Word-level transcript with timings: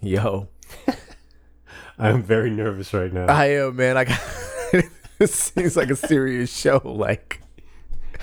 Yo, 0.00 0.48
I'm 1.98 2.22
very 2.22 2.50
nervous 2.50 2.94
right 2.94 3.12
now. 3.12 3.26
I 3.26 3.46
am 3.46 3.76
man. 3.76 3.96
I 3.96 4.04
got 4.04 4.20
it 5.18 5.30
seems 5.30 5.76
like 5.76 5.90
a 5.90 5.96
serious 5.96 6.54
show. 6.56 6.80
Like 6.84 7.40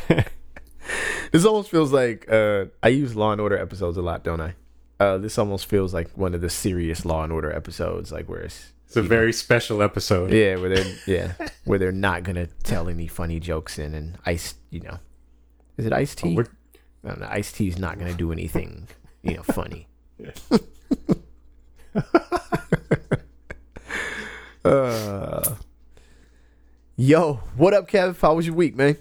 this 1.31 1.45
almost 1.45 1.69
feels 1.69 1.91
like 1.91 2.31
uh, 2.31 2.65
I 2.81 2.89
use 2.89 3.15
Law 3.15 3.31
and 3.33 3.41
Order 3.41 3.57
episodes 3.57 3.97
a 3.97 4.01
lot, 4.01 4.23
don't 4.23 4.39
I? 4.41 4.55
Uh, 4.99 5.17
this 5.17 5.37
almost 5.37 5.65
feels 5.65 5.93
like 5.93 6.09
one 6.17 6.33
of 6.33 6.39
the 6.41 6.49
serious 6.49 7.03
Law 7.03 7.23
and 7.23 7.33
Order 7.33 7.51
episodes, 7.51 8.11
like 8.11 8.29
where 8.29 8.41
it's 8.41 8.71
it's 8.87 8.95
a 8.95 9.01
very 9.01 9.33
special 9.33 9.81
episode. 9.83 10.31
yeah, 10.31 10.55
where 10.55 10.69
they're 10.69 10.95
yeah, 11.05 11.33
where 11.65 11.77
they're 11.77 11.91
not 11.91 12.23
gonna 12.23 12.47
tell 12.63 12.87
any 12.87 13.07
funny 13.07 13.41
jokes 13.41 13.77
in 13.77 13.93
and 13.93 14.17
ice, 14.25 14.53
you 14.69 14.79
know, 14.79 14.99
is 15.77 15.85
it 15.85 15.91
Ice 15.91 16.15
T? 16.15 16.35
We're- 16.35 16.47
I 17.03 17.09
don't 17.09 17.19
know. 17.19 17.27
Ice 17.29 17.51
T's 17.51 17.77
not 17.77 17.99
gonna 17.99 18.13
do 18.13 18.31
anything, 18.31 18.87
you 19.21 19.35
know, 19.35 19.43
funny. 19.43 19.87
uh, 24.65 25.55
yo, 26.95 27.33
what 27.55 27.73
up, 27.73 27.89
Kev? 27.89 28.19
How 28.19 28.35
was 28.35 28.45
your 28.45 28.55
week, 28.55 28.75
man? 28.75 28.97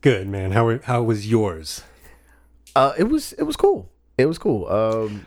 Good 0.00 0.28
man. 0.28 0.52
How 0.52 0.78
how 0.78 1.02
was 1.02 1.30
yours? 1.30 1.82
Uh, 2.74 2.92
it 2.98 3.04
was 3.04 3.32
it 3.34 3.44
was 3.44 3.56
cool. 3.56 3.90
It 4.16 4.26
was 4.26 4.38
cool. 4.38 4.66
Um, 4.68 5.26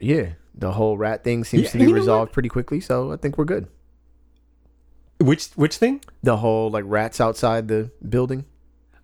yeah, 0.00 0.30
the 0.54 0.72
whole 0.72 0.98
rat 0.98 1.24
thing 1.24 1.44
seems 1.44 1.64
Yeah, 1.64 1.70
to 1.70 1.78
be 1.78 1.92
resolved 1.92 2.32
pretty 2.32 2.48
quickly, 2.48 2.80
so 2.80 3.12
I 3.12 3.16
think 3.16 3.38
we're 3.38 3.44
good. 3.44 3.68
Which 5.20 5.48
which 5.50 5.76
thing? 5.76 6.00
The 6.22 6.38
whole 6.38 6.70
like 6.70 6.84
rats 6.86 7.20
outside 7.20 7.68
the 7.68 7.90
building 8.08 8.44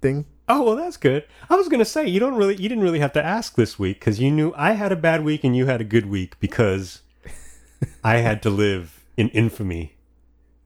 thing. 0.00 0.26
Oh 0.48 0.62
well, 0.62 0.76
that's 0.76 0.96
good. 0.96 1.24
I 1.48 1.56
was 1.56 1.68
gonna 1.68 1.84
say 1.84 2.06
you 2.06 2.20
don't 2.20 2.34
really 2.34 2.56
you 2.56 2.68
didn't 2.68 2.84
really 2.84 3.00
have 3.00 3.12
to 3.14 3.24
ask 3.24 3.56
this 3.56 3.78
week 3.78 3.98
because 3.98 4.20
you 4.20 4.30
knew 4.30 4.52
I 4.56 4.72
had 4.72 4.92
a 4.92 4.96
bad 4.96 5.24
week 5.24 5.44
and 5.44 5.56
you 5.56 5.66
had 5.66 5.80
a 5.80 5.84
good 5.84 6.06
week 6.06 6.38
because 6.40 7.02
I 8.04 8.18
had 8.18 8.42
to 8.42 8.50
live 8.50 9.04
in 9.16 9.30
infamy 9.30 9.94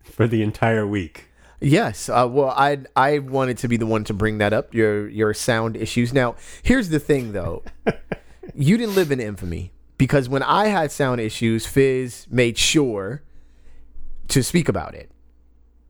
for 0.03 0.27
the 0.27 0.43
entire 0.43 0.87
week. 0.87 1.27
Yes. 1.61 2.09
Uh, 2.09 2.29
well, 2.31 2.51
I 2.51 2.79
I 2.97 3.19
wanted 3.19 3.59
to 3.59 3.69
be 3.69 3.77
the 3.77 3.87
one 3.87 4.05
to 4.05 4.15
bring 4.15 4.39
that 4.39 4.53
up. 4.53 4.75
Your 4.75 5.09
your 5.09 5.35
sound 5.35 5.77
issues. 5.77 6.13
Now, 6.13 6.37
here's 6.63 6.89
the 6.89 7.01
thing, 7.01 7.33
though. 7.33 7.63
you 8.55 8.77
didn't 8.77 8.95
live 8.95 9.13
in 9.13 9.21
infamy 9.21 9.73
because 9.97 10.29
when 10.29 10.43
I 10.43 10.69
had 10.69 10.93
sound 10.93 11.21
issues, 11.21 11.67
Fizz 11.67 12.27
made 12.31 12.59
sure 12.59 13.23
to 14.29 14.43
speak 14.43 14.69
about 14.69 14.95
it. 14.95 15.11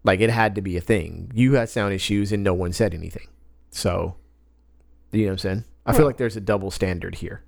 Like 0.05 0.21
it 0.21 0.31
had 0.31 0.55
to 0.55 0.63
be 0.63 0.77
a 0.77 0.81
thing. 0.81 1.31
You 1.35 1.55
had 1.55 1.69
sound 1.69 1.93
issues 1.93 2.33
and 2.33 2.43
no 2.43 2.55
one 2.55 2.73
said 2.73 2.95
anything. 2.95 3.29
So, 3.71 4.17
you 5.13 5.23
know 5.23 5.27
what 5.29 5.33
I'm 5.33 5.39
saying? 5.39 5.65
I 5.87 5.93
feel 5.95 6.05
like 6.07 6.17
there's 6.19 6.37
a 6.37 6.41
double 6.41 6.71
standard 6.71 7.17
here. 7.17 7.43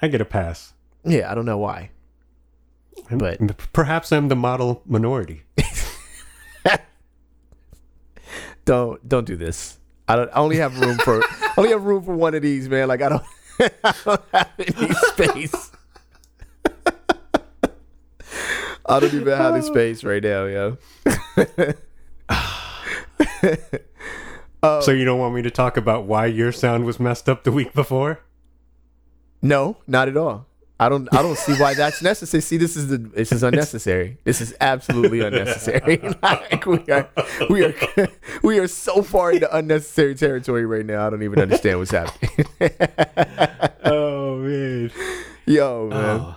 I 0.00 0.08
get 0.08 0.20
a 0.20 0.24
pass. 0.24 0.72
Yeah, 1.04 1.30
I 1.30 1.34
don't 1.34 1.44
know 1.46 1.58
why. 1.58 1.90
And- 3.10 3.18
But- 3.18 3.58
perhaps 3.72 4.10
I'm 4.12 4.28
the 4.28 4.36
model 4.36 4.82
minority. 4.86 5.42
Don't 8.64 9.06
don't 9.06 9.26
do 9.26 9.36
this. 9.36 9.76
I 10.08 10.16
don't. 10.16 10.30
I 10.30 10.36
only 10.36 10.56
have 10.56 10.80
room 10.80 10.96
for. 10.96 11.22
I 11.22 11.52
only 11.58 11.70
have 11.70 11.84
room 11.84 12.02
for 12.02 12.14
one 12.14 12.34
of 12.34 12.40
these, 12.40 12.66
man. 12.66 12.88
Like 12.88 13.02
I 13.02 13.10
don't. 13.10 13.22
I 13.60 13.94
don't 14.06 14.22
have 14.32 14.50
any 14.58 14.94
space. 14.94 15.70
I 18.86 19.00
don't 19.00 19.12
even 19.12 19.28
have 19.28 19.54
any 19.54 19.62
space 19.62 20.02
right 20.02 20.22
now, 20.22 20.44
yo. 20.46 20.78
So 24.80 24.92
uh, 24.92 24.94
you 24.94 25.04
don't 25.04 25.18
want 25.18 25.34
me 25.34 25.42
to 25.42 25.50
talk 25.50 25.76
about 25.76 26.04
why 26.04 26.26
your 26.26 26.52
sound 26.52 26.84
was 26.84 26.98
messed 26.98 27.28
up 27.28 27.44
the 27.44 27.52
week 27.52 27.72
before? 27.72 28.20
No, 29.42 29.76
not 29.86 30.08
at 30.08 30.16
all. 30.16 30.46
I 30.80 30.88
don't. 30.88 31.08
I 31.14 31.22
don't 31.22 31.38
see 31.38 31.54
why 31.54 31.74
that's 31.74 32.02
necessary. 32.02 32.40
See, 32.40 32.56
this 32.56 32.76
is 32.76 32.88
the. 32.88 32.98
This 32.98 33.30
is 33.30 33.42
unnecessary. 33.44 34.18
This 34.24 34.40
is 34.40 34.54
absolutely 34.60 35.20
unnecessary. 35.20 35.98
like 36.22 36.66
we 36.66 36.78
are, 36.90 37.08
we 37.48 37.64
are, 37.64 37.74
we 38.42 38.58
are 38.58 38.66
so 38.66 39.02
far 39.02 39.32
into 39.32 39.54
unnecessary 39.56 40.16
territory 40.16 40.66
right 40.66 40.84
now. 40.84 41.06
I 41.06 41.10
don't 41.10 41.22
even 41.22 41.40
understand 41.40 41.78
what's 41.78 41.92
happening. 41.92 42.46
Oh 43.86 44.36
man. 44.38 44.90
Yo, 45.44 45.88
man. 45.88 46.20
Oh. 46.20 46.36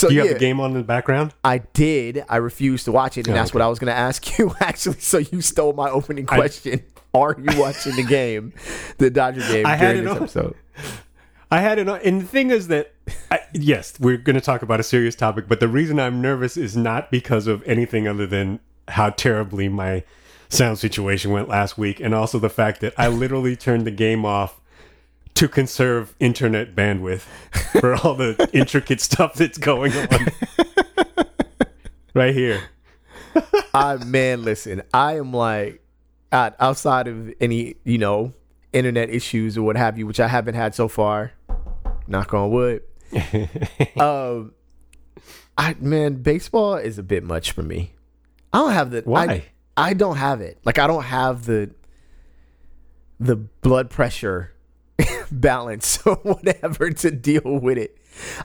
So 0.00 0.08
Do 0.08 0.14
you 0.14 0.20
yeah, 0.22 0.28
have 0.28 0.34
the 0.38 0.40
game 0.40 0.60
on 0.60 0.70
in 0.72 0.78
the 0.78 0.82
background? 0.84 1.34
I 1.44 1.58
did. 1.58 2.24
I 2.28 2.36
refused 2.36 2.86
to 2.86 2.92
watch 2.92 3.18
it, 3.18 3.26
and 3.26 3.34
Oh, 3.36 3.38
that's 3.38 3.50
okay. 3.50 3.58
what 3.58 3.64
I 3.64 3.68
was 3.68 3.78
going 3.78 3.92
to 3.92 3.98
ask 3.98 4.38
you. 4.38 4.54
Actually, 4.60 5.00
so 5.00 5.18
you 5.18 5.40
stole 5.40 5.72
my 5.74 5.90
opening 5.90 6.26
I- 6.28 6.36
question. 6.36 6.82
Are 7.12 7.36
you 7.38 7.60
watching 7.60 7.96
the 7.96 8.04
game, 8.04 8.52
the 8.98 9.10
Dodger 9.10 9.40
game 9.40 9.66
I 9.66 9.76
during 9.76 10.04
this 10.04 10.10
on. 10.12 10.16
episode? 10.18 10.54
I 11.50 11.60
had 11.60 11.78
it 11.80 11.88
on, 11.88 12.00
and 12.04 12.20
the 12.22 12.26
thing 12.26 12.50
is 12.50 12.68
that, 12.68 12.94
I, 13.32 13.40
yes, 13.52 13.98
we're 13.98 14.16
going 14.16 14.36
to 14.36 14.40
talk 14.40 14.62
about 14.62 14.78
a 14.78 14.84
serious 14.84 15.16
topic, 15.16 15.46
but 15.48 15.58
the 15.58 15.66
reason 15.66 15.98
I'm 15.98 16.22
nervous 16.22 16.56
is 16.56 16.76
not 16.76 17.10
because 17.10 17.48
of 17.48 17.64
anything 17.64 18.06
other 18.06 18.26
than 18.28 18.60
how 18.86 19.10
terribly 19.10 19.68
my 19.68 20.04
sound 20.48 20.78
situation 20.78 21.32
went 21.32 21.48
last 21.48 21.76
week, 21.76 21.98
and 21.98 22.14
also 22.14 22.38
the 22.38 22.48
fact 22.48 22.80
that 22.82 22.94
I 22.96 23.08
literally 23.08 23.56
turned 23.56 23.84
the 23.86 23.90
game 23.90 24.24
off 24.24 24.59
to 25.34 25.48
conserve 25.48 26.14
internet 26.20 26.74
bandwidth 26.74 27.20
for 27.80 27.94
all 27.96 28.14
the 28.14 28.48
intricate 28.52 29.00
stuff 29.00 29.34
that's 29.34 29.58
going 29.58 29.92
on. 29.92 30.26
right 32.14 32.34
here. 32.34 32.62
I 33.72 33.96
man, 34.04 34.42
listen, 34.42 34.82
I 34.92 35.16
am 35.16 35.32
like 35.32 35.82
out- 36.32 36.56
outside 36.58 37.08
of 37.08 37.32
any 37.40 37.76
you 37.84 37.98
know 37.98 38.32
internet 38.72 39.10
issues 39.10 39.56
or 39.56 39.62
what 39.62 39.76
have 39.76 39.98
you, 39.98 40.06
which 40.06 40.20
I 40.20 40.28
haven't 40.28 40.54
had 40.54 40.74
so 40.74 40.88
far. 40.88 41.32
Knock 42.06 42.34
on 42.34 42.50
wood. 42.50 42.82
um, 43.96 44.52
I 45.56 45.74
man, 45.80 46.22
baseball 46.22 46.74
is 46.76 46.98
a 46.98 47.02
bit 47.02 47.22
much 47.22 47.52
for 47.52 47.62
me. 47.62 47.94
I 48.52 48.58
don't 48.58 48.72
have 48.72 48.90
the 48.90 49.02
Why? 49.02 49.24
I, 49.26 49.44
I 49.76 49.92
don't 49.94 50.16
have 50.16 50.40
it. 50.40 50.58
Like 50.64 50.78
I 50.78 50.86
don't 50.86 51.04
have 51.04 51.44
the 51.46 51.70
the 53.18 53.36
blood 53.36 53.90
pressure 53.90 54.52
balance 55.30 55.98
or 56.06 56.16
whatever 56.16 56.90
to 56.90 57.10
deal 57.10 57.42
with 57.44 57.78
it. 57.78 57.96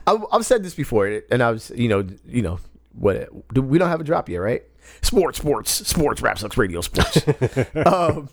I, 0.06 0.18
I've 0.32 0.46
said 0.46 0.62
this 0.62 0.74
before, 0.74 1.22
and 1.30 1.42
I 1.42 1.50
was, 1.50 1.70
you 1.74 1.88
know, 1.88 2.06
you 2.26 2.42
know, 2.42 2.58
what 2.92 3.28
we 3.54 3.78
don't 3.78 3.88
have 3.88 4.00
a 4.00 4.04
drop 4.04 4.28
yet, 4.28 4.38
right? 4.38 4.62
Sports, 5.02 5.38
sports, 5.38 5.70
sports, 5.70 6.22
Rap 6.22 6.38
Sucks 6.38 6.56
Radio, 6.56 6.80
sports. 6.80 7.22
um, 7.86 8.28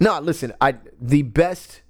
no, 0.00 0.20
listen, 0.20 0.52
I 0.60 0.76
the 1.00 1.22
best 1.22 1.82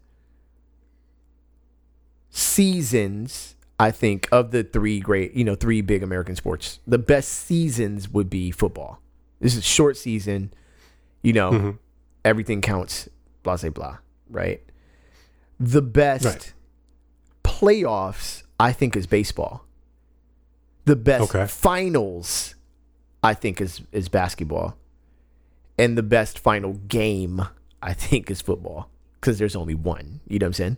seasons 2.31 3.55
I 3.79 3.91
think 3.91 4.29
of 4.33 4.51
the 4.51 4.63
three 4.63 5.01
great, 5.01 5.35
you 5.35 5.45
know, 5.45 5.55
three 5.55 5.81
big 5.81 6.03
American 6.03 6.37
sports. 6.37 6.79
The 6.87 6.99
best 6.99 7.29
seasons 7.31 8.09
would 8.09 8.31
be 8.31 8.51
football. 8.51 9.01
This 9.41 9.53
is 9.53 9.59
a 9.59 9.63
short 9.63 9.97
season, 9.97 10.53
you 11.23 11.33
know, 11.33 11.51
Mhm. 11.53 11.79
everything 12.25 12.61
counts, 12.61 13.09
blah 13.43 13.57
blah 13.57 13.71
blah, 13.71 13.99
right? 14.31 14.63
The 15.67 15.83
best 15.83 16.25
Right. 16.25 16.53
playoffs 17.43 18.43
I 18.61 18.73
think 18.73 18.97
is 18.97 19.07
baseball. 19.07 19.65
The 20.85 20.97
best 20.97 21.35
Okay. 21.35 21.47
finals 21.47 22.55
I 23.23 23.35
think 23.35 23.61
is 23.61 23.81
is 23.93 24.09
basketball. 24.09 24.77
And 25.79 25.97
the 25.99 26.03
best 26.03 26.39
final 26.39 26.75
game 26.75 27.47
I 27.83 27.93
think 27.95 28.31
is 28.31 28.41
football 28.41 28.89
because 29.21 29.39
there's 29.39 29.57
only 29.57 29.75
one. 29.75 30.21
You 30.29 30.39
know 30.39 30.45
what 30.45 30.49
I'm 30.49 30.53
saying? 30.53 30.77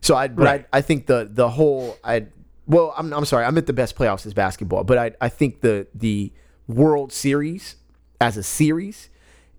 So 0.00 0.16
I, 0.16 0.28
but 0.28 0.44
Right. 0.44 0.66
I, 0.72 0.78
I 0.78 0.80
think 0.80 1.06
the 1.06 1.28
the 1.30 1.50
whole 1.50 1.96
I, 2.02 2.26
well, 2.66 2.94
I'm 2.96 3.12
I'm 3.12 3.24
sorry, 3.24 3.44
I 3.44 3.50
meant 3.50 3.66
the 3.66 3.72
best 3.72 3.96
playoffs 3.96 4.24
is 4.26 4.34
basketball, 4.34 4.84
but 4.84 4.98
I 4.98 5.12
I 5.20 5.28
think 5.28 5.60
the 5.60 5.86
the 5.94 6.32
World 6.66 7.12
Series 7.12 7.76
as 8.20 8.36
a 8.36 8.42
series 8.42 9.10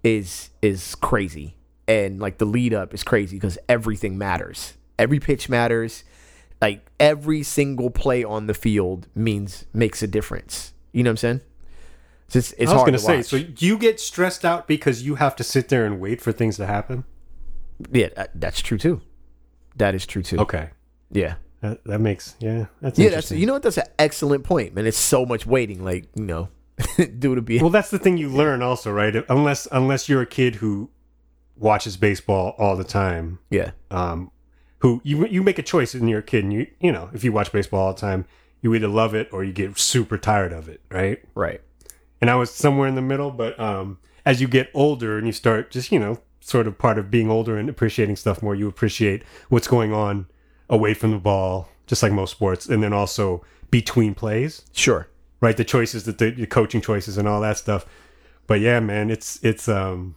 is 0.04 0.50
is 0.62 0.96
crazy, 0.96 1.56
and 1.88 2.20
like 2.20 2.38
the 2.38 2.46
lead 2.46 2.74
up 2.74 2.94
is 2.94 3.04
crazy 3.04 3.38
because 3.38 3.58
everything 3.70 4.18
matters. 4.18 4.74
Every 5.00 5.20
pitch 5.20 5.50
matters. 5.50 6.04
Like 6.62 6.86
every 7.00 7.44
single 7.44 7.90
play 7.90 8.24
on 8.24 8.48
the 8.48 8.54
field 8.54 9.08
means 9.16 9.66
makes 9.74 10.02
a 10.02 10.08
difference. 10.08 10.74
You 10.92 11.04
know 11.04 11.10
what 11.10 11.14
I'm 11.14 11.18
saying? 11.18 11.42
It's 12.26 12.34
just, 12.34 12.54
it's 12.58 12.72
I 12.72 12.74
was 12.74 12.82
hard 12.82 12.88
going 12.88 12.94
to 12.94 13.00
say, 13.00 13.22
so 13.22 13.38
you 13.38 13.78
get 13.78 14.00
stressed 14.00 14.44
out 14.44 14.68
because 14.68 15.04
you 15.04 15.16
have 15.16 15.36
to 15.38 15.44
sit 15.44 15.70
there 15.70 15.86
and 15.86 16.00
wait 16.00 16.20
for 16.20 16.32
things 16.32 16.58
to 16.58 16.66
happen? 16.66 17.06
yeah, 17.92 18.08
uh, 18.18 18.26
that's 18.36 18.62
true 18.62 18.78
too. 18.78 19.02
That 19.76 19.96
is 19.96 20.06
true 20.06 20.24
too. 20.24 20.40
Okay. 20.40 20.70
Yeah. 21.12 21.36
That, 21.62 21.84
that 21.86 22.00
makes, 22.00 22.36
yeah, 22.40 22.66
that's 22.82 23.00
Yeah, 23.00 23.10
that's 23.10 23.32
you 23.32 23.46
know 23.46 23.54
what? 23.54 23.64
That's 23.64 23.78
an 23.78 23.88
excellent 23.98 24.44
point, 24.44 24.76
man. 24.76 24.86
It's 24.86 24.98
so 24.98 25.26
much 25.26 25.46
waiting. 25.46 25.84
Like 25.84 26.08
you 26.16 26.24
know, 26.24 26.50
due 27.20 27.36
to 27.36 27.42
be 27.42 27.60
well, 27.60 27.70
that's 27.70 27.90
the 27.90 28.00
thing 28.00 28.18
you 28.18 28.30
learn 28.36 28.62
also, 28.62 28.92
right? 28.92 29.16
Unless 29.30 29.68
unless 29.72 30.08
you're 30.08 30.22
a 30.22 30.28
kid 30.28 30.56
who 30.56 30.90
watches 31.60 31.98
baseball 31.98 32.56
all 32.58 32.76
the 32.76 32.84
time, 32.84 33.40
yeah, 33.50 33.72
um, 33.92 34.32
who 34.80 35.02
you 35.04 35.26
you 35.28 35.42
make 35.44 35.58
a 35.60 35.64
choice 35.64 35.94
when 35.94 36.08
you're 36.08 36.20
a 36.20 36.24
kid, 36.24 36.44
and 36.44 36.54
you 36.54 36.68
you 36.80 36.92
know 36.92 37.10
if 37.14 37.24
you 37.24 37.32
watch 37.32 37.52
baseball 37.52 37.88
all 37.88 37.94
the 37.94 38.00
time, 38.00 38.26
you 38.62 38.74
either 38.76 38.88
love 38.88 39.14
it 39.16 39.30
or 39.32 39.44
you 39.44 39.54
get 39.54 39.78
super 39.78 40.18
tired 40.18 40.54
of 40.54 40.68
it, 40.70 40.82
right? 40.92 41.24
right. 41.36 41.62
And 42.22 42.30
I 42.30 42.36
was 42.36 42.54
somewhere 42.54 42.88
in 42.88 42.96
the 42.96 43.02
middle, 43.02 43.30
but 43.32 43.60
um, 43.60 44.00
as 44.26 44.42
you 44.42 44.48
get 44.48 44.70
older 44.74 45.18
and 45.18 45.28
you 45.28 45.34
start 45.34 45.72
just 45.72 45.92
you 45.92 46.00
know 46.00 46.20
sort 46.40 46.68
of 46.68 46.78
part 46.78 46.98
of 46.98 47.12
being 47.12 47.30
older 47.30 47.58
and 47.58 47.70
appreciating 47.70 48.16
stuff 48.16 48.42
more, 48.42 48.56
you 48.56 48.68
appreciate 48.68 49.24
what's 49.50 49.68
going 49.68 49.92
on 49.94 50.28
away 50.70 50.94
from 50.94 51.12
the 51.12 51.18
ball 51.18 51.70
just 51.86 52.04
like 52.04 52.12
most 52.12 52.32
sports, 52.32 52.68
and 52.68 52.84
then 52.84 52.92
also 52.94 53.44
between 53.72 54.14
plays, 54.14 54.64
Sure. 54.74 55.08
right? 55.42 55.56
The 55.58 55.64
choices 55.64 56.04
that 56.04 56.18
the, 56.18 56.32
the 56.32 56.46
coaching 56.48 56.82
choices 56.82 57.18
and 57.18 57.28
all 57.28 57.40
that 57.42 57.58
stuff. 57.58 57.86
But 58.46 58.60
yeah, 58.62 58.80
man, 58.80 59.10
it's 59.10 59.40
it's 59.44 59.68
um. 59.68 60.16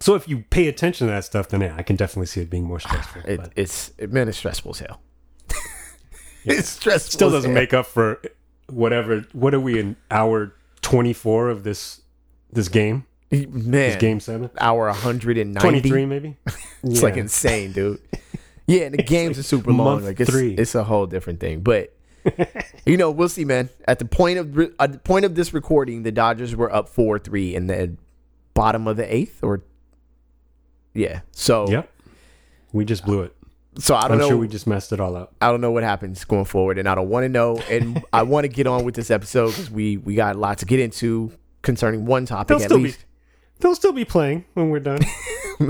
So 0.00 0.14
if 0.14 0.26
you 0.26 0.44
pay 0.50 0.66
attention 0.66 1.06
to 1.06 1.12
that 1.12 1.24
stuff, 1.24 1.48
then 1.48 1.60
yeah, 1.60 1.74
I 1.76 1.82
can 1.82 1.96
definitely 1.96 2.26
see 2.26 2.40
it 2.40 2.50
being 2.50 2.64
more 2.64 2.80
ah, 2.84 2.88
stressful. 2.88 3.22
It, 3.26 3.36
but 3.36 3.52
it's 3.54 3.92
it, 3.98 4.12
man, 4.12 4.28
it's 4.28 4.38
stressful 4.38 4.70
as 4.70 4.78
hell. 4.78 5.00
it's 6.44 6.70
stressful. 6.70 7.12
still 7.12 7.30
doesn't 7.30 7.52
make 7.52 7.74
up 7.74 7.86
for 7.86 8.20
whatever. 8.68 9.26
What 9.32 9.54
are 9.54 9.60
we 9.60 9.78
in 9.78 9.96
hour 10.10 10.54
twenty 10.80 11.12
four 11.12 11.50
of 11.50 11.64
this 11.64 12.00
this 12.50 12.68
game? 12.68 13.04
man. 13.30 13.70
This 13.70 13.96
game 13.96 14.20
seven. 14.20 14.50
hour 14.58 14.86
one 14.86 14.94
hundred 14.94 15.38
and 15.38 15.54
ninety 15.54 15.88
three, 15.88 16.06
maybe. 16.06 16.36
It's 16.82 17.02
like 17.02 17.18
insane, 17.18 17.72
dude. 17.72 18.00
Yeah, 18.66 18.84
and 18.84 18.94
the 18.94 19.02
games 19.02 19.38
are 19.38 19.42
super 19.42 19.70
long. 19.70 20.02
Like 20.02 20.18
it's 20.18 20.30
three. 20.30 20.54
it's 20.54 20.74
a 20.74 20.82
whole 20.82 21.06
different 21.06 21.40
thing. 21.40 21.60
But 21.60 21.94
you 22.86 22.96
know, 22.96 23.10
we'll 23.10 23.28
see, 23.28 23.44
man. 23.44 23.68
At 23.86 23.98
the 23.98 24.06
point 24.06 24.38
of 24.38 24.58
at 24.80 24.92
the 24.92 24.98
point 24.98 25.26
of 25.26 25.34
this 25.34 25.52
recording, 25.52 26.04
the 26.04 26.12
Dodgers 26.12 26.56
were 26.56 26.74
up 26.74 26.88
four 26.88 27.18
three 27.18 27.54
in 27.54 27.66
the 27.66 27.96
bottom 28.54 28.88
of 28.88 28.96
the 28.96 29.14
eighth, 29.14 29.42
or 29.42 29.62
yeah. 30.94 31.20
So 31.32 31.68
Yep. 31.70 31.90
We 32.72 32.84
just 32.84 33.04
blew 33.04 33.22
it. 33.22 33.34
so 33.78 33.94
I 33.96 34.02
don't 34.02 34.12
I'm 34.12 34.18
know. 34.18 34.28
sure 34.28 34.36
we 34.36 34.46
just 34.48 34.66
messed 34.66 34.92
it 34.92 35.00
all 35.00 35.16
up. 35.16 35.34
I 35.40 35.50
don't 35.50 35.60
know 35.60 35.70
what 35.72 35.82
happens 35.82 36.24
going 36.24 36.44
forward, 36.44 36.78
and 36.78 36.88
I 36.88 36.94
don't 36.94 37.08
want 37.08 37.24
to 37.24 37.28
know. 37.28 37.56
And 37.70 38.04
I 38.12 38.22
want 38.22 38.44
to 38.44 38.48
get 38.48 38.66
on 38.66 38.84
with 38.84 38.94
this 38.94 39.10
episode 39.10 39.48
because 39.50 39.70
we 39.70 39.96
we 39.96 40.14
got 40.14 40.36
a 40.36 40.38
lot 40.38 40.58
to 40.58 40.66
get 40.66 40.78
into 40.80 41.32
concerning 41.62 42.06
one 42.06 42.26
topic 42.26 42.48
They'll 42.48 42.56
at 42.58 42.64
still 42.64 42.78
be 42.78 42.84
least. 42.84 43.04
they'll 43.58 43.74
still 43.74 43.92
be 43.92 44.04
playing 44.04 44.44
when 44.54 44.70
we're 44.70 44.80
done. 44.80 45.00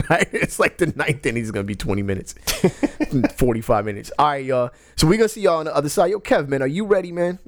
Right? 0.09 0.29
It's 0.31 0.61
like 0.61 0.79
the 0.79 0.87
ninth 0.95 1.27
inning 1.27 1.43
is 1.43 1.51
gonna 1.51 1.65
be 1.65 1.75
twenty 1.75 2.03
minutes, 2.05 2.37
forty 3.37 3.61
five 3.61 3.85
minutes. 3.85 4.13
All 4.21 4.29
right, 4.29 4.45
y'all. 4.45 4.71
So 4.95 5.09
we 5.09 5.17
gonna 5.17 5.29
see 5.29 5.41
y'all 5.41 5.57
on 5.59 5.65
the 5.65 5.75
other 5.75 5.89
side. 5.89 6.13
Yo, 6.13 6.21
Kev, 6.21 6.47
man, 6.47 6.63
are 6.63 6.69
you 6.69 6.85
ready, 6.87 7.11
man? 7.11 7.41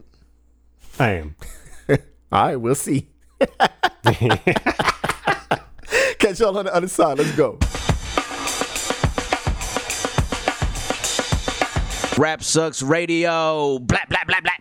I 0.99 1.11
am. 1.11 1.37
All 1.89 1.99
right, 2.33 2.57
we'll 2.57 2.75
see. 2.75 3.11
Catch 6.33 6.41
y'all 6.41 6.57
on 6.57 6.65
the 6.65 6.75
other 6.75 6.89
side. 6.89 7.19
Let's 7.19 7.33
go. 7.33 7.59
Rap 12.17 12.43
Sucks 12.43 12.81
Radio. 12.81 13.79
Blah, 13.81 13.99
blah, 14.09 14.19
blah, 14.27 14.41
blah. 14.41 14.53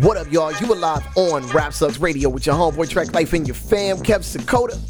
What 0.00 0.16
up, 0.16 0.32
y'all? 0.32 0.54
You 0.54 0.72
are 0.72 0.76
live 0.76 1.06
on 1.18 1.46
Rap 1.48 1.74
Sucks 1.74 1.98
Radio 1.98 2.30
with 2.30 2.46
your 2.46 2.54
homeboy 2.54 2.88
Trek 2.88 3.12
Life 3.12 3.34
and 3.34 3.46
your 3.46 3.54
fam, 3.54 3.98
Kev 3.98 4.20
Sakota. 4.20 4.80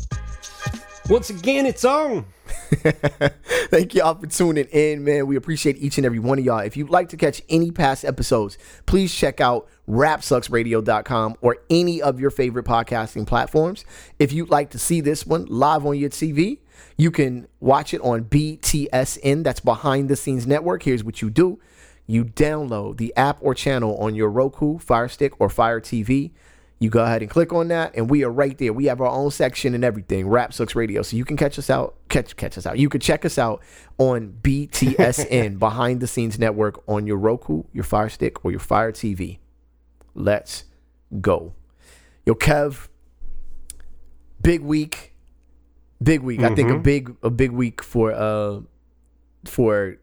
Once 1.10 1.30
again, 1.30 1.66
it's 1.66 1.84
on. 1.84 2.24
Thank 3.70 3.94
y'all 3.94 4.14
for 4.14 4.26
tuning 4.26 4.66
in, 4.66 5.02
man. 5.02 5.26
We 5.26 5.36
appreciate 5.36 5.78
each 5.78 5.96
and 5.96 6.04
every 6.04 6.18
one 6.18 6.38
of 6.38 6.44
y'all. 6.44 6.58
If 6.58 6.76
you'd 6.76 6.90
like 6.90 7.08
to 7.10 7.16
catch 7.16 7.40
any 7.48 7.70
past 7.70 8.04
episodes, 8.04 8.58
please 8.84 9.14
check 9.14 9.40
out 9.40 9.68
rapsucksradio.com 9.88 11.36
or 11.40 11.56
any 11.70 12.02
of 12.02 12.20
your 12.20 12.30
favorite 12.30 12.66
podcasting 12.66 13.26
platforms. 13.26 13.86
If 14.18 14.32
you'd 14.32 14.50
like 14.50 14.70
to 14.70 14.78
see 14.78 15.00
this 15.00 15.26
one 15.26 15.46
live 15.46 15.86
on 15.86 15.98
your 15.98 16.10
TV, 16.10 16.58
you 16.98 17.10
can 17.10 17.48
watch 17.60 17.94
it 17.94 18.02
on 18.02 18.24
BTSN, 18.24 19.44
that's 19.44 19.60
Behind 19.60 20.10
the 20.10 20.16
Scenes 20.16 20.46
Network. 20.46 20.82
Here's 20.82 21.02
what 21.02 21.22
you 21.22 21.30
do 21.30 21.58
you 22.06 22.24
download 22.24 22.96
the 22.96 23.14
app 23.16 23.38
or 23.40 23.54
channel 23.54 23.96
on 23.98 24.14
your 24.14 24.30
Roku, 24.30 24.78
Fire 24.78 25.08
Stick, 25.08 25.32
or 25.38 25.48
Fire 25.48 25.80
TV. 25.80 26.32
You 26.80 26.90
go 26.90 27.02
ahead 27.02 27.22
and 27.22 27.30
click 27.30 27.52
on 27.52 27.68
that, 27.68 27.96
and 27.96 28.08
we 28.08 28.22
are 28.22 28.30
right 28.30 28.56
there. 28.56 28.72
We 28.72 28.84
have 28.84 29.00
our 29.00 29.08
own 29.08 29.32
section 29.32 29.74
and 29.74 29.84
everything, 29.84 30.28
Rap 30.28 30.52
Sucks 30.52 30.76
Radio. 30.76 31.02
So 31.02 31.16
you 31.16 31.24
can 31.24 31.36
catch 31.36 31.58
us 31.58 31.70
out, 31.70 31.96
catch 32.08 32.36
catch 32.36 32.56
us 32.56 32.66
out. 32.66 32.78
You 32.78 32.88
can 32.88 33.00
check 33.00 33.24
us 33.24 33.36
out 33.36 33.62
on 33.98 34.38
BTSN, 34.42 35.58
Behind 35.58 36.00
the 36.00 36.06
Scenes 36.06 36.38
Network, 36.38 36.80
on 36.88 37.06
your 37.06 37.16
Roku, 37.16 37.64
your 37.72 37.82
Fire 37.82 38.08
Stick, 38.08 38.44
or 38.44 38.52
your 38.52 38.60
Fire 38.60 38.92
TV. 38.92 39.38
Let's 40.14 40.64
go. 41.20 41.54
Yo, 42.24 42.34
Kev, 42.34 42.88
big 44.40 44.60
week, 44.60 45.14
big 46.00 46.22
week. 46.22 46.42
I 46.42 46.54
think 46.54 46.70
a 46.70 46.78
big 46.78 47.16
a 47.24 47.30
big 47.30 47.50
week 47.50 47.82
for 47.82 48.12
uh 48.12 48.60
for 49.44 49.96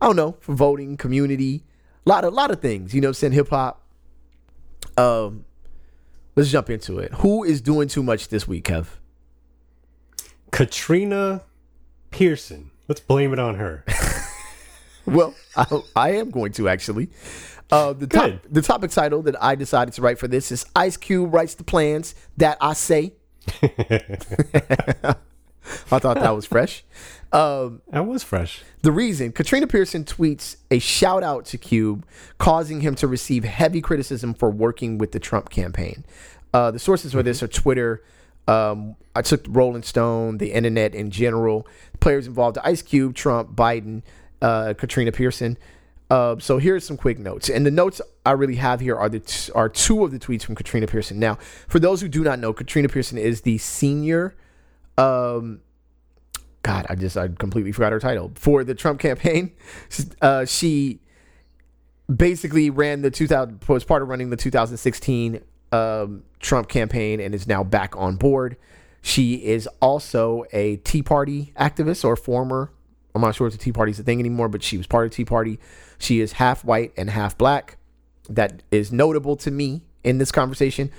I 0.00 0.06
don't 0.06 0.16
know 0.16 0.36
for 0.40 0.54
voting, 0.54 0.96
community, 0.96 1.64
a 2.06 2.08
lot 2.08 2.24
of 2.24 2.32
lot 2.32 2.50
of 2.50 2.60
things. 2.60 2.94
You 2.94 3.00
know, 3.00 3.08
what 3.08 3.10
I'm 3.10 3.14
saying 3.14 3.32
hip 3.32 3.48
hop. 3.48 3.82
Um, 4.96 5.44
let's 6.36 6.50
jump 6.50 6.70
into 6.70 6.98
it. 6.98 7.12
Who 7.14 7.42
is 7.42 7.60
doing 7.60 7.88
too 7.88 8.02
much 8.02 8.28
this 8.28 8.46
week, 8.46 8.66
Kev? 8.66 8.86
Katrina 10.52 11.42
Pearson. 12.10 12.70
Let's 12.88 13.00
blame 13.00 13.32
it 13.32 13.40
on 13.40 13.56
her. 13.56 13.84
Well, 15.06 15.34
I, 15.56 15.66
I 15.94 16.10
am 16.16 16.30
going 16.30 16.52
to 16.52 16.68
actually. 16.68 17.10
Uh, 17.70 17.92
the 17.92 18.06
top, 18.06 18.32
the 18.48 18.62
topic 18.62 18.90
title 18.90 19.22
that 19.22 19.42
I 19.42 19.54
decided 19.54 19.94
to 19.94 20.02
write 20.02 20.18
for 20.18 20.28
this 20.28 20.52
is 20.52 20.66
Ice 20.74 20.96
Cube 20.96 21.32
writes 21.32 21.54
the 21.54 21.64
plans 21.64 22.14
that 22.36 22.58
I 22.60 22.74
say. 22.74 23.14
I 23.62 25.16
thought 25.98 26.14
that 26.14 26.34
was 26.34 26.46
fresh. 26.46 26.84
Um, 27.32 27.82
That 27.90 28.06
was 28.06 28.22
fresh. 28.22 28.62
The 28.82 28.92
reason 28.92 29.32
Katrina 29.32 29.66
Pearson 29.66 30.04
tweets 30.04 30.56
a 30.70 30.78
shout 30.78 31.22
out 31.22 31.44
to 31.46 31.58
Cube, 31.58 32.06
causing 32.38 32.80
him 32.80 32.94
to 32.96 33.06
receive 33.06 33.44
heavy 33.44 33.80
criticism 33.80 34.32
for 34.34 34.50
working 34.50 34.98
with 34.98 35.12
the 35.12 35.20
Trump 35.20 35.50
campaign. 35.50 36.04
Uh, 36.54 36.70
the 36.70 36.78
sources 36.78 37.12
for 37.12 37.22
this 37.22 37.42
are 37.42 37.48
Twitter. 37.48 38.02
Um, 38.48 38.96
I 39.14 39.22
took 39.22 39.44
Rolling 39.48 39.82
Stone, 39.82 40.38
the 40.38 40.52
internet 40.52 40.94
in 40.94 41.10
general. 41.10 41.66
Players 42.00 42.26
involved: 42.26 42.58
Ice 42.62 42.80
Cube, 42.82 43.14
Trump, 43.14 43.56
Biden, 43.56 44.02
uh, 44.40 44.74
Katrina 44.74 45.12
Pearson. 45.12 45.58
Uh, 46.08 46.36
so 46.38 46.58
here's 46.58 46.86
some 46.86 46.96
quick 46.96 47.18
notes, 47.18 47.48
and 47.48 47.66
the 47.66 47.70
notes 47.70 48.00
I 48.24 48.30
really 48.30 48.54
have 48.54 48.78
here 48.78 48.94
are 48.94 49.08
the 49.08 49.18
t- 49.18 49.50
are 49.52 49.68
two 49.68 50.04
of 50.04 50.12
the 50.12 50.20
tweets 50.20 50.44
from 50.44 50.54
Katrina 50.54 50.86
Pearson. 50.86 51.18
Now, 51.18 51.36
for 51.66 51.80
those 51.80 52.00
who 52.00 52.06
do 52.06 52.22
not 52.22 52.38
know, 52.38 52.52
Katrina 52.52 52.88
Pearson 52.88 53.18
is 53.18 53.40
the 53.40 53.58
senior 53.58 54.36
um, 54.96 55.60
God, 56.66 56.84
I 56.88 56.96
just 56.96 57.16
I 57.16 57.28
completely 57.28 57.70
forgot 57.70 57.92
her 57.92 58.00
title 58.00 58.32
for 58.34 58.64
the 58.64 58.74
Trump 58.74 59.00
campaign. 59.00 59.52
Uh, 60.20 60.44
she 60.44 61.00
basically 62.14 62.70
ran 62.70 63.02
the 63.02 63.10
2000 63.10 63.62
was 63.68 63.84
part 63.84 64.02
of 64.02 64.08
running 64.08 64.30
the 64.30 64.36
2016 64.36 65.40
um, 65.70 66.24
Trump 66.40 66.68
campaign 66.68 67.20
and 67.20 67.34
is 67.34 67.46
now 67.46 67.62
back 67.62 67.96
on 67.96 68.16
board. 68.16 68.56
She 69.00 69.34
is 69.34 69.68
also 69.80 70.44
a 70.52 70.76
Tea 70.78 71.02
Party 71.02 71.52
activist 71.56 72.04
or 72.04 72.16
former. 72.16 72.72
I'm 73.14 73.20
not 73.20 73.36
sure 73.36 73.46
if 73.46 73.52
the 73.52 73.58
Tea 73.58 73.72
Party 73.72 73.92
is 73.92 74.00
a 74.00 74.02
thing 74.02 74.18
anymore, 74.18 74.48
but 74.48 74.62
she 74.62 74.76
was 74.76 74.88
part 74.88 75.06
of 75.06 75.12
Tea 75.12 75.24
Party. 75.24 75.60
She 75.98 76.20
is 76.20 76.32
half 76.32 76.64
white 76.64 76.92
and 76.96 77.10
half 77.10 77.38
black. 77.38 77.78
That 78.28 78.64
is 78.72 78.90
notable 78.90 79.36
to 79.36 79.50
me 79.52 79.82
in 80.02 80.18
this 80.18 80.32
conversation 80.32 80.90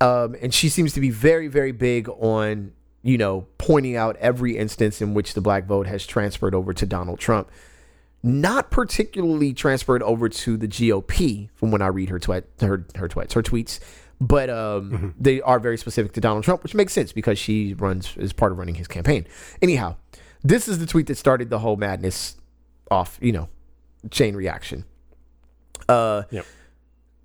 um, 0.00 0.36
and 0.40 0.52
she 0.52 0.68
seems 0.68 0.92
to 0.94 1.00
be 1.00 1.10
very, 1.10 1.48
very 1.48 1.72
big 1.72 2.08
on 2.08 2.72
you 3.04 3.16
know 3.18 3.46
pointing 3.58 3.94
out 3.96 4.16
every 4.16 4.56
instance 4.56 5.00
in 5.00 5.14
which 5.14 5.34
the 5.34 5.40
black 5.40 5.66
vote 5.66 5.86
has 5.86 6.04
transferred 6.06 6.54
over 6.54 6.72
to 6.72 6.84
Donald 6.86 7.20
Trump. 7.20 7.50
Not 8.26 8.70
particularly 8.70 9.52
transferred 9.52 10.02
over 10.02 10.30
to 10.30 10.56
the 10.56 10.66
GOP, 10.66 11.50
from 11.54 11.70
when 11.70 11.82
I 11.82 11.88
read 11.88 12.08
her 12.08 12.18
tweet, 12.18 12.44
her 12.60 12.86
her 12.96 13.06
tweets, 13.06 13.34
her 13.34 13.42
tweets, 13.42 13.80
but 14.18 14.48
um, 14.48 15.14
they 15.20 15.42
are 15.42 15.60
very 15.60 15.76
specific 15.76 16.12
to 16.14 16.20
Donald 16.22 16.42
Trump, 16.42 16.62
which 16.62 16.74
makes 16.74 16.94
sense 16.94 17.12
because 17.12 17.38
she 17.38 17.74
runs 17.74 18.16
is 18.16 18.32
part 18.32 18.50
of 18.50 18.58
running 18.58 18.76
his 18.76 18.88
campaign. 18.88 19.26
Anyhow, 19.60 19.96
this 20.42 20.66
is 20.68 20.78
the 20.78 20.86
tweet 20.86 21.06
that 21.08 21.18
started 21.18 21.50
the 21.50 21.58
whole 21.58 21.76
madness 21.76 22.36
off. 22.90 23.18
You 23.20 23.32
know, 23.32 23.48
chain 24.10 24.34
reaction. 24.34 24.86
Uh, 25.88 26.22
Yep. 26.30 26.46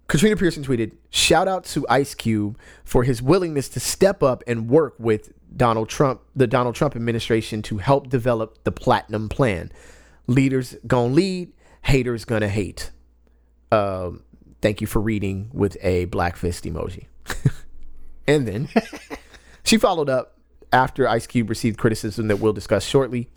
Katrina 0.07 0.36
Pearson 0.36 0.63
tweeted, 0.63 0.93
shout 1.12 1.48
out 1.48 1.63
to 1.65 1.86
Ice 1.88 2.15
Cube 2.15 2.57
for 2.83 3.03
his 3.03 3.21
willingness 3.21 3.69
to 3.69 3.79
step 3.79 4.24
up 4.24 4.43
and 4.48 4.67
work 4.67 4.95
with 4.98 5.31
Donald 5.55 5.89
Trump, 5.89 6.21
the 6.35 6.47
Donald 6.47 6.75
Trump 6.75 6.95
administration 6.95 7.61
to 7.63 7.77
help 7.77 8.09
develop 8.09 8.63
the 8.63 8.71
platinum 8.71 9.29
plan. 9.29 9.71
Leaders 10.27 10.75
gonna 10.85 11.13
lead, 11.13 11.53
haters 11.83 12.25
gonna 12.25 12.49
hate. 12.49 12.91
Um, 13.71 14.23
thank 14.61 14.81
you 14.81 14.87
for 14.87 15.01
reading 15.01 15.49
with 15.53 15.77
a 15.81 16.05
black 16.05 16.35
fist 16.35 16.63
emoji. 16.65 17.05
and 18.27 18.47
then 18.47 18.69
she 19.63 19.77
followed 19.77 20.09
up 20.09 20.37
after 20.71 21.07
Ice 21.07 21.27
Cube 21.27 21.49
received 21.49 21.77
criticism 21.77 22.27
that 22.27 22.37
we'll 22.37 22.53
discuss 22.53 22.85
shortly. 22.85 23.29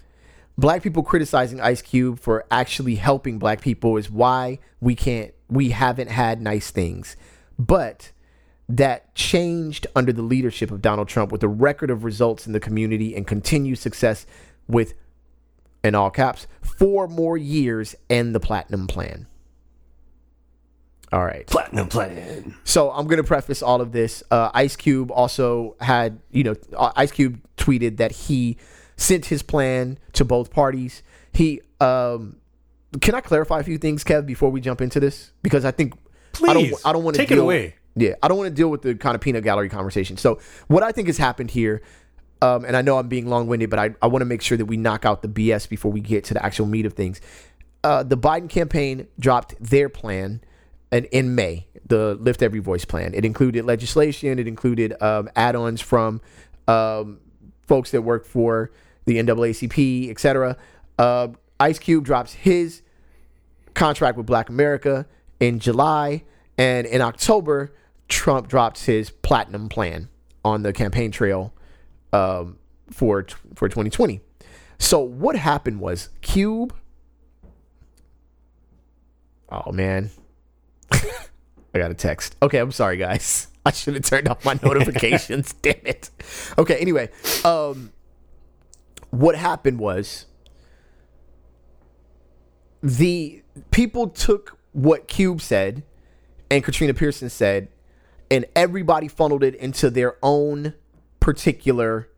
Black 0.59 0.83
people 0.83 1.03
criticizing 1.03 1.61
Ice 1.61 1.81
Cube 1.81 2.21
for 2.21 2.45
actually 2.51 2.97
helping 2.97 3.39
black 3.39 3.63
people 3.63 3.97
is 3.97 4.11
why 4.11 4.59
we 4.81 4.95
can't 4.95 5.33
we 5.49 5.71
haven't 5.71 6.09
had 6.09 6.41
nice 6.41 6.71
things. 6.71 7.17
But 7.59 8.13
that 8.69 9.15
changed 9.15 9.87
under 9.95 10.13
the 10.13 10.23
leadership 10.23 10.71
of 10.71 10.81
Donald 10.81 11.09
Trump 11.09 11.33
with 11.33 11.43
a 11.43 11.49
record 11.49 11.91
of 11.91 12.05
results 12.05 12.47
in 12.47 12.53
the 12.53 12.61
community 12.61 13.15
and 13.15 13.27
continued 13.27 13.79
success 13.79 14.27
with 14.69 14.95
in 15.85 15.95
all 15.95 16.11
caps 16.11 16.47
four 16.61 17.09
more 17.09 17.37
years 17.37 17.95
and 18.09 18.35
the 18.35 18.41
platinum 18.41 18.87
plan. 18.87 19.27
All 21.13 21.25
right. 21.25 21.47
Platinum 21.47 21.89
plan. 21.89 22.55
So 22.65 22.91
I'm 22.91 23.07
gonna 23.07 23.23
preface 23.23 23.63
all 23.63 23.81
of 23.83 23.93
this. 23.93 24.23
Uh, 24.31 24.51
Ice 24.55 24.77
Cube 24.77 25.11
also 25.11 25.77
had, 25.81 26.21
you 26.31 26.43
know, 26.45 26.55
uh, 26.75 26.93
Ice 26.97 27.13
Cube 27.13 27.41
tweeted 27.59 27.99
that 27.99 28.13
he 28.13 28.57
sent 28.97 29.27
his 29.27 29.43
plan 29.43 29.99
to 30.15 30.25
both 30.25 30.51
parties. 30.51 31.03
He, 31.33 31.61
um, 31.81 32.37
can 33.01 33.15
I 33.15 33.21
clarify 33.21 33.61
a 33.61 33.63
few 33.63 33.77
things, 33.77 34.05
Kev, 34.05 34.25
before 34.25 34.51
we 34.51 34.61
jump 34.61 34.81
into 34.81 35.01
this? 35.01 35.33
Because 35.43 35.65
I 35.65 35.71
think 35.71 35.95
I 36.43 36.55
don't, 36.55 36.65
Please, 36.65 36.83
I 36.85 36.93
don't 36.93 37.05
want 37.05 37.17
to 37.17 37.23
take 37.23 37.31
it 37.31 37.39
away. 37.39 37.75
Yeah, 37.95 38.15
I 38.23 38.29
don't 38.29 38.39
want 38.39 38.49
to 38.49 38.55
deal 38.55 38.71
with 38.71 38.83
the 38.83 38.95
kind 38.95 39.15
of 39.15 39.21
peanut 39.21 39.45
gallery 39.45 39.69
conversation. 39.69 40.17
So 40.17 40.41
what 40.69 40.83
I 40.83 40.93
think 40.93 41.09
has 41.09 41.19
happened 41.19 41.51
here, 41.51 41.83
um, 42.41 42.65
and 42.65 42.77
I 42.77 42.83
know 42.83 42.99
I'm 42.99 43.09
being 43.09 43.27
long 43.29 43.47
winded, 43.47 43.71
but 43.71 43.79
I, 43.79 43.95
I 44.01 44.07
want 44.07 44.23
to 44.23 44.27
make 44.27 44.43
sure 44.43 44.57
that 44.57 44.65
we 44.65 44.77
knock 44.77 45.05
out 45.05 45.23
the 45.23 45.29
BS 45.29 45.69
before 45.69 45.93
we 45.93 46.01
get 46.01 46.25
to 46.25 46.35
the 46.35 46.45
actual 46.45 46.67
meat 46.67 46.87
of 46.87 46.95
things. 46.95 47.21
Uh, 47.85 48.03
the 48.03 48.17
Biden 48.17 48.49
campaign 48.49 49.09
dropped 49.19 49.55
their 49.61 49.89
plan 49.89 50.41
in, 50.91 51.05
in 51.07 51.35
May, 51.35 51.67
the 51.87 52.15
Lift 52.15 52.43
Every 52.43 52.61
Voice 52.61 52.85
plan. 52.85 53.13
It 53.15 53.25
included 53.25 53.65
legislation, 53.65 54.39
it 54.39 54.49
included 54.49 55.01
um, 55.03 55.29
add 55.37 55.57
ons 55.57 55.81
from 55.81 56.21
um, 56.69 57.19
folks 57.67 57.91
that 57.91 58.03
work 58.03 58.25
for 58.25 58.71
the 59.05 59.19
NAACP, 59.19 60.11
et 60.11 60.19
cetera. 60.19 60.57
Uh, 60.99 61.29
Ice 61.59 61.79
Cube 61.79 62.05
drops 62.05 62.33
his 62.33 62.83
contract 63.75 64.17
with 64.17 64.27
Black 64.27 64.49
America 64.49 65.07
in 65.41 65.59
July, 65.59 66.23
and 66.59 66.87
in 66.87 67.01
October, 67.01 67.73
Trump 68.13 68.47
drops 68.47 68.85
his 68.85 69.09
platinum 69.09 69.71
plan 69.71 70.09
on 70.45 70.63
the 70.63 70.73
campaign 70.73 71.11
trail 71.11 71.55
um, 72.13 72.59
for 72.91 73.27
for 73.55 73.69
2020. 73.69 74.21
So 74.79 75.01
what 75.01 75.35
happened 75.35 75.81
was 75.81 76.11
Cube. 76.21 76.75
Oh 79.51 79.73
man, 79.73 80.11
I 80.93 80.99
got 81.79 81.91
a 81.91 81.95
text. 81.95 82.37
Okay, 82.43 82.59
I'm 82.59 82.71
sorry, 82.71 82.99
guys. 82.99 83.49
I 83.65 83.71
should 83.71 83.95
have 83.95 84.05
turned 84.05 84.29
off 84.29 84.45
my 84.45 84.59
notifications. 84.63 85.55
Damn 85.55 85.87
it. 85.87 86.11
Okay, 86.59 86.77
anyway, 86.77 87.09
um, 87.47 87.93
what 89.11 89.37
happened 89.37 89.79
was 89.79 90.27
the 92.83 93.43
people 93.71 94.09
took 94.09 94.59
what 94.73 95.09
Cube 95.09 95.41
said 95.41 95.83
and 96.51 96.63
Katrina 96.63 96.93
Pearson 96.93 97.31
said, 97.31 97.69
and 98.33 98.47
everybody 98.57 99.09
funneled 99.09 99.45
it 99.45 99.55
into 99.57 99.91
their 99.91 100.17
own 100.23 100.73
particular, 101.21 102.09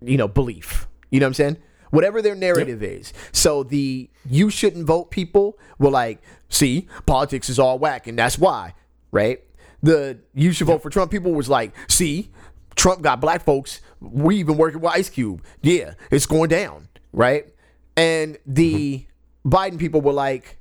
you 0.00 0.16
know, 0.16 0.28
belief. 0.28 0.86
You 1.10 1.18
know 1.18 1.26
what 1.26 1.30
I'm 1.30 1.34
saying? 1.34 1.56
Whatever 1.90 2.22
their 2.22 2.36
narrative 2.36 2.80
is. 2.80 3.12
So 3.32 3.64
the 3.64 4.08
you 4.24 4.50
shouldn't 4.50 4.86
vote 4.86 5.10
people 5.10 5.58
were 5.80 5.90
like, 5.90 6.22
see, 6.48 6.86
politics 7.06 7.48
is 7.48 7.58
all 7.58 7.76
whack, 7.80 8.06
and 8.06 8.16
that's 8.16 8.38
why, 8.38 8.74
right? 9.10 9.42
The 9.82 10.20
you 10.32 10.52
should 10.52 10.68
vote 10.68 10.80
for 10.80 10.90
Trump 10.90 11.10
people 11.10 11.32
was 11.32 11.48
like, 11.48 11.72
see, 11.88 12.30
Trump 12.76 13.02
got 13.02 13.20
black 13.20 13.44
folks. 13.44 13.80
We 13.98 14.36
even 14.36 14.56
working 14.56 14.80
with 14.80 14.92
Ice 14.92 15.10
Cube. 15.10 15.42
Yeah, 15.60 15.94
it's 16.12 16.26
going 16.26 16.50
down, 16.50 16.86
right? 17.12 17.52
And 17.96 18.38
the 18.46 19.06
mm-hmm. 19.44 19.50
Biden 19.50 19.78
people 19.80 20.02
were 20.02 20.12
like, 20.12 20.58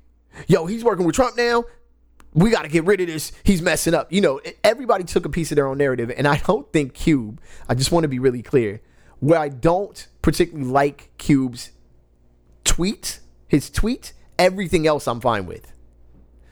yo, 0.48 0.66
he's 0.66 0.84
working 0.84 1.06
with 1.06 1.16
Trump 1.16 1.38
now. 1.38 1.66
We 2.34 2.52
got 2.52 2.62
to 2.62 2.68
get 2.70 2.86
rid 2.86 3.02
of 3.02 3.08
this. 3.08 3.32
He's 3.44 3.62
messing 3.62 3.94
up. 3.94 4.12
You 4.12 4.22
know, 4.22 4.42
everybody 4.64 5.04
took 5.04 5.26
a 5.26 5.30
piece 5.30 5.52
of 5.52 5.56
their 5.56 5.68
own 5.68 5.78
narrative. 5.78 6.12
And 6.16 6.28
I 6.28 6.38
don't 6.38 6.72
think 6.72 6.94
Cube, 6.94 7.42
I 7.68 7.76
just 7.76 7.92
want 7.92 8.04
to 8.04 8.08
be 8.08 8.20
really 8.20 8.44
clear, 8.44 8.82
where 9.20 9.40
I 9.40 9.50
don't 9.50 10.08
particularly 10.22 10.70
like 10.70 11.12
Cube's 11.18 11.72
tweet, 12.64 13.20
his 13.48 13.70
tweet, 13.70 14.14
everything 14.38 14.86
else 14.86 15.08
I'm 15.08 15.20
fine 15.20 15.46
with. 15.46 15.72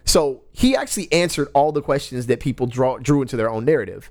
So 0.04 0.44
he 0.52 0.76
actually 0.76 1.12
answered 1.12 1.50
all 1.54 1.72
the 1.72 1.82
questions 1.82 2.28
that 2.28 2.40
people 2.40 2.66
draw, 2.66 2.98
drew 2.98 3.22
into 3.22 3.36
their 3.38 3.50
own 3.50 3.66
narrative. 3.66 4.10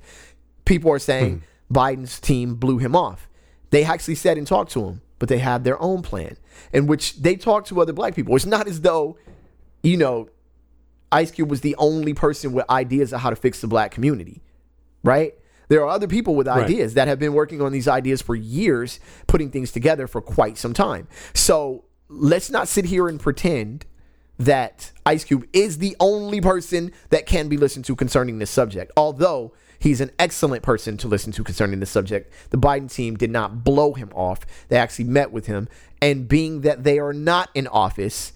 People 0.64 0.92
are 0.92 0.98
saying 0.98 1.42
hmm. 1.68 1.74
Biden's 1.74 2.20
team 2.20 2.54
blew 2.54 2.78
him 2.78 2.94
off. 2.94 3.28
They 3.70 3.82
actually 3.84 4.14
said 4.14 4.38
and 4.38 4.46
talked 4.46 4.72
to 4.72 4.84
him, 4.84 5.02
but 5.18 5.28
they 5.28 5.38
have 5.38 5.64
their 5.64 5.80
own 5.82 6.02
plan 6.02 6.36
in 6.72 6.86
which 6.86 7.16
they 7.16 7.34
talk 7.34 7.64
to 7.66 7.80
other 7.80 7.92
black 7.92 8.14
people. 8.14 8.36
It's 8.36 8.46
not 8.46 8.68
as 8.68 8.82
though, 8.82 9.18
you 9.82 9.96
know, 9.96 10.28
Ice 11.12 11.30
Cube 11.30 11.50
was 11.50 11.60
the 11.60 11.76
only 11.76 12.14
person 12.14 12.52
with 12.52 12.68
ideas 12.68 13.12
of 13.12 13.20
how 13.20 13.30
to 13.30 13.36
fix 13.36 13.60
the 13.60 13.66
black 13.66 13.90
community, 13.90 14.42
right? 15.02 15.34
There 15.68 15.82
are 15.82 15.88
other 15.88 16.06
people 16.06 16.34
with 16.34 16.46
ideas 16.46 16.94
that 16.94 17.08
have 17.08 17.18
been 17.18 17.32
working 17.32 17.60
on 17.60 17.72
these 17.72 17.88
ideas 17.88 18.22
for 18.22 18.36
years, 18.36 19.00
putting 19.26 19.50
things 19.50 19.72
together 19.72 20.06
for 20.06 20.20
quite 20.20 20.58
some 20.58 20.72
time. 20.72 21.08
So 21.34 21.84
let's 22.08 22.50
not 22.50 22.68
sit 22.68 22.84
here 22.84 23.08
and 23.08 23.18
pretend 23.18 23.84
that 24.38 24.92
Ice 25.04 25.24
Cube 25.24 25.46
is 25.52 25.78
the 25.78 25.96
only 25.98 26.40
person 26.40 26.92
that 27.08 27.26
can 27.26 27.48
be 27.48 27.56
listened 27.56 27.84
to 27.86 27.96
concerning 27.96 28.38
this 28.38 28.50
subject. 28.50 28.92
Although 28.96 29.54
he's 29.78 30.00
an 30.00 30.10
excellent 30.18 30.62
person 30.62 30.96
to 30.98 31.08
listen 31.08 31.32
to 31.32 31.42
concerning 31.42 31.80
this 31.80 31.90
subject, 31.90 32.32
the 32.50 32.58
Biden 32.58 32.92
team 32.92 33.16
did 33.16 33.30
not 33.30 33.64
blow 33.64 33.94
him 33.94 34.10
off. 34.14 34.40
They 34.68 34.76
actually 34.76 35.06
met 35.06 35.32
with 35.32 35.46
him. 35.46 35.68
And 36.00 36.28
being 36.28 36.60
that 36.60 36.84
they 36.84 36.98
are 36.98 37.14
not 37.14 37.50
in 37.54 37.66
office, 37.66 38.34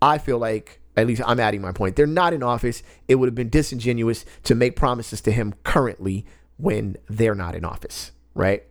I 0.00 0.18
feel 0.18 0.38
like, 0.38 0.77
at 1.00 1.06
least 1.06 1.22
I'm 1.26 1.40
adding 1.40 1.60
my 1.60 1.72
point, 1.72 1.96
they're 1.96 2.06
not 2.06 2.32
in 2.32 2.42
office. 2.42 2.82
It 3.06 3.16
would 3.16 3.26
have 3.26 3.34
been 3.34 3.50
disingenuous 3.50 4.24
to 4.44 4.54
make 4.54 4.76
promises 4.76 5.20
to 5.22 5.32
him 5.32 5.54
currently 5.64 6.26
when 6.56 6.96
they're 7.08 7.34
not 7.34 7.54
in 7.54 7.64
office, 7.64 8.12
right? 8.34 8.64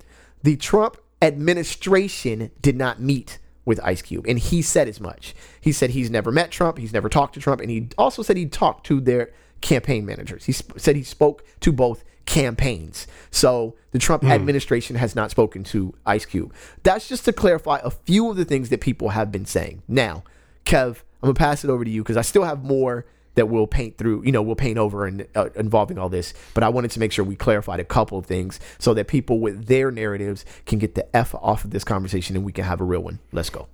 The 0.43 0.55
Trump 0.55 0.97
administration 1.21 2.51
did 2.61 2.75
not 2.75 2.99
meet 2.99 3.39
with 3.65 3.79
Ice 3.83 4.01
Cube, 4.01 4.25
and 4.27 4.39
he 4.39 4.61
said 4.61 4.87
as 4.87 4.99
much. 4.99 5.35
He 5.59 5.71
said 5.71 5.89
he's 5.89 6.09
never 6.09 6.31
met 6.31 6.51
Trump, 6.51 6.77
he's 6.77 6.93
never 6.93 7.09
talked 7.09 7.33
to 7.33 7.39
Trump, 7.39 7.61
and 7.61 7.69
he 7.69 7.89
also 7.97 8.21
said 8.21 8.37
he 8.37 8.45
talked 8.45 8.85
to 8.87 9.01
their 9.01 9.31
campaign 9.61 10.05
managers. 10.05 10.45
He 10.45 10.51
sp- 10.55 10.77
said 10.77 10.95
he 10.95 11.03
spoke 11.03 11.43
to 11.61 11.71
both 11.71 12.03
campaigns. 12.25 13.07
So 13.31 13.75
the 13.91 13.99
Trump 13.99 14.23
hmm. 14.23 14.29
administration 14.29 14.95
has 14.97 15.15
not 15.15 15.31
spoken 15.31 15.63
to 15.65 15.93
Ice 16.05 16.25
Cube. 16.25 16.53
That's 16.83 17.07
just 17.07 17.25
to 17.25 17.33
clarify 17.33 17.79
a 17.83 17.89
few 17.89 18.29
of 18.29 18.37
the 18.37 18.45
things 18.45 18.69
that 18.69 18.81
people 18.81 19.09
have 19.09 19.31
been 19.31 19.45
saying. 19.45 19.81
Now, 19.87 20.23
Kev, 20.65 20.97
I'm 21.21 21.27
gonna 21.27 21.33
pass 21.33 21.63
it 21.63 21.69
over 21.69 21.83
to 21.83 21.89
you 21.89 22.03
because 22.03 22.17
I 22.17 22.21
still 22.21 22.43
have 22.43 22.63
more 22.63 23.05
that 23.35 23.49
we'll 23.49 23.67
paint 23.67 23.97
through, 23.97 24.23
you 24.23 24.31
know, 24.31 24.41
we'll 24.41 24.55
paint 24.55 24.79
over 24.79 25.05
and 25.05 25.27
uh, 25.35 25.49
involving 25.55 25.99
all 25.99 26.09
this. 26.09 26.33
But 26.55 26.63
I 26.63 26.69
wanted 26.69 26.89
to 26.91 26.99
make 26.99 27.11
sure 27.11 27.23
we 27.23 27.35
clarified 27.35 27.79
a 27.79 27.83
couple 27.83 28.17
of 28.17 28.25
things 28.25 28.59
so 28.79 28.95
that 28.95 29.07
people 29.07 29.39
with 29.39 29.67
their 29.67 29.91
narratives 29.91 30.43
can 30.65 30.79
get 30.79 30.95
the 30.95 31.15
f 31.15 31.35
off 31.35 31.63
of 31.63 31.69
this 31.69 31.83
conversation 31.83 32.35
and 32.35 32.43
we 32.43 32.51
can 32.51 32.65
have 32.65 32.81
a 32.81 32.83
real 32.83 33.01
one. 33.01 33.19
Let's 33.31 33.51
go. 33.51 33.67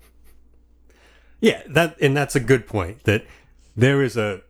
Yeah, 1.40 1.62
that 1.70 1.98
and 2.02 2.16
that's 2.16 2.36
a 2.36 2.40
good 2.40 2.68
point. 2.68 3.06
That 3.06 3.26
there 3.76 4.04
is 4.04 4.18
a 4.18 4.42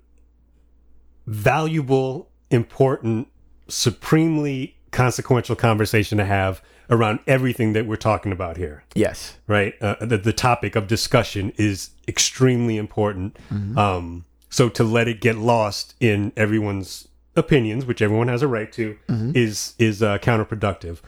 valuable, 1.27 2.29
important, 2.49 3.27
supremely 3.67 4.77
consequential 4.91 5.55
conversation 5.55 6.17
to 6.17 6.25
have 6.25 6.61
around 6.89 7.19
everything 7.27 7.73
that 7.73 7.85
we're 7.85 7.95
talking 7.95 8.31
about 8.31 8.57
here. 8.57 8.83
Yes. 8.95 9.37
Right, 9.47 9.73
uh, 9.81 9.95
the 10.05 10.17
the 10.17 10.33
topic 10.33 10.75
of 10.75 10.87
discussion 10.87 11.51
is 11.57 11.91
extremely 12.07 12.77
important. 12.77 13.37
Um, 13.77 14.25
so 14.49 14.69
to 14.69 14.83
let 14.83 15.07
it 15.07 15.19
get 15.21 15.37
lost 15.37 15.95
in 15.99 16.31
everyone's 16.37 17.07
opinions, 17.35 17.85
which 17.85 18.01
everyone 18.01 18.27
has 18.27 18.41
a 18.41 18.47
right 18.47 18.71
to, 18.73 18.97
is 19.09 19.73
is 19.79 20.03
uh, 20.03 20.17
counterproductive. 20.19 20.99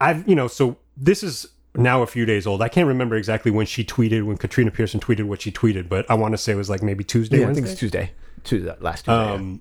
I've 0.00 0.26
you 0.28 0.34
know 0.34 0.48
so 0.48 0.76
this 0.96 1.22
is 1.22 1.46
now 1.74 2.02
a 2.02 2.06
few 2.06 2.26
days 2.26 2.46
old. 2.46 2.60
I 2.60 2.68
can't 2.68 2.86
remember 2.86 3.16
exactly 3.16 3.50
when 3.50 3.66
she 3.66 3.82
tweeted 3.84 4.24
when 4.24 4.36
Katrina 4.36 4.70
Pearson 4.70 5.00
tweeted 5.00 5.24
what 5.24 5.40
she 5.40 5.50
tweeted, 5.50 5.88
but 5.88 6.08
I 6.10 6.14
want 6.14 6.32
to 6.32 6.38
say 6.38 6.52
it 6.52 6.56
was 6.56 6.68
like 6.70 6.82
maybe 6.82 7.02
Tuesday. 7.02 7.40
Yeah, 7.40 7.48
I 7.48 7.54
think 7.54 7.66
it's 7.66 7.78
Tuesday. 7.78 8.12
Tuesday 8.44 8.74
last 8.80 9.06
Tuesday. 9.06 9.12
yeah. 9.54 9.58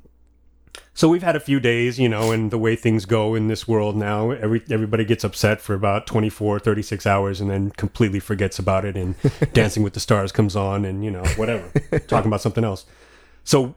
So 0.94 1.08
we've 1.08 1.24
had 1.24 1.36
a 1.36 1.40
few 1.40 1.60
days, 1.60 2.00
you 2.00 2.10
know, 2.10 2.32
and 2.32 2.52
the 2.52 2.58
way 2.58 2.76
things 2.76 3.06
go 3.06 3.34
in 3.34 3.48
this 3.48 3.68
world 3.68 3.96
now, 3.96 4.32
every 4.32 4.62
everybody 4.70 5.06
gets 5.06 5.24
upset 5.24 5.62
for 5.62 5.74
about 5.74 6.06
24, 6.06 6.60
36 6.60 7.08
hours 7.08 7.42
and 7.42 7.50
then 7.50 7.72
completely 7.72 8.20
forgets 8.20 8.60
about 8.60 8.86
it 8.86 8.98
and 8.98 9.16
Dancing 9.54 9.84
with 9.84 9.94
the 9.94 10.00
Stars 10.00 10.32
comes 10.32 10.56
on 10.56 10.86
and, 10.86 11.04
you 11.04 11.12
know, 11.12 11.24
whatever, 11.38 11.72
talking 12.08 12.28
about 12.28 12.42
something 12.42 12.64
else. 12.64 12.86
So 13.44 13.76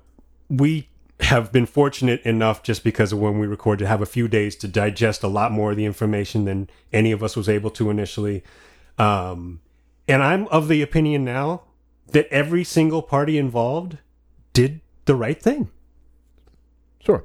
we 0.48 0.88
have 1.20 1.52
been 1.52 1.66
fortunate 1.66 2.20
enough 2.22 2.62
just 2.62 2.82
because 2.82 3.12
of 3.12 3.20
when 3.20 3.38
we 3.38 3.46
record 3.46 3.78
to 3.78 3.86
have 3.86 4.02
a 4.02 4.06
few 4.06 4.26
days 4.26 4.56
to 4.56 4.68
digest 4.68 5.22
a 5.22 5.28
lot 5.28 5.52
more 5.52 5.70
of 5.70 5.76
the 5.76 5.84
information 5.84 6.44
than 6.44 6.68
any 6.92 7.12
of 7.12 7.22
us 7.22 7.36
was 7.36 7.48
able 7.48 7.70
to 7.70 7.90
initially. 7.90 8.42
Um, 8.98 9.60
and 10.08 10.22
I'm 10.22 10.48
of 10.48 10.68
the 10.68 10.82
opinion 10.82 11.24
now 11.24 11.62
that 12.08 12.26
every 12.28 12.64
single 12.64 13.02
party 13.02 13.38
involved 13.38 13.98
did 14.52 14.80
the 15.04 15.14
right 15.14 15.40
thing 15.40 15.70
sure. 17.04 17.24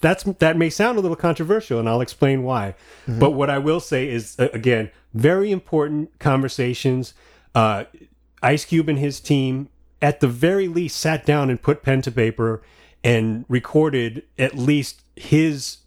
that's 0.00 0.24
that 0.24 0.56
may 0.56 0.70
sound 0.70 0.98
a 0.98 1.00
little 1.00 1.16
controversial 1.16 1.78
and 1.78 1.88
I'll 1.88 2.00
explain 2.00 2.42
why. 2.42 2.74
But 3.06 3.32
what 3.32 3.50
I 3.50 3.58
will 3.58 3.80
say 3.80 4.08
is 4.08 4.36
again, 4.38 4.90
very 5.12 5.50
important 5.50 6.18
conversations. 6.18 7.14
Uh, 7.54 7.84
Ice 8.42 8.64
Cube 8.64 8.88
and 8.88 8.98
his 8.98 9.20
team 9.20 9.68
at 10.02 10.20
the 10.20 10.28
very 10.28 10.68
least 10.68 10.98
sat 10.98 11.24
down 11.24 11.48
and 11.48 11.60
put 11.60 11.82
pen 11.82 12.02
to 12.02 12.10
paper 12.10 12.62
and 13.02 13.44
recorded 13.48 14.24
at 14.38 14.54
least 14.54 15.02
his 15.16 15.78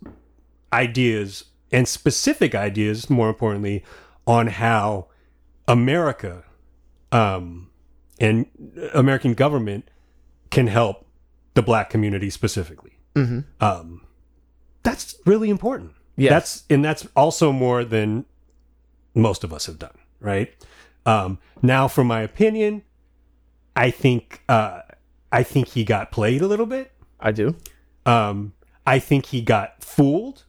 ideas 0.72 1.46
and 1.72 1.88
specific 1.88 2.56
ideas 2.56 3.10
more 3.10 3.30
importantly 3.30 3.84
on 4.26 4.48
how 4.48 5.08
America 5.68 6.44
um, 7.12 7.70
and 8.20 8.46
American 8.94 9.34
government 9.34 9.90
can 10.50 10.68
help 10.68 11.07
the 11.58 11.64
black 11.64 11.90
community 11.90 12.30
specifically. 12.30 13.00
Um, 13.60 14.06
that's 14.84 15.16
really 15.26 15.50
important. 15.50 15.94
Yes. 16.16 16.30
That's 16.30 16.64
and 16.70 16.86
that's 16.86 17.08
also 17.16 17.52
more 17.52 17.84
than 17.84 18.26
most 19.16 19.44
of 19.44 19.52
us 19.52 19.66
have 19.66 19.80
done, 19.80 19.98
right? 20.20 20.54
Um, 21.08 21.40
now, 21.64 21.88
for 21.88 22.04
my 22.04 22.22
opinion, 22.22 22.84
I 23.76 23.90
think 23.90 24.44
uh, 24.48 24.82
I 25.32 25.42
think 25.42 25.70
he 25.70 25.84
got 25.84 26.12
played 26.12 26.44
a 26.44 26.48
little 26.48 26.68
bit. 26.68 26.92
I 27.20 27.32
do. 27.32 27.56
Um, 28.06 28.54
I 28.86 29.00
think 29.00 29.26
he 29.26 29.42
got 29.42 29.84
fooled, 29.84 30.44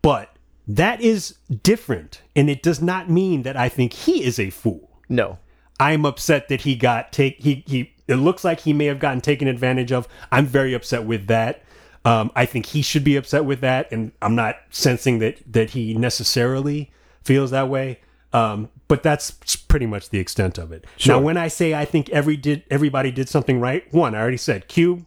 but 0.00 0.34
that 0.66 1.02
is 1.02 1.36
different, 1.62 2.22
and 2.34 2.48
it 2.48 2.62
does 2.62 2.80
not 2.80 3.10
mean 3.10 3.42
that 3.42 3.56
I 3.56 3.68
think 3.68 3.92
he 3.92 4.24
is 4.24 4.38
a 4.38 4.48
fool. 4.48 4.98
No. 5.10 5.38
I'm 5.78 6.06
upset 6.06 6.48
that 6.48 6.62
he 6.62 6.74
got 6.74 7.12
take 7.12 7.36
he 7.38 7.62
he. 7.66 7.92
It 8.08 8.16
looks 8.16 8.44
like 8.44 8.60
he 8.60 8.72
may 8.72 8.86
have 8.86 8.98
gotten 8.98 9.20
taken 9.20 9.48
advantage 9.48 9.92
of. 9.92 10.06
I'm 10.30 10.46
very 10.46 10.74
upset 10.74 11.04
with 11.04 11.26
that. 11.26 11.62
Um, 12.04 12.30
I 12.36 12.46
think 12.46 12.66
he 12.66 12.82
should 12.82 13.02
be 13.02 13.16
upset 13.16 13.44
with 13.44 13.60
that, 13.62 13.90
and 13.90 14.12
I'm 14.22 14.34
not 14.34 14.56
sensing 14.70 15.18
that 15.18 15.40
that 15.52 15.70
he 15.70 15.94
necessarily 15.94 16.92
feels 17.24 17.50
that 17.50 17.68
way. 17.68 18.00
Um, 18.32 18.68
but 18.86 19.02
that's 19.02 19.32
pretty 19.56 19.86
much 19.86 20.10
the 20.10 20.18
extent 20.20 20.58
of 20.58 20.70
it. 20.70 20.84
Sure. 20.96 21.16
Now, 21.16 21.22
when 21.22 21.36
I 21.36 21.48
say 21.48 21.74
I 21.74 21.84
think 21.84 22.08
every 22.10 22.36
did 22.36 22.62
everybody 22.70 23.10
did 23.10 23.28
something 23.28 23.60
right, 23.60 23.92
one 23.92 24.14
I 24.14 24.20
already 24.20 24.36
said 24.36 24.68
Cube 24.68 25.04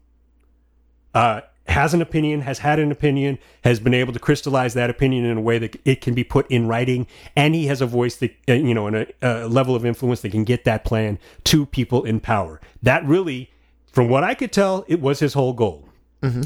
uh, 1.13 1.41
has 1.70 1.94
an 1.94 2.02
opinion, 2.02 2.42
has 2.42 2.60
had 2.60 2.80
an 2.80 2.92
opinion, 2.92 3.38
has 3.64 3.80
been 3.80 3.94
able 3.94 4.12
to 4.14 4.20
crystallize 4.20 4.74
that 4.74 4.90
opinion 4.90 5.26
in 5.26 5.38
a 5.38 5.42
way 5.42 5.58
that 5.60 5.76
it 5.86 6.02
can 6.02 6.14
be 6.14 6.24
put 6.24 6.50
in 6.50 6.68
writing, 6.68 7.08
and 7.36 7.56
he 7.56 7.68
has 7.68 7.82
a 7.82 7.86
voice 7.86 8.16
that 8.18 8.36
uh, 8.48 8.54
you 8.54 8.74
know, 8.74 8.88
and 8.88 8.96
a, 8.96 9.08
a 9.22 9.48
level 9.48 9.76
of 9.76 9.86
influence 9.86 10.22
that 10.22 10.32
can 10.32 10.44
get 10.44 10.64
that 10.66 10.84
plan 10.84 11.18
to 11.46 11.66
people 11.66 12.04
in 12.04 12.20
power. 12.20 12.60
That 12.82 13.06
really, 13.06 13.52
from 13.92 14.10
what 14.10 14.24
I 14.24 14.34
could 14.36 14.52
tell, 14.52 14.84
it 14.88 15.00
was 15.02 15.20
his 15.20 15.34
whole 15.34 15.54
goal, 15.54 15.88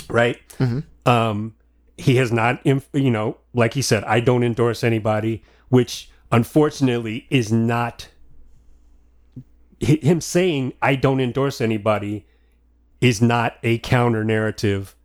right? 0.10 0.38
Um, 1.06 1.56
he 1.98 2.16
has 2.18 2.32
not, 2.32 2.60
inf- 2.66 2.90
you 2.94 3.12
know, 3.12 3.38
like 3.54 3.74
he 3.76 3.82
said, 3.82 4.04
I 4.06 4.20
don't 4.20 4.44
endorse 4.44 4.84
anybody, 4.84 5.44
which 5.70 6.10
unfortunately 6.32 7.28
is 7.30 7.52
not 7.52 8.10
him 9.80 10.22
saying 10.22 10.74
I 10.82 10.96
don't 10.96 11.20
endorse 11.20 11.60
anybody 11.62 12.26
is 13.02 13.22
not 13.22 13.58
a 13.64 13.78
counter 13.80 14.24
narrative, 14.24 14.96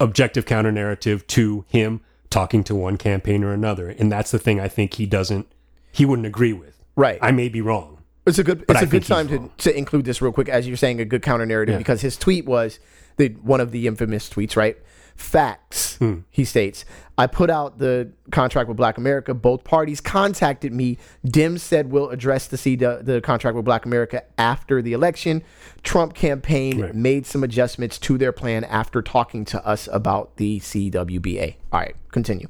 objective 0.00 0.46
counter 0.46 0.72
narrative 0.72 1.26
to 1.28 1.64
him 1.68 2.00
talking 2.30 2.64
to 2.64 2.74
one 2.74 2.96
campaign 2.96 3.42
or 3.44 3.52
another. 3.52 3.88
And 3.88 4.10
that's 4.10 4.30
the 4.30 4.38
thing 4.38 4.60
I 4.60 4.68
think 4.68 4.94
he 4.94 5.06
doesn't, 5.06 5.46
he 5.92 6.04
wouldn't 6.04 6.26
agree 6.26 6.52
with. 6.52 6.82
Right. 6.96 7.18
I 7.22 7.30
may 7.30 7.48
be 7.48 7.60
wrong. 7.60 7.98
It's 8.26 8.38
a 8.38 8.44
good. 8.44 8.66
But 8.66 8.76
It's 8.76 8.82
I 8.82 8.86
a 8.86 8.88
good 8.88 9.04
time 9.04 9.28
to, 9.28 9.50
to 9.58 9.76
include 9.76 10.04
this 10.04 10.20
real 10.20 10.32
quick, 10.32 10.48
as 10.48 10.66
you're 10.66 10.76
saying, 10.76 11.00
a 11.00 11.04
good 11.04 11.22
counter 11.22 11.46
narrative 11.46 11.74
Yeah. 11.74 11.78
because 11.78 12.00
his 12.00 12.16
tweet 12.16 12.44
was 12.44 12.80
the 13.16 13.28
one 13.42 13.60
of 13.60 13.70
the 13.70 13.86
infamous 13.86 14.28
tweets, 14.28 14.56
right? 14.56 14.76
Facts. 15.16 15.96
Hmm. 15.96 16.20
He 16.30 16.44
states, 16.44 16.84
"I 17.16 17.26
put 17.26 17.48
out 17.50 17.78
the 17.78 18.12
contract 18.30 18.68
with 18.68 18.76
Black 18.76 18.98
America. 18.98 19.32
Both 19.34 19.64
parties 19.64 20.00
contacted 20.00 20.72
me. 20.74 20.98
Dim 21.24 21.56
said 21.58 21.90
we'll 21.90 22.10
address 22.10 22.46
the 22.46 22.56
C 22.58 22.76
the 22.76 23.20
contract 23.24 23.56
with 23.56 23.64
Black 23.64 23.86
America 23.86 24.22
after 24.38 24.82
the 24.82 24.92
election. 24.92 25.42
Trump 25.82 26.14
campaign 26.14 26.80
Right. 26.80 26.94
made 26.94 27.24
some 27.26 27.42
adjustments 27.42 27.98
to 28.00 28.18
their 28.18 28.32
plan 28.32 28.62
after 28.64 29.00
talking 29.02 29.44
to 29.46 29.66
us 29.66 29.88
about 29.90 30.36
the 30.36 30.60
CWBA. 30.60 31.56
All 31.72 31.80
right, 31.80 31.96
continue. 32.12 32.48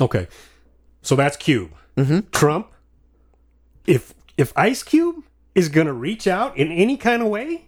Okay. 0.00 0.28
So 1.02 1.16
that's 1.16 1.36
Cube. 1.36 1.72
Trump, 2.30 2.68
if 3.86 4.14
if 4.38 4.52
Ice 4.56 4.82
Cube 4.82 5.24
is 5.54 5.68
gonna 5.68 5.92
reach 5.92 6.26
out 6.26 6.56
in 6.56 6.70
any 6.72 6.96
kind 6.96 7.20
of 7.22 7.28
way, 7.28 7.66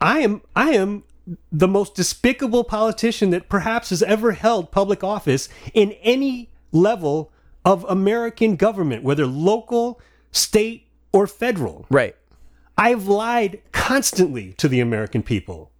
I 0.00 0.20
am 0.20 0.42
I 0.56 0.70
am 0.70 1.02
the 1.50 1.68
most 1.68 1.94
despicable 1.94 2.64
politician 2.64 3.30
that 3.30 3.48
perhaps 3.48 3.90
has 3.90 4.02
ever 4.02 4.32
held 4.32 4.70
public 4.70 5.04
office 5.04 5.48
in 5.72 5.92
any 6.02 6.50
level 6.72 7.30
of 7.64 7.84
American 7.88 8.56
government, 8.56 9.02
whether 9.04 9.26
local, 9.26 10.00
state, 10.32 10.88
or 11.12 11.26
federal. 11.26 11.86
Right. 11.90 12.16
I've 12.76 13.06
lied 13.06 13.60
constantly 13.70 14.54
to 14.54 14.68
the 14.68 14.80
American 14.80 15.22
people. 15.22 15.70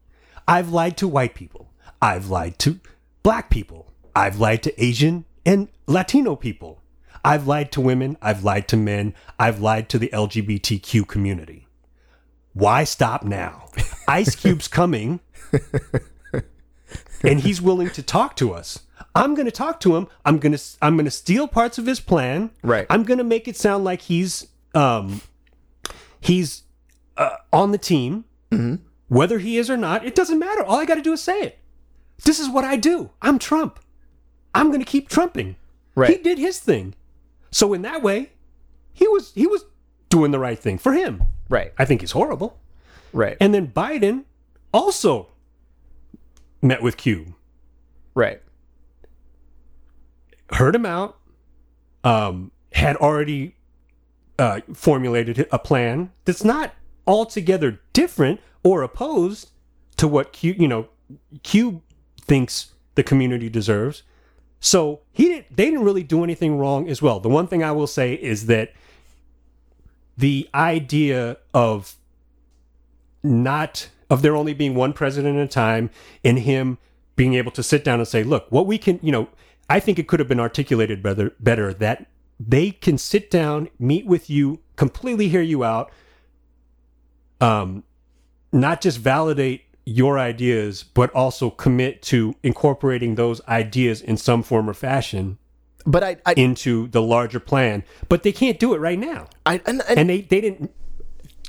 I've 0.47 0.71
lied 0.71 0.97
to 0.99 1.09
white 1.09 1.35
people. 1.35 1.73
I've 2.01 2.29
lied 2.29 2.59
to 2.61 2.81
black 3.23 3.51
people. 3.51 3.93
I've 4.14 4.38
lied 4.38 4.62
to 4.64 4.83
Asian 4.85 5.25
and 5.47 5.69
Latino 5.87 6.37
people. 6.37 6.83
I've 7.25 7.47
lied 7.47 7.73
to 7.73 7.81
women. 7.81 8.16
I've 8.21 8.45
lied 8.45 8.69
to 8.69 8.77
men. 8.77 9.14
I've 9.38 9.61
lied 9.61 9.88
to 9.90 9.99
the 9.99 10.09
LGBTQ 10.09 11.07
community. 11.07 11.66
Why 12.53 12.85
stop 12.85 13.23
now? 13.23 13.71
Ice 14.09 14.35
Cube's 14.35 14.69
coming 14.69 15.21
and 17.23 17.41
he's 17.41 17.61
willing 17.61 17.91
to 17.91 18.03
talk 18.03 18.37
to 18.37 18.53
us. 18.53 18.81
I'm 19.15 19.35
going 19.35 19.47
to 19.47 19.53
talk 19.53 19.81
to 19.81 19.97
him. 19.97 20.09
I'm 20.25 20.38
going 20.38 20.53
to 20.53 20.62
I'm 20.81 20.97
going 20.97 21.05
to 21.05 21.11
steal 21.11 21.47
parts 21.49 21.79
of 21.79 21.87
his 21.87 22.01
plan. 22.01 22.51
Right. 22.62 22.87
I'm 22.88 23.05
going 23.05 23.19
to 23.19 23.25
make 23.25 23.47
it 23.47 23.57
sound 23.57 23.85
like 23.85 24.03
he's 24.03 24.49
um 24.75 25.21
he's 26.21 26.62
uh, 27.17 27.37
on 27.53 27.73
the 27.73 27.79
team. 27.79 28.25
Whether 29.09 29.38
he 29.38 29.59
is 29.59 29.69
or 29.71 29.77
not, 29.77 30.05
it 30.05 30.15
doesn't 30.15 30.38
matter. 30.38 30.62
All 30.62 30.79
I 30.79 30.87
got 30.87 30.95
to 30.95 31.03
do 31.03 31.12
is 31.12 31.23
say 31.23 31.41
it. 31.41 31.59
This 32.25 32.38
is 32.38 32.49
what 32.49 32.65
I 32.65 32.77
do. 32.77 33.11
I'm 33.21 33.38
Trump. 33.38 33.79
I'm 34.55 34.69
going 34.69 34.81
to 34.81 34.87
keep 34.87 35.09
trumping. 35.09 35.57
Right. 35.95 36.11
He 36.11 36.23
did 36.23 36.38
his 36.38 36.59
thing. 36.59 36.95
So 37.51 37.75
in 37.75 37.83
that 37.83 38.03
way, 38.03 38.33
he 38.93 39.07
was 39.09 39.33
he 39.35 39.47
was 39.47 39.65
doing 40.09 40.31
the 40.31 40.38
right 40.38 40.59
thing 40.59 40.79
for 40.79 40.93
him. 40.93 41.25
Right. 41.49 41.73
I 41.79 41.85
think 41.85 42.01
he's 42.01 42.12
horrible. 42.12 42.59
Right. 43.12 43.37
And 43.41 43.55
then 43.55 43.69
Biden 43.69 44.25
also 44.73 45.29
met 46.62 46.83
with 46.83 46.96
Cube, 46.96 47.35
right. 48.14 48.40
heard 50.53 50.75
him 50.75 50.87
out, 50.87 51.18
um, 52.05 52.51
had 52.72 52.96
already 52.96 53.57
uh, 54.38 54.61
formulated 54.72 55.46
a 55.51 55.59
plan 55.59 56.11
that's 56.25 56.44
not 56.44 56.75
altogether 57.07 57.81
different 57.92 58.40
or 58.62 58.83
opposed 58.83 59.51
to 59.96 60.09
what 60.09 60.33
Cube, 60.33 60.61
you 60.61 60.68
know, 60.68 60.88
Cube 61.42 61.83
thinks 62.20 62.72
the 62.94 63.03
community 63.03 63.48
deserves. 63.48 64.03
So 64.61 65.01
he 65.12 65.25
didn't. 65.25 65.57
They 65.57 65.64
didn't 65.64 65.83
really 65.85 66.05
do 66.05 66.22
anything 66.22 66.57
wrong 66.57 66.88
as 66.88 67.03
well. 67.03 67.18
The 67.18 67.29
one 67.29 67.48
thing 67.48 67.64
I 67.64 67.72
will 67.72 67.88
say 67.88 68.14
is 68.14 68.46
that 68.46 68.72
the 70.16 70.48
idea 70.55 71.38
of 71.53 71.96
not 73.25 73.88
of 74.12 74.20
there 74.20 74.37
only 74.37 74.53
being 74.53 74.75
one 74.75 74.92
president 74.92 75.38
at 75.38 75.44
a 75.44 75.48
time 75.48 75.88
and 76.22 76.40
him 76.40 76.77
being 77.16 77.33
able 77.33 77.51
to 77.51 77.62
sit 77.62 77.83
down 77.83 77.98
and 77.98 78.07
say, 78.07 78.22
look, 78.22 78.46
what 78.51 78.66
we 78.66 78.77
can, 78.77 79.01
you 79.03 79.11
know, 79.11 79.27
I 79.70 79.81
think 79.81 79.98
it 79.98 80.07
could 80.07 80.20
have 80.20 80.29
been 80.29 80.38
articulated 80.38 81.03
better 81.03 81.33
better 81.40 81.72
that 81.72 82.07
they 82.38 82.72
can 82.72 82.98
sit 82.98 83.31
down, 83.31 83.70
meet 83.79 84.05
with 84.05 84.29
you, 84.29 84.61
completely 84.77 85.29
hear 85.29 85.40
you 85.40 85.64
out, 85.64 85.90
um, 87.40 87.85
not 88.53 88.83
just 88.83 88.98
validate 88.98 89.62
your 89.87 90.18
ideas, 90.18 90.83
but 90.83 91.11
also 91.12 91.48
commit 91.48 92.03
to 92.03 92.35
incorporating 92.42 93.14
those 93.14 93.40
ideas 93.48 94.03
in 94.03 94.18
some 94.18 94.42
form 94.42 94.68
or 94.68 94.75
fashion 94.75 95.38
But 95.87 96.05
I, 96.05 96.16
I, 96.27 96.35
into 96.35 96.88
the 96.88 97.01
larger 97.01 97.40
plan. 97.40 97.83
But 98.11 98.25
they 98.25 98.33
can't 98.33 98.61
do 98.61 98.75
it 98.75 98.79
right 98.79 98.98
now. 98.98 99.29
I 99.46 99.55
and, 99.64 99.81
and 99.88 99.98
And 99.98 100.11
they, 100.11 100.20
they 100.20 100.42
didn't 100.42 100.70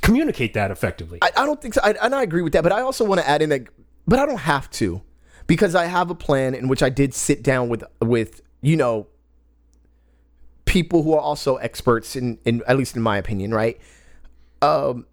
communicate 0.03 0.53
that 0.53 0.69
effectively. 0.69 1.17
I, 1.21 1.31
I 1.35 1.45
don't 1.45 1.59
think 1.59 1.73
so. 1.73 1.81
I, 1.83 1.95
and 2.01 2.13
I 2.13 2.21
agree 2.21 2.43
with 2.43 2.53
that, 2.53 2.61
but 2.61 2.71
I 2.71 2.81
also 2.81 3.03
want 3.03 3.21
to 3.21 3.27
add 3.27 3.41
in 3.41 3.49
that, 3.49 3.63
but 4.07 4.19
I 4.19 4.25
don't 4.25 4.37
have 4.37 4.69
to 4.71 5.01
because 5.47 5.73
I 5.73 5.85
have 5.85 6.11
a 6.11 6.15
plan 6.15 6.53
in 6.53 6.67
which 6.67 6.83
I 6.83 6.89
did 6.89 7.13
sit 7.13 7.41
down 7.41 7.69
with 7.69 7.83
with 8.01 8.41
you 8.61 8.77
know 8.77 9.07
people 10.65 11.03
who 11.03 11.13
are 11.13 11.19
also 11.19 11.55
experts 11.55 12.15
in 12.15 12.37
in 12.45 12.61
at 12.67 12.77
least 12.77 12.95
in 12.95 13.01
my 13.01 13.17
opinion, 13.17 13.53
right? 13.53 13.79
Um, 14.61 15.07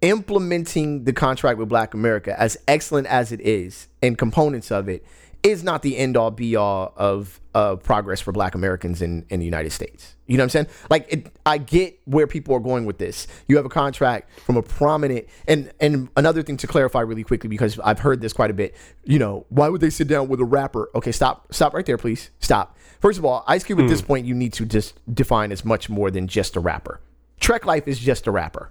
implementing 0.00 1.04
the 1.04 1.12
contract 1.12 1.58
with 1.58 1.68
Black 1.68 1.94
America, 1.94 2.38
as 2.40 2.56
excellent 2.66 3.06
as 3.06 3.32
it 3.32 3.40
is, 3.40 3.88
and 4.02 4.16
components 4.16 4.70
of 4.70 4.88
it, 4.88 5.04
is 5.42 5.62
not 5.62 5.82
the 5.82 5.96
end 5.96 6.16
all 6.16 6.30
be 6.30 6.56
all 6.56 6.92
of 6.96 7.40
of 7.54 7.82
progress 7.82 8.20
for 8.20 8.32
Black 8.32 8.54
Americans 8.54 9.02
in 9.02 9.24
in 9.30 9.40
the 9.40 9.44
United 9.44 9.70
States. 9.70 10.14
You 10.26 10.36
know 10.36 10.42
what 10.42 10.44
I'm 10.44 10.50
saying? 10.50 10.66
Like, 10.90 11.06
it, 11.08 11.32
I 11.46 11.58
get 11.58 11.98
where 12.04 12.26
people 12.26 12.54
are 12.54 12.60
going 12.60 12.84
with 12.84 12.98
this. 12.98 13.26
You 13.46 13.56
have 13.56 13.64
a 13.64 13.70
contract 13.70 14.30
from 14.40 14.56
a 14.56 14.62
prominent, 14.62 15.26
and 15.46 15.72
and 15.80 16.08
another 16.16 16.42
thing 16.42 16.56
to 16.58 16.66
clarify 16.66 17.00
really 17.00 17.24
quickly 17.24 17.48
because 17.48 17.78
I've 17.80 18.00
heard 18.00 18.20
this 18.20 18.32
quite 18.32 18.50
a 18.50 18.54
bit. 18.54 18.74
You 19.04 19.18
know, 19.18 19.46
why 19.48 19.68
would 19.68 19.80
they 19.80 19.90
sit 19.90 20.08
down 20.08 20.28
with 20.28 20.40
a 20.40 20.44
rapper? 20.44 20.90
Okay, 20.94 21.12
stop, 21.12 21.52
stop 21.52 21.72
right 21.72 21.86
there, 21.86 21.98
please, 21.98 22.30
stop. 22.40 22.76
First 23.00 23.18
of 23.18 23.24
all, 23.24 23.44
Ice 23.46 23.64
Cube 23.64 23.80
at 23.80 23.88
this 23.88 24.00
hmm. 24.00 24.06
point 24.06 24.26
you 24.26 24.34
need 24.34 24.52
to 24.54 24.66
just 24.66 25.00
define 25.12 25.52
as 25.52 25.64
much 25.64 25.88
more 25.88 26.10
than 26.10 26.26
just 26.26 26.56
a 26.56 26.60
rapper. 26.60 27.00
Trek 27.40 27.64
Life 27.64 27.86
is 27.86 27.98
just 27.98 28.26
a 28.26 28.30
rapper. 28.30 28.70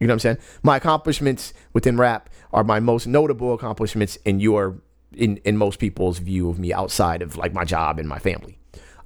You 0.00 0.06
know 0.06 0.12
what 0.12 0.24
I'm 0.24 0.36
saying? 0.36 0.38
My 0.62 0.76
accomplishments 0.76 1.52
within 1.72 1.96
rap 1.96 2.30
are 2.52 2.64
my 2.64 2.80
most 2.80 3.06
notable 3.06 3.52
accomplishments 3.52 4.16
in 4.24 4.40
your 4.40 4.80
in 5.12 5.38
in 5.38 5.56
most 5.56 5.78
people's 5.78 6.18
view 6.18 6.50
of 6.50 6.58
me 6.58 6.72
outside 6.72 7.22
of 7.22 7.36
like 7.36 7.52
my 7.52 7.64
job 7.64 7.98
and 7.98 8.08
my 8.08 8.18
family. 8.18 8.58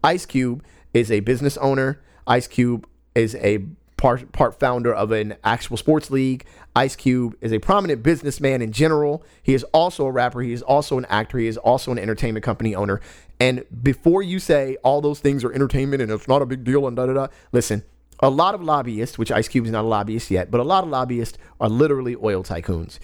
Ice 0.05 0.27
Cube 0.27 0.65
is 0.95 1.11
a 1.11 1.21
business 1.21 1.57
owner. 1.59 2.01
Ice 2.27 2.47
Cube 2.47 2.87
is 3.15 3.35
a 3.37 3.65
part 3.97 4.33
part 4.33 4.59
founder 4.59 4.93
of 4.93 5.13
an 5.13 5.37
actual 5.45 5.77
sports 5.77 6.11
league. 6.11 6.45
Ice 6.75 6.97
Cube 6.97 7.37
is 7.41 7.53
a 7.53 7.61
prominent 7.61 8.03
businessman 8.03 8.61
in 8.61 8.73
general. 8.73 9.25
He 9.43 9.55
is 9.55 9.63
also 9.73 10.07
a 10.07 10.11
rapper. 10.11 10.41
He 10.41 10.53
is 10.53 10.63
also 10.63 10.99
an 10.99 11.05
actor. 11.07 11.39
He 11.39 11.47
is 11.47 11.57
also 11.57 11.93
an 11.93 11.99
entertainment 11.99 12.45
company 12.45 12.75
owner. 12.75 13.01
And 13.39 13.65
before 13.83 14.23
you 14.23 14.41
say 14.41 14.77
all 14.83 15.01
those 15.01 15.21
things 15.21 15.45
are 15.45 15.53
entertainment 15.53 16.03
and 16.03 16.11
it's 16.11 16.29
not 16.29 16.43
a 16.43 16.47
big 16.47 16.65
deal 16.65 16.87
and 16.87 16.97
da 16.97 17.07
da 17.07 17.13
da, 17.13 17.27
listen. 17.53 17.85
A 18.25 18.31
lot 18.31 18.55
of 18.55 18.63
lobbyists, 18.63 19.19
which 19.19 19.33
Ice 19.33 19.49
Cube 19.49 19.65
is 19.65 19.73
not 19.73 19.85
a 19.85 19.89
lobbyist 19.89 20.31
yet, 20.31 20.49
but 20.49 20.61
a 20.61 20.65
lot 20.65 20.85
of 20.85 20.91
lobbyists 20.91 21.39
are 21.61 21.69
literally 21.69 22.15
oil 22.23 22.45
tycoons. 22.45 23.01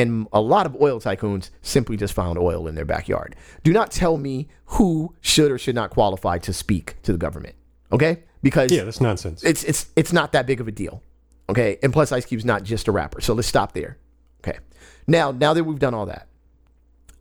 And 0.00 0.26
a 0.32 0.40
lot 0.40 0.66
of 0.66 0.76
oil 0.80 1.00
tycoons 1.00 1.50
simply 1.62 1.96
just 1.96 2.14
found 2.14 2.38
oil 2.38 2.66
in 2.68 2.74
their 2.74 2.84
backyard. 2.84 3.34
Do 3.64 3.72
not 3.72 3.90
tell 3.90 4.16
me 4.16 4.48
who 4.66 5.14
should 5.20 5.50
or 5.52 5.58
should 5.58 5.74
not 5.74 5.90
qualify 5.90 6.38
to 6.38 6.52
speak 6.52 6.96
to 7.02 7.12
the 7.12 7.18
government. 7.18 7.54
Okay? 7.92 8.22
Because 8.42 8.70
Yeah, 8.72 8.84
that's 8.84 9.00
nonsense. 9.00 9.42
it's 9.44 9.62
it's 9.64 9.86
it's 9.96 10.12
not 10.12 10.32
that 10.32 10.46
big 10.46 10.60
of 10.60 10.68
a 10.68 10.72
deal. 10.72 11.02
Okay. 11.48 11.78
And 11.82 11.92
plus 11.92 12.12
Ice 12.12 12.24
Cube's 12.24 12.44
not 12.44 12.62
just 12.62 12.88
a 12.88 12.92
rapper. 12.92 13.20
So 13.20 13.34
let's 13.34 13.48
stop 13.48 13.72
there. 13.72 13.98
Okay. 14.42 14.58
Now 15.06 15.32
now 15.32 15.52
that 15.54 15.64
we've 15.64 15.78
done 15.78 15.94
all 15.94 16.06
that, 16.06 16.28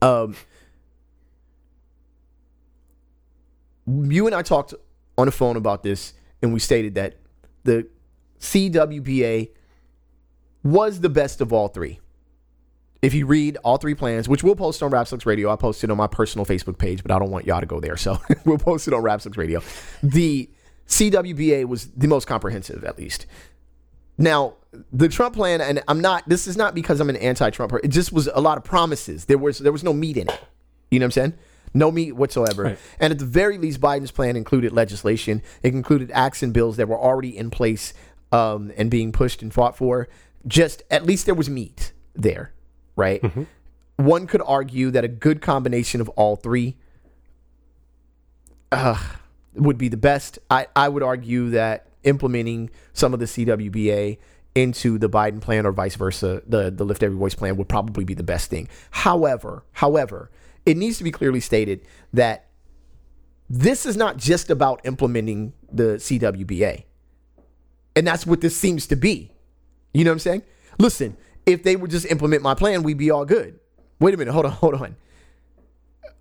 um 0.02 0.36
you 3.88 4.26
and 4.28 4.36
I 4.36 4.42
talked 4.42 4.74
on 5.18 5.26
the 5.26 5.32
phone 5.32 5.56
about 5.58 5.84
this 5.84 6.14
and 6.42 6.54
we 6.54 6.60
stated 6.60 6.96
that 6.96 7.16
the 7.64 7.88
CWBA 8.40 9.50
was 10.64 11.00
the 11.02 11.10
best 11.10 11.42
of 11.42 11.52
all 11.52 11.68
three. 11.68 12.00
If 13.02 13.14
you 13.14 13.26
read 13.26 13.58
all 13.64 13.78
three 13.78 13.96
plans, 13.96 14.28
which 14.28 14.44
we'll 14.44 14.56
post 14.56 14.84
on 14.84 14.92
Rap 14.92 15.08
Sucks 15.08 15.26
Radio, 15.26 15.52
I 15.52 15.56
posted 15.56 15.90
on 15.90 15.98
my 15.98 16.08
personal 16.08 16.46
Facebook 16.46 16.78
page, 16.78 17.02
but 17.02 17.12
I 17.12 17.20
don't 17.20 17.32
want 17.32 17.46
y'all 17.46 17.62
to 17.62 17.66
go 17.66 17.80
there, 17.80 17.96
so 17.96 18.20
we'll 18.46 18.58
post 18.58 18.88
it 18.88 18.94
on 18.94 19.02
Rap 19.02 19.22
Sucks 19.22 19.38
Radio. 19.38 19.62
The 20.04 20.50
CWBA 20.88 21.66
was 21.66 21.88
the 21.88 22.08
most 22.08 22.28
comprehensive, 22.28 22.84
at 22.84 22.98
least. 22.98 23.26
Now, 24.18 24.56
the 24.92 25.08
Trump 25.08 25.36
plan, 25.36 25.62
and 25.62 25.82
I'm 25.88 26.02
not. 26.02 26.28
This 26.28 26.46
is 26.46 26.58
not 26.58 26.76
because 26.76 27.00
I'm 27.00 27.10
an 27.10 27.16
anti-Trump. 27.16 27.74
It 27.84 27.88
just 27.88 28.12
was 28.12 28.28
a 28.28 28.42
lot 28.42 28.58
of 28.58 28.64
promises. 28.66 29.26
There 29.26 29.38
was 29.38 29.60
there 29.60 29.72
was 29.72 29.84
no 29.84 29.94
meat 29.94 30.18
in 30.18 30.30
it. 30.30 30.42
You 30.92 31.00
know 31.00 31.06
what 31.06 31.08
I'm 31.08 31.12
saying? 31.12 31.34
No 31.74 31.92
meat 31.92 32.14
whatsoever. 32.14 32.64
Right. 32.64 32.80
And 33.00 33.12
at 33.12 33.20
the 33.20 33.26
very 33.26 33.58
least, 33.58 33.80
Biden's 33.80 34.12
plan 34.12 34.36
included 34.36 34.74
legislation. 34.74 35.42
It 35.64 35.74
included 35.74 36.12
acts 36.12 36.44
and 36.44 36.54
bills 36.54 36.78
that 36.78 36.88
were 36.88 37.00
already 37.00 37.38
in 37.38 37.50
place 37.50 37.94
um, 38.32 38.72
and 38.76 38.90
being 38.92 39.12
pushed 39.12 39.42
and 39.42 39.54
fought 39.54 39.78
for. 39.78 40.10
Just 40.48 40.84
at 40.90 41.06
least 41.06 41.26
there 41.26 41.36
was 41.36 41.50
meat 41.50 41.94
there, 42.16 42.54
right? 43.00 43.24
One 43.96 44.28
could 44.28 44.42
argue 44.46 44.92
that 44.92 45.04
a 45.04 45.08
good 45.08 45.42
combination 45.42 46.00
of 46.02 46.10
all 46.10 46.36
three 46.36 46.78
uh, 48.72 49.02
would 49.56 49.78
be 49.78 49.88
the 49.88 49.98
best. 49.98 50.40
I, 50.50 50.68
I 50.76 50.90
would 50.90 51.04
argue 51.04 51.50
that 51.50 51.88
implementing 52.04 52.70
some 52.94 53.14
of 53.14 53.20
the 53.20 53.26
CWBA 53.26 54.18
into 54.56 54.98
the 54.98 55.10
Biden 55.10 55.42
plan 55.42 55.66
or 55.66 55.72
vice 55.72 55.96
versa, 55.96 56.42
the, 56.48 56.72
the 56.72 56.84
Lift 56.84 57.04
Every 57.04 57.18
Voice 57.18 57.36
plan 57.36 57.58
would 57.58 57.70
probably 57.70 58.04
be 58.04 58.14
the 58.14 58.24
best 58.24 58.50
thing. 58.50 58.68
However, 58.92 59.64
however, 59.74 60.30
it 60.66 60.78
needs 60.78 60.98
to 60.98 61.04
be 61.04 61.12
clearly 61.12 61.40
stated 61.40 61.82
that 62.14 62.46
this 63.50 63.86
is 63.86 63.98
not 63.98 64.18
just 64.18 64.50
about 64.50 64.82
implementing 64.86 65.54
the 65.72 65.96
CWBA. 65.96 66.84
And 67.96 68.06
that's 68.06 68.26
what 68.26 68.42
this 68.42 68.56
seems 68.56 68.86
to 68.88 68.96
be. 68.96 69.32
You 69.94 70.04
know 70.04 70.12
what 70.12 70.16
I'm 70.16 70.20
saying? 70.20 70.44
Listen, 70.78 71.18
if 71.54 71.64
they 71.64 71.76
would 71.76 71.92
just 71.92 72.06
implement 72.06 72.42
my 72.44 72.54
plan, 72.54 72.84
we'd 72.84 72.98
be 72.98 73.12
all 73.12 73.26
good. 73.26 73.60
Wait 74.00 74.14
a 74.14 74.18
minute, 74.18 74.32
hold 74.32 74.46
on, 74.46 74.52
hold 74.52 74.76
on. 74.76 74.96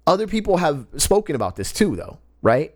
Other 0.07 0.27
people 0.27 0.57
have 0.57 0.87
spoken 0.97 1.37
about 1.37 1.57
this 1.57 1.73
too, 1.73 1.95
though, 1.97 2.19
right? 2.43 2.75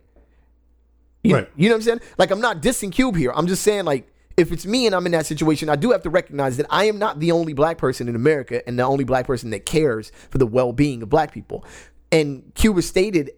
You, 1.25 1.37
Right. 1.37 1.49
you 1.57 1.69
know 1.69 1.75
what 1.75 1.79
I'm 1.79 1.83
saying? 1.83 2.01
Like, 2.19 2.31
I'm 2.31 2.41
not 2.41 2.61
dissing 2.61 2.93
Cube 2.93 3.17
here. 3.17 3.33
I'm 3.35 3.47
just 3.47 3.62
saying, 3.62 3.85
like, 3.85 4.09
if 4.37 4.51
it's 4.51 4.67
me 4.67 4.87
and 4.87 4.95
I'm 4.95 5.05
in 5.07 5.12
that 5.12 5.27
situation, 5.27 5.69
I 5.69 5.77
do 5.77 5.91
have 5.93 6.03
to 6.03 6.11
recognize 6.11 6.57
that 6.57 6.67
I 6.71 6.85
am 6.85 6.99
not 6.99 7.21
the 7.21 7.33
only 7.33 7.53
black 7.53 7.79
person 7.79 8.09
in 8.09 8.17
America 8.17 8.67
and 8.67 8.79
the 8.79 8.83
only 8.83 9.05
black 9.05 9.27
person 9.27 9.51
that 9.51 9.67
cares 9.67 10.11
for 10.31 10.38
the 10.38 10.47
well 10.47 10.73
being 10.73 11.03
of 11.03 11.09
black 11.11 11.33
people. 11.33 11.65
And 12.11 12.53
Cube 12.55 12.77
has 12.77 12.87
stated 12.87 13.31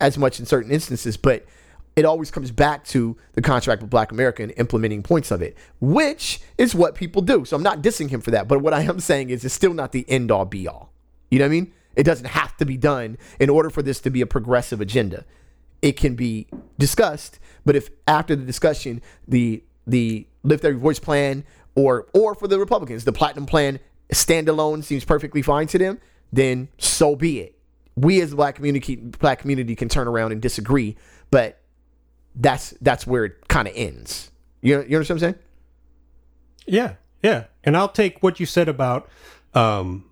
as 0.00 0.16
much 0.18 0.38
in 0.38 0.46
certain 0.46 0.70
instances, 0.70 1.16
but 1.16 1.44
it 1.96 2.04
always 2.04 2.30
comes 2.30 2.50
back 2.50 2.84
to 2.86 3.16
the 3.34 3.42
contract 3.42 3.80
with 3.80 3.90
Black 3.90 4.10
America 4.10 4.42
and 4.42 4.52
implementing 4.56 5.02
points 5.02 5.30
of 5.30 5.42
it, 5.42 5.56
which 5.80 6.40
is 6.58 6.74
what 6.74 6.94
people 6.94 7.22
do. 7.22 7.44
So 7.44 7.56
I'm 7.56 7.62
not 7.62 7.82
dissing 7.82 8.10
him 8.10 8.20
for 8.20 8.32
that. 8.32 8.48
But 8.48 8.62
what 8.62 8.74
I 8.74 8.82
am 8.82 9.00
saying 9.00 9.30
is 9.30 9.44
it's 9.44 9.54
still 9.54 9.74
not 9.74 9.92
the 9.92 10.04
end 10.08 10.30
all 10.30 10.44
be 10.44 10.66
all. 10.66 10.92
You 11.30 11.38
know 11.38 11.44
what 11.44 11.50
I 11.50 11.52
mean? 11.52 11.72
It 11.96 12.02
doesn't 12.02 12.26
have 12.26 12.56
to 12.56 12.66
be 12.66 12.76
done 12.76 13.16
in 13.38 13.48
order 13.48 13.70
for 13.70 13.82
this 13.82 14.00
to 14.00 14.10
be 14.10 14.20
a 14.20 14.26
progressive 14.26 14.80
agenda. 14.80 15.24
It 15.82 15.96
can 15.96 16.14
be 16.16 16.48
discussed, 16.78 17.38
but 17.64 17.76
if 17.76 17.90
after 18.08 18.34
the 18.34 18.44
discussion, 18.44 19.02
the 19.28 19.62
the 19.86 20.26
lift 20.42 20.64
every 20.64 20.80
voice 20.80 20.98
plan 20.98 21.44
or 21.74 22.08
or 22.14 22.34
for 22.34 22.48
the 22.48 22.58
Republicans, 22.58 23.04
the 23.04 23.12
platinum 23.12 23.46
plan 23.46 23.78
standalone 24.12 24.82
seems 24.82 25.04
perfectly 25.04 25.42
fine 25.42 25.66
to 25.68 25.78
them, 25.78 26.00
then 26.32 26.68
so 26.78 27.14
be 27.14 27.40
it. 27.40 27.58
We 27.96 28.20
as 28.22 28.30
the 28.30 28.36
black 28.36 28.56
community 28.56 28.96
black 28.96 29.40
community 29.40 29.76
can 29.76 29.88
turn 29.88 30.08
around 30.08 30.32
and 30.32 30.40
disagree, 30.40 30.96
but 31.30 31.60
that's 32.34 32.70
that's 32.80 33.06
where 33.06 33.24
it 33.24 33.48
kind 33.48 33.68
of 33.68 33.74
ends. 33.76 34.30
You 34.60 34.84
you 34.88 34.96
understand 34.96 35.20
what 35.20 35.28
I'm 35.28 35.34
saying? 35.34 35.44
Yeah, 36.66 36.94
yeah. 37.22 37.44
And 37.62 37.76
I'll 37.76 37.88
take 37.88 38.22
what 38.22 38.40
you 38.40 38.46
said 38.46 38.68
about, 38.68 39.08
um, 39.54 40.04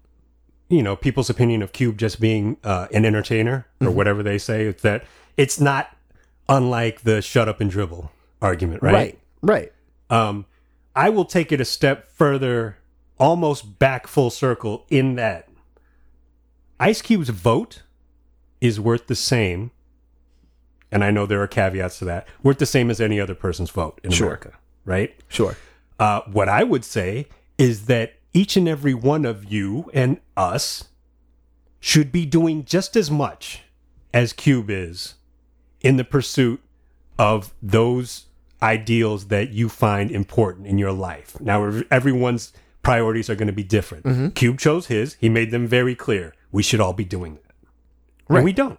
you 0.69 0.83
know, 0.83 0.97
people's 0.97 1.31
opinion 1.31 1.63
of 1.63 1.73
Cube 1.73 1.99
just 1.99 2.21
being 2.21 2.57
uh, 2.65 2.89
an 2.93 3.05
entertainer 3.05 3.67
or 3.81 3.91
whatever 3.91 4.23
they 4.23 4.39
say. 4.39 4.67
It's 4.67 4.83
that 4.83 5.05
it's 5.37 5.61
not 5.61 5.97
unlike 6.49 7.03
the 7.03 7.23
shut 7.23 7.49
up 7.49 7.61
and 7.61 7.71
dribble 7.71 8.11
argument, 8.41 8.83
right? 8.83 8.93
Right. 8.93 9.19
Right. 9.43 9.73
Um, 10.11 10.47
I 10.95 11.09
will 11.09 11.25
take 11.25 11.53
it 11.53 11.61
a 11.61 11.65
step 11.65 12.11
further, 12.11 12.77
almost 13.19 13.79
back 13.79 14.07
full 14.07 14.31
circle 14.31 14.85
in 14.91 15.17
that 15.17 15.49
Ice 16.79 17.01
Cube's 17.01 17.29
vote 17.29 17.83
is 18.61 18.81
worth 18.81 19.07
the 19.07 19.15
same. 19.15 19.71
And 20.93 21.03
I 21.03 21.11
know 21.11 21.27
there 21.27 21.43
are 21.43 21.49
caveats 21.49 21.99
to 22.01 22.05
that. 22.05 22.29
Worth 22.43 22.59
the 22.59 22.67
same 22.67 22.91
as 22.91 23.01
any 23.01 23.19
other 23.19 23.35
person's 23.35 23.71
vote 23.71 23.99
in 24.05 24.11
Sure. 24.13 24.29
America, 24.29 24.53
right? 24.85 25.15
Sure. 25.29 25.57
Uh, 25.99 26.21
what 26.31 26.49
I 26.49 26.63
would 26.63 26.85
say 26.85 27.27
is 27.59 27.87
that 27.87 28.15
each 28.35 28.57
and 28.57 28.69
every 28.69 28.95
one 28.95 29.25
of 29.25 29.51
you 29.51 29.91
and 29.95 30.21
us 30.37 30.85
should 31.81 32.13
be 32.13 32.25
doing 32.27 32.65
just 32.65 32.95
as 32.95 33.11
much 33.11 33.63
as 34.15 34.33
Cube 34.33 34.71
is 34.71 35.15
in 35.81 35.97
the 35.97 36.05
pursuit 36.05 36.61
of 37.19 37.53
those 37.63 38.27
ideals 38.63 39.27
that 39.29 39.51
you 39.51 39.69
find 39.69 40.11
important 40.11 40.67
in 40.67 40.79
your 40.79 40.93
life. 40.93 41.41
Now, 41.41 41.83
everyone's 41.91 42.53
priorities 42.83 43.29
are 43.31 43.35
going 43.35 43.49
to 43.49 43.53
be 43.53 43.65
different. 43.65 44.35
Cube 44.35 44.59
chose 44.59 44.87
his, 44.87 45.15
he 45.21 45.29
made 45.29 45.51
them 45.51 45.67
very 45.67 45.95
clear. 45.95 46.35
We 46.53 46.63
should 46.63 46.81
all 46.81 46.93
be 46.93 47.05
doing 47.05 47.35
that. 47.35 47.55
And 48.37 48.45
we 48.45 48.53
don't. 48.53 48.79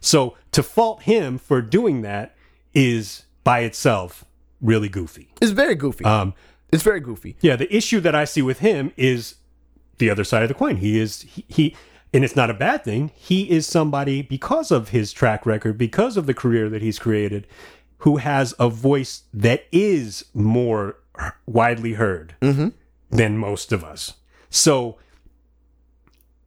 So 0.00 0.36
to 0.52 0.62
fault 0.62 1.02
him 1.02 1.38
for 1.38 1.62
doing 1.62 2.02
that 2.02 2.34
is 2.74 3.24
by 3.44 3.60
itself 3.60 4.24
really 4.60 4.88
goofy. 4.88 5.32
It's 5.40 5.52
very 5.52 5.74
goofy. 5.74 6.04
Um, 6.04 6.34
it's 6.72 6.82
very 6.82 7.00
goofy. 7.00 7.36
yeah, 7.40 7.56
the 7.56 7.74
issue 7.74 8.00
that 8.00 8.14
I 8.14 8.24
see 8.24 8.42
with 8.42 8.60
him 8.60 8.92
is 8.96 9.36
the 9.98 10.08
other 10.10 10.24
side 10.24 10.42
of 10.42 10.48
the 10.48 10.54
coin. 10.54 10.76
He 10.76 10.98
is 10.98 11.22
he, 11.22 11.44
he 11.48 11.76
and 12.12 12.24
it's 12.24 12.36
not 12.36 12.50
a 12.50 12.54
bad 12.54 12.84
thing. 12.84 13.10
He 13.14 13.50
is 13.50 13.66
somebody 13.66 14.22
because 14.22 14.70
of 14.70 14.88
his 14.90 15.12
track 15.12 15.46
record, 15.46 15.78
because 15.78 16.16
of 16.16 16.26
the 16.26 16.34
career 16.34 16.68
that 16.68 16.82
he's 16.82 16.98
created, 16.98 17.46
who 17.98 18.16
has 18.16 18.54
a 18.58 18.68
voice 18.68 19.24
that 19.32 19.66
is 19.70 20.24
more 20.34 20.96
widely 21.46 21.94
heard 21.94 22.34
than 23.10 23.36
most 23.38 23.72
of 23.72 23.84
us. 23.84 24.14
So 24.48 24.96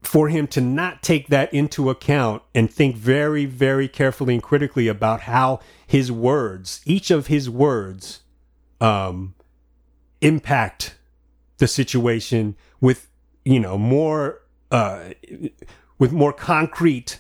for 0.04 0.28
him 0.30 0.48
to 0.48 0.62
not 0.62 1.02
take 1.02 1.28
that 1.30 1.54
into 1.54 1.90
account 1.90 2.44
and 2.54 2.70
think 2.72 2.96
very, 2.96 3.46
very 3.46 3.88
carefully 3.88 4.34
and 4.36 4.44
critically 4.44 4.88
about 4.88 5.22
how 5.22 5.60
his 5.88 6.12
words, 6.12 6.82
each 6.86 7.10
of 7.10 7.28
his 7.28 7.50
words, 7.50 8.22
um, 8.82 9.34
impact 10.22 10.96
the 11.58 11.68
situation 11.68 12.56
with 12.82 13.10
you 13.46 13.60
know 13.60 13.78
more 13.78 14.42
uh, 14.72 15.10
with 16.00 16.12
more 16.12 16.34
concrete 16.34 17.20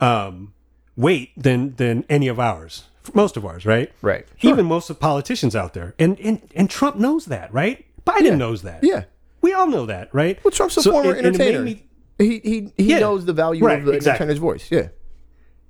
um, 0.00 0.52
weight 0.96 1.30
than 1.36 1.74
than 1.76 2.04
any 2.08 2.26
of 2.28 2.40
ours, 2.40 2.84
most 3.14 3.36
of 3.36 3.44
ours, 3.44 3.64
right? 3.66 3.92
Right. 4.02 4.26
Even 4.40 4.66
most 4.66 4.90
of 4.90 4.98
politicians 4.98 5.54
out 5.54 5.74
there, 5.74 5.94
and 5.98 6.18
and 6.20 6.40
and 6.56 6.68
Trump 6.70 6.96
knows 6.96 7.26
that, 7.26 7.52
right? 7.52 7.84
Biden 8.04 8.38
knows 8.38 8.62
that. 8.62 8.82
Yeah. 8.82 9.04
we 9.42 9.52
all 9.52 9.66
know 9.68 9.86
that, 9.86 10.12
right? 10.14 10.42
Well, 10.44 10.50
Trump's 10.50 10.76
a 10.78 10.82
So- 10.82 10.90
former 10.92 11.10
and- 11.12 11.26
and 11.28 11.36
it 11.36 11.40
entertainer. 11.40 11.80
He 12.20 12.38
he 12.44 12.72
he 12.76 12.90
Yeah. 12.90 13.00
knows 13.00 13.24
the 13.24 13.32
value 13.32 13.64
Right, 13.64 13.78
of 13.80 13.86
the 13.86 13.92
exactly. 13.92 14.24
entertainer's 14.24 14.38
voice. 14.38 14.70
Yeah. 14.70 14.88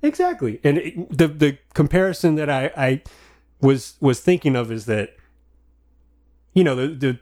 Exactly, 0.03 0.59
and 0.63 0.77
it, 0.79 1.17
the 1.17 1.27
the 1.27 1.57
comparison 1.73 2.35
that 2.35 2.49
I, 2.49 2.71
I 2.75 3.01
was 3.61 3.95
was 4.01 4.19
thinking 4.19 4.55
of 4.55 4.71
is 4.71 4.85
that 4.87 5.15
you 6.53 6.63
know 6.63 6.75
the 6.75 6.87
the 6.87 7.19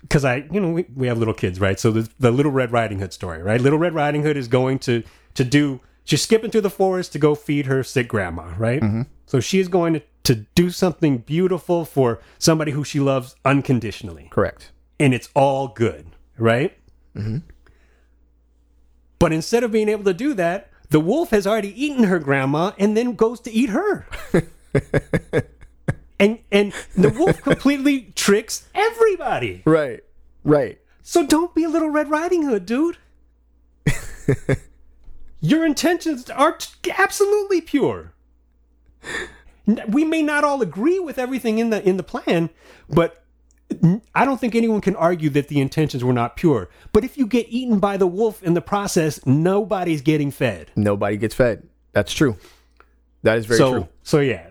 because 0.00 0.24
I 0.24 0.46
you 0.50 0.60
know 0.60 0.70
we, 0.70 0.86
we 0.96 1.06
have 1.08 1.18
little 1.18 1.34
kids 1.34 1.60
right, 1.60 1.78
so 1.78 1.90
the 1.90 2.08
the 2.18 2.30
Little 2.30 2.52
Red 2.52 2.72
Riding 2.72 3.00
Hood 3.00 3.12
story 3.12 3.42
right. 3.42 3.60
Little 3.60 3.78
Red 3.78 3.94
Riding 3.94 4.22
Hood 4.22 4.36
is 4.38 4.48
going 4.48 4.78
to 4.80 5.02
to 5.34 5.44
do 5.44 5.80
she's 6.04 6.22
skipping 6.22 6.50
through 6.50 6.62
the 6.62 6.70
forest 6.70 7.12
to 7.12 7.18
go 7.18 7.34
feed 7.34 7.66
her 7.66 7.82
sick 7.84 8.08
grandma 8.08 8.54
right. 8.56 8.80
Mm-hmm. 8.80 9.02
So 9.26 9.38
she 9.40 9.60
is 9.60 9.68
going 9.68 9.92
to 9.94 10.02
to 10.24 10.34
do 10.54 10.70
something 10.70 11.18
beautiful 11.18 11.84
for 11.84 12.20
somebody 12.38 12.72
who 12.72 12.82
she 12.84 12.98
loves 13.00 13.36
unconditionally 13.44 14.28
Correct. 14.30 14.70
and 14.98 15.12
it's 15.14 15.28
all 15.34 15.68
good, 15.68 16.06
right? 16.38 16.76
Mm-hmm. 17.16 17.38
But 19.20 19.32
instead 19.32 19.62
of 19.62 19.70
being 19.70 19.88
able 19.88 20.04
to 20.04 20.14
do 20.14 20.34
that, 20.34 20.70
the 20.88 20.98
wolf 20.98 21.30
has 21.30 21.46
already 21.46 21.80
eaten 21.80 22.04
her 22.04 22.18
grandma 22.18 22.72
and 22.78 22.96
then 22.96 23.14
goes 23.14 23.38
to 23.40 23.52
eat 23.52 23.70
her. 23.70 24.06
and 26.18 26.40
and 26.50 26.72
the 26.96 27.10
wolf 27.10 27.40
completely 27.42 28.12
tricks 28.16 28.66
everybody. 28.74 29.62
Right. 29.64 30.02
Right. 30.42 30.80
So 31.02 31.24
don't 31.24 31.54
be 31.54 31.64
a 31.64 31.68
little 31.68 31.90
Red 31.90 32.10
Riding 32.10 32.44
Hood, 32.44 32.66
dude. 32.66 32.96
Your 35.40 35.66
intentions 35.66 36.28
are 36.30 36.52
t- 36.52 36.90
absolutely 36.96 37.60
pure. 37.60 38.12
We 39.86 40.04
may 40.04 40.22
not 40.22 40.44
all 40.44 40.62
agree 40.62 40.98
with 40.98 41.18
everything 41.18 41.58
in 41.58 41.70
the 41.70 41.86
in 41.86 41.98
the 41.98 42.02
plan, 42.02 42.48
but 42.88 43.22
I 44.14 44.24
don't 44.24 44.40
think 44.40 44.54
anyone 44.54 44.80
can 44.80 44.96
argue 44.96 45.30
that 45.30 45.48
the 45.48 45.60
intentions 45.60 46.02
were 46.02 46.12
not 46.12 46.36
pure. 46.36 46.68
But 46.92 47.04
if 47.04 47.16
you 47.16 47.26
get 47.26 47.46
eaten 47.48 47.78
by 47.78 47.96
the 47.96 48.06
wolf 48.06 48.42
in 48.42 48.54
the 48.54 48.60
process, 48.60 49.24
nobody's 49.24 50.02
getting 50.02 50.30
fed. 50.30 50.70
Nobody 50.76 51.16
gets 51.16 51.34
fed. 51.34 51.68
That's 51.92 52.12
true. 52.12 52.36
That 53.22 53.38
is 53.38 53.46
very 53.46 53.58
so 53.58 53.72
true. 53.72 53.88
so 54.02 54.20
yeah. 54.20 54.48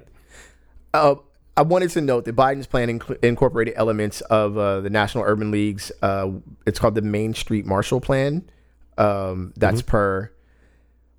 Uh, 0.93 1.15
I 1.57 1.61
wanted 1.61 1.89
to 1.91 2.01
note 2.01 2.25
that 2.25 2.35
Biden's 2.35 2.67
plan 2.67 2.99
inc- 2.99 3.23
incorporated 3.23 3.73
elements 3.75 4.21
of 4.21 4.57
uh, 4.57 4.79
the 4.81 4.89
National 4.89 5.23
Urban 5.25 5.51
League's. 5.51 5.91
Uh, 6.01 6.31
it's 6.65 6.79
called 6.79 6.95
the 6.95 7.01
Main 7.01 7.33
Street 7.33 7.65
Marshall 7.65 7.99
Plan. 7.99 8.49
Um, 8.97 9.53
that's 9.55 9.81
per 9.81 10.31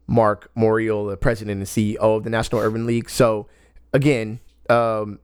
Marc 0.06 0.50
Morial, 0.54 1.10
the 1.10 1.16
president 1.16 1.58
and 1.58 1.66
CEO 1.66 1.96
of 2.16 2.24
the 2.24 2.30
National 2.30 2.60
Urban 2.60 2.86
League. 2.86 3.08
So, 3.08 3.48
again, 3.92 4.40
um, 4.68 5.18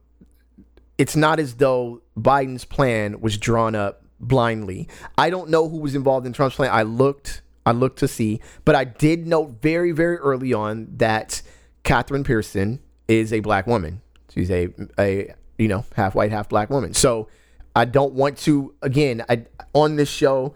it's 0.99 1.17
not 1.17 1.39
as 1.39 1.57
though 1.57 2.03
Biden's 2.19 2.65
plan 2.65 3.21
was 3.21 3.37
drawn 3.39 3.75
up 3.75 4.03
blindly. 4.19 4.89
I 5.19 5.31
don't 5.31 5.51
know 5.51 5.69
who 5.69 5.79
was 5.79 5.95
involved 5.95 6.27
in 6.27 6.33
Trump's 6.33 6.57
plan. 6.57 6.71
I 6.73 6.83
looked, 6.83 7.43
I 7.65 7.73
looked 7.73 7.99
to 8.01 8.09
see, 8.09 8.41
but 8.65 8.75
I 8.75 8.85
did 8.85 9.27
note 9.27 9.59
very, 9.61 9.93
very 9.93 10.17
early 10.17 10.53
on 10.53 10.89
that 10.97 11.43
Catherine 11.83 12.25
Pearson 12.25 12.81
is 13.09 13.33
a 13.33 13.41
black 13.41 13.67
woman. 13.67 14.01
She's 14.33 14.51
a 14.51 14.69
a 14.99 15.35
you 15.59 15.69
know 15.69 15.85
half 15.95 16.15
white, 16.15 16.31
half 16.31 16.49
black 16.49 16.71
woman. 16.71 16.95
So 16.95 17.29
I 17.75 17.85
don't 17.85 18.15
want 18.15 18.39
to 18.39 18.75
again. 18.83 19.25
I 19.29 19.47
on 19.75 19.97
this 19.97 20.11
show, 20.11 20.55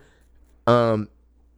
um, 0.67 1.09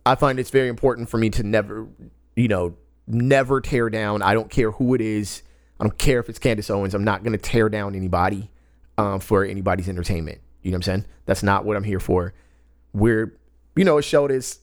I 0.04 0.14
find 0.14 0.38
it's 0.38 0.50
very 0.50 0.68
important 0.68 1.08
for 1.08 1.18
me 1.18 1.30
to 1.30 1.42
never, 1.42 1.88
you 2.36 2.48
know, 2.48 2.76
never 3.06 3.60
tear 3.60 3.90
down. 3.90 4.22
I 4.22 4.34
don't 4.34 4.50
care 4.50 4.72
who 4.72 4.94
it 4.94 5.00
is. 5.00 5.42
I 5.80 5.84
don't 5.84 5.98
care 5.98 6.20
if 6.20 6.28
it's 6.28 6.38
Candace 6.38 6.70
Owens. 6.70 6.94
I'm 6.94 7.04
not 7.04 7.24
going 7.24 7.32
to 7.32 7.38
tear 7.38 7.68
down 7.68 7.96
anybody 7.96 8.50
um, 8.98 9.20
for 9.20 9.44
anybody's 9.44 9.88
entertainment. 9.88 10.40
You 10.62 10.70
know 10.70 10.76
what 10.76 10.78
I'm 10.78 10.82
saying? 10.82 11.04
That's 11.26 11.42
not 11.42 11.64
what 11.64 11.76
I'm 11.76 11.84
here 11.84 12.00
for. 12.00 12.34
We're, 12.92 13.36
you 13.74 13.84
know, 13.84 13.98
a 13.98 14.02
show 14.02 14.28
that's, 14.28 14.60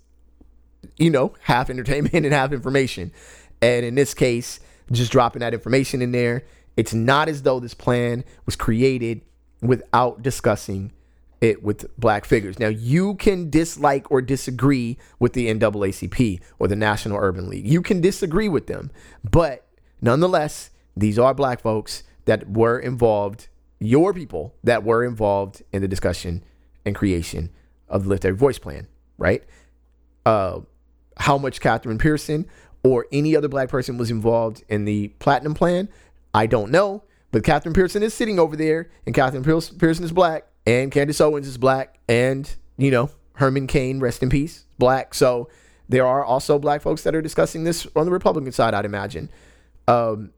you 0.97 1.09
know, 1.09 1.33
half 1.41 1.69
entertainment 1.69 2.13
and 2.25 2.33
half 2.33 2.51
information. 2.51 3.11
And 3.61 3.85
in 3.85 3.95
this 3.95 4.13
case, 4.13 4.59
just 4.91 5.11
dropping 5.11 5.41
that 5.41 5.53
information 5.53 6.01
in 6.01 6.11
there, 6.11 6.43
it's 6.77 6.93
not 6.93 7.27
as 7.27 7.43
though 7.43 7.59
this 7.59 7.73
plan 7.73 8.23
was 8.45 8.55
created 8.55 9.21
without 9.61 10.21
discussing 10.21 10.91
it 11.41 11.63
with 11.63 11.85
black 11.97 12.25
figures. 12.25 12.59
Now, 12.59 12.67
you 12.67 13.15
can 13.15 13.49
dislike 13.49 14.09
or 14.11 14.21
disagree 14.21 14.97
with 15.19 15.33
the 15.33 15.47
NAACP 15.47 16.41
or 16.57 16.67
the 16.67 16.75
National 16.75 17.17
Urban 17.17 17.49
League. 17.49 17.67
You 17.67 17.81
can 17.81 18.01
disagree 18.01 18.49
with 18.49 18.67
them, 18.67 18.91
but 19.29 19.65
nonetheless, 20.01 20.69
these 20.95 21.17
are 21.17 21.33
black 21.33 21.61
folks 21.61 22.03
that 22.25 22.49
were 22.49 22.77
involved, 22.77 23.47
your 23.79 24.13
people 24.13 24.55
that 24.63 24.83
were 24.83 25.03
involved 25.03 25.63
in 25.71 25.81
the 25.81 25.87
discussion 25.87 26.43
and 26.85 26.95
creation 26.95 27.49
of 27.87 28.03
the 28.03 28.09
Lift 28.09 28.25
Every 28.25 28.37
Voice 28.37 28.59
plan, 28.59 28.87
right? 29.17 29.43
Uh, 30.25 30.61
how 31.17 31.37
much 31.37 31.59
Catherine 31.59 31.97
Pearson 31.97 32.45
or 32.83 33.07
any 33.11 33.35
other 33.35 33.47
black 33.47 33.69
person 33.69 33.97
was 33.97 34.11
involved 34.11 34.63
in 34.69 34.85
the 34.85 35.09
platinum 35.19 35.53
plan, 35.53 35.89
I 36.33 36.45
don't 36.45 36.71
know. 36.71 37.03
But 37.31 37.43
Catherine 37.43 37.73
Pearson 37.73 38.01
is 38.01 38.13
sitting 38.13 38.39
over 38.39 38.55
there, 38.55 38.89
and 39.05 39.13
Catherine 39.13 39.43
Pearson 39.43 40.03
is 40.03 40.11
black, 40.11 40.47
and 40.65 40.91
Candace 40.91 41.21
Owens 41.21 41.47
is 41.47 41.57
black, 41.57 41.99
and 42.07 42.49
you 42.77 42.89
know 42.89 43.11
Herman 43.33 43.67
Cain, 43.67 43.99
rest 43.99 44.23
in 44.23 44.29
peace, 44.29 44.65
black. 44.79 45.13
So 45.13 45.47
there 45.87 46.07
are 46.07 46.23
also 46.23 46.57
black 46.57 46.81
folks 46.81 47.03
that 47.03 47.13
are 47.13 47.21
discussing 47.21 47.65
this 47.65 47.87
on 47.95 48.05
the 48.05 48.11
Republican 48.11 48.51
side, 48.51 48.73
I'd 48.73 48.85
imagine. 48.85 49.29
Um, 49.87 50.31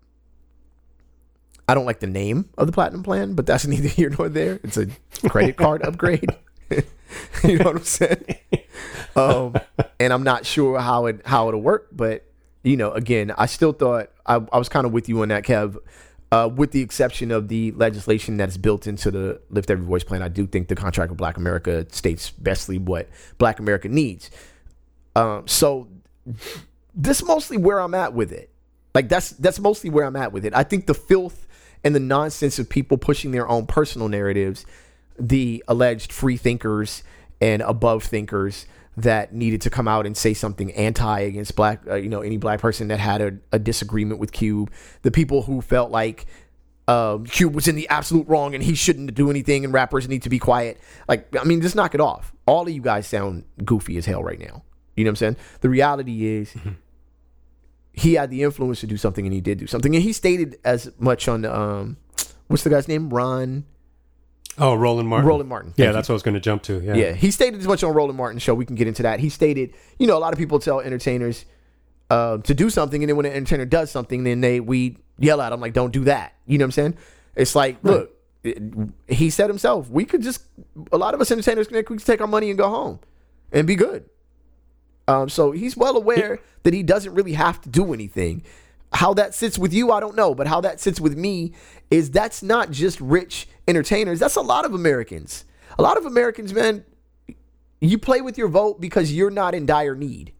I 1.71 1.73
don't 1.73 1.85
like 1.85 2.01
the 2.01 2.07
name 2.07 2.49
of 2.57 2.67
the 2.67 2.73
platinum 2.73 3.01
plan, 3.01 3.33
but 3.33 3.45
that's 3.45 3.65
neither 3.73 3.87
here 3.87 4.09
nor 4.09 4.27
there. 4.27 4.59
It's 4.61 4.75
a 4.75 4.87
credit 5.29 5.55
card 5.55 5.81
upgrade. 5.85 6.29
you 6.69 7.57
know 7.57 7.65
what 7.65 7.75
I'm 7.77 7.83
saying? 7.83 8.35
Um, 9.15 9.55
and 9.97 10.11
I'm 10.11 10.23
not 10.23 10.45
sure 10.45 10.79
how 10.79 11.05
it 11.05 11.21
how 11.25 11.47
it'll 11.47 11.61
work, 11.61 11.87
but 11.93 12.25
you 12.63 12.75
know, 12.75 12.91
again, 12.91 13.31
I 13.37 13.45
still 13.45 13.71
thought 13.71 14.09
I, 14.25 14.35
I 14.51 14.57
was 14.57 14.67
kind 14.67 14.85
of 14.85 14.91
with 14.91 15.07
you 15.07 15.21
on 15.21 15.29
that, 15.29 15.43
Kev. 15.43 15.77
Uh, 16.33 16.49
with 16.53 16.71
the 16.71 16.81
exception 16.81 17.31
of 17.31 17.47
the 17.49 17.71
legislation 17.71 18.37
that's 18.37 18.55
built 18.55 18.87
into 18.87 19.11
the 19.11 19.41
Lift 19.49 19.69
Every 19.69 19.85
Voice 19.85 20.03
plan, 20.03 20.21
I 20.21 20.29
do 20.29 20.47
think 20.47 20.69
the 20.69 20.75
contract 20.75 21.09
with 21.09 21.17
Black 21.17 21.35
America 21.35 21.85
states 21.91 22.31
bestly 22.31 22.79
what 22.79 23.09
Black 23.37 23.59
America 23.59 23.89
needs. 23.89 24.29
Um, 25.15 25.47
so 25.47 25.87
this 26.93 27.23
mostly 27.23 27.57
where 27.57 27.79
I'm 27.79 27.93
at 27.93 28.13
with 28.13 28.31
it. 28.31 28.49
Like 28.93 29.07
that's 29.07 29.31
that's 29.31 29.59
mostly 29.59 29.89
where 29.89 30.05
I'm 30.05 30.17
at 30.17 30.33
with 30.33 30.45
it. 30.45 30.53
I 30.53 30.63
think 30.63 30.85
the 30.85 30.93
filth 30.93 31.47
and 31.83 31.95
the 31.95 31.99
nonsense 31.99 32.59
of 32.59 32.69
people 32.69 32.97
pushing 32.97 33.31
their 33.31 33.47
own 33.47 33.65
personal 33.65 34.07
narratives, 34.07 34.65
the 35.19 35.63
alleged 35.67 36.11
free 36.11 36.37
thinkers 36.37 37.03
and 37.39 37.61
above 37.61 38.03
thinkers 38.03 38.65
that 38.97 39.33
needed 39.33 39.61
to 39.61 39.69
come 39.69 39.87
out 39.87 40.05
and 40.05 40.15
say 40.15 40.33
something 40.33 40.71
anti 40.73 41.19
against 41.21 41.55
black, 41.55 41.81
uh, 41.87 41.95
you 41.95 42.09
know, 42.09 42.21
any 42.21 42.37
black 42.37 42.59
person 42.59 42.89
that 42.89 42.99
had 42.99 43.21
a, 43.21 43.37
a 43.51 43.59
disagreement 43.59 44.19
with 44.19 44.31
Cube, 44.31 44.71
the 45.01 45.11
people 45.11 45.43
who 45.43 45.61
felt 45.61 45.91
like 45.91 46.25
um, 46.87 47.25
Cube 47.25 47.55
was 47.55 47.67
in 47.67 47.75
the 47.75 47.87
absolute 47.89 48.27
wrong 48.27 48.53
and 48.53 48.63
he 48.63 48.75
shouldn't 48.75 49.13
do 49.15 49.29
anything 49.29 49.63
and 49.63 49.73
rappers 49.73 50.07
need 50.07 50.23
to 50.23 50.29
be 50.29 50.39
quiet. 50.39 50.79
Like, 51.07 51.33
I 51.35 51.43
mean, 51.45 51.61
just 51.61 51.75
knock 51.75 51.95
it 51.95 52.01
off. 52.01 52.33
All 52.45 52.63
of 52.63 52.69
you 52.69 52.81
guys 52.81 53.07
sound 53.07 53.45
goofy 53.63 53.97
as 53.97 54.05
hell 54.05 54.23
right 54.23 54.39
now. 54.39 54.63
You 54.95 55.05
know 55.05 55.09
what 55.09 55.11
I'm 55.11 55.15
saying? 55.15 55.37
The 55.61 55.69
reality 55.69 56.25
is 56.25 56.53
he 57.93 58.13
had 58.13 58.29
the 58.29 58.43
influence 58.43 58.79
to 58.81 58.87
do 58.87 58.97
something 58.97 59.25
and 59.25 59.33
he 59.33 59.41
did 59.41 59.57
do 59.59 59.67
something. 59.67 59.93
And 59.95 60.03
he 60.03 60.13
stated 60.13 60.57
as 60.63 60.91
much 60.99 61.27
on, 61.27 61.45
um, 61.45 61.97
what's 62.47 62.63
the 62.63 62.69
guy's 62.69 62.87
name? 62.87 63.09
Ron. 63.09 63.65
Oh, 64.57 64.75
Roland 64.75 65.07
Martin. 65.07 65.27
Roland 65.27 65.49
Martin. 65.49 65.73
Yeah, 65.77 65.91
that's 65.91 66.09
what 66.09 66.13
I 66.13 66.15
was 66.15 66.23
going 66.23 66.33
to 66.35 66.39
jump 66.41 66.63
to. 66.63 66.81
Yeah. 66.81 66.95
Yeah, 66.95 67.11
he 67.13 67.31
stated 67.31 67.59
as 67.59 67.67
much 67.67 67.83
on 67.83 67.93
Roland 67.93 68.17
Martin's 68.17 68.41
show. 68.41 68.53
We 68.53 68.65
can 68.65 68.75
get 68.75 68.87
into 68.87 69.03
that. 69.03 69.19
He 69.19 69.29
stated, 69.29 69.73
you 69.97 70.07
know, 70.07 70.17
a 70.17 70.19
lot 70.19 70.33
of 70.33 70.39
people 70.39 70.59
tell 70.59 70.81
entertainers 70.81 71.45
uh, 72.09 72.37
to 72.39 72.53
do 72.53 72.69
something, 72.69 73.01
and 73.01 73.09
then 73.09 73.15
when 73.15 73.25
an 73.25 73.31
entertainer 73.31 73.65
does 73.65 73.89
something, 73.89 74.25
then 74.25 74.41
they 74.41 74.59
we 74.59 74.97
yell 75.17 75.39
at 75.41 75.51
them 75.51 75.61
like, 75.61 75.71
"Don't 75.71 75.91
do 75.93 76.03
that." 76.03 76.33
You 76.45 76.57
know 76.57 76.63
what 76.63 76.67
I'm 76.67 76.71
saying? 76.73 76.97
It's 77.37 77.55
like, 77.55 77.77
look, 77.83 78.11
it- 78.43 78.61
he 79.07 79.29
said 79.29 79.49
himself, 79.49 79.89
we 79.89 80.03
could 80.03 80.21
just 80.21 80.43
a 80.91 80.97
lot 80.97 81.13
of 81.13 81.21
us 81.21 81.31
entertainers 81.31 81.67
can 81.67 81.77
we 81.77 81.83
could 81.83 81.99
take 82.05 82.19
our 82.19 82.27
money 82.27 82.49
and 82.49 82.57
go 82.59 82.67
home 82.69 82.99
and 83.53 83.65
be 83.65 83.75
good. 83.77 84.09
Um, 85.11 85.27
so 85.27 85.51
he's 85.51 85.75
well 85.75 85.97
aware 85.97 86.39
that 86.63 86.73
he 86.73 86.83
doesn't 86.83 87.13
really 87.13 87.33
have 87.33 87.59
to 87.61 87.69
do 87.69 87.93
anything. 87.93 88.43
How 88.93 89.13
that 89.15 89.33
sits 89.33 89.59
with 89.59 89.73
you, 89.73 89.91
I 89.91 89.99
don't 89.99 90.15
know, 90.15 90.33
but 90.33 90.47
how 90.47 90.61
that 90.61 90.79
sits 90.79 91.01
with 91.01 91.17
me 91.17 91.53
is 91.89 92.11
that's 92.11 92.41
not 92.41 92.71
just 92.71 92.99
rich 93.01 93.47
entertainers. 93.67 94.19
That's 94.19 94.35
a 94.37 94.41
lot 94.41 94.65
of 94.65 94.73
Americans. 94.73 95.45
A 95.77 95.81
lot 95.81 95.97
of 95.97 96.05
Americans, 96.05 96.53
man, 96.53 96.85
you 97.81 97.97
play 97.97 98.21
with 98.21 98.37
your 98.37 98.47
vote 98.47 98.79
because 98.79 99.11
you're 99.11 99.31
not 99.31 99.53
in 99.53 99.65
dire 99.65 99.95
need. 99.95 100.33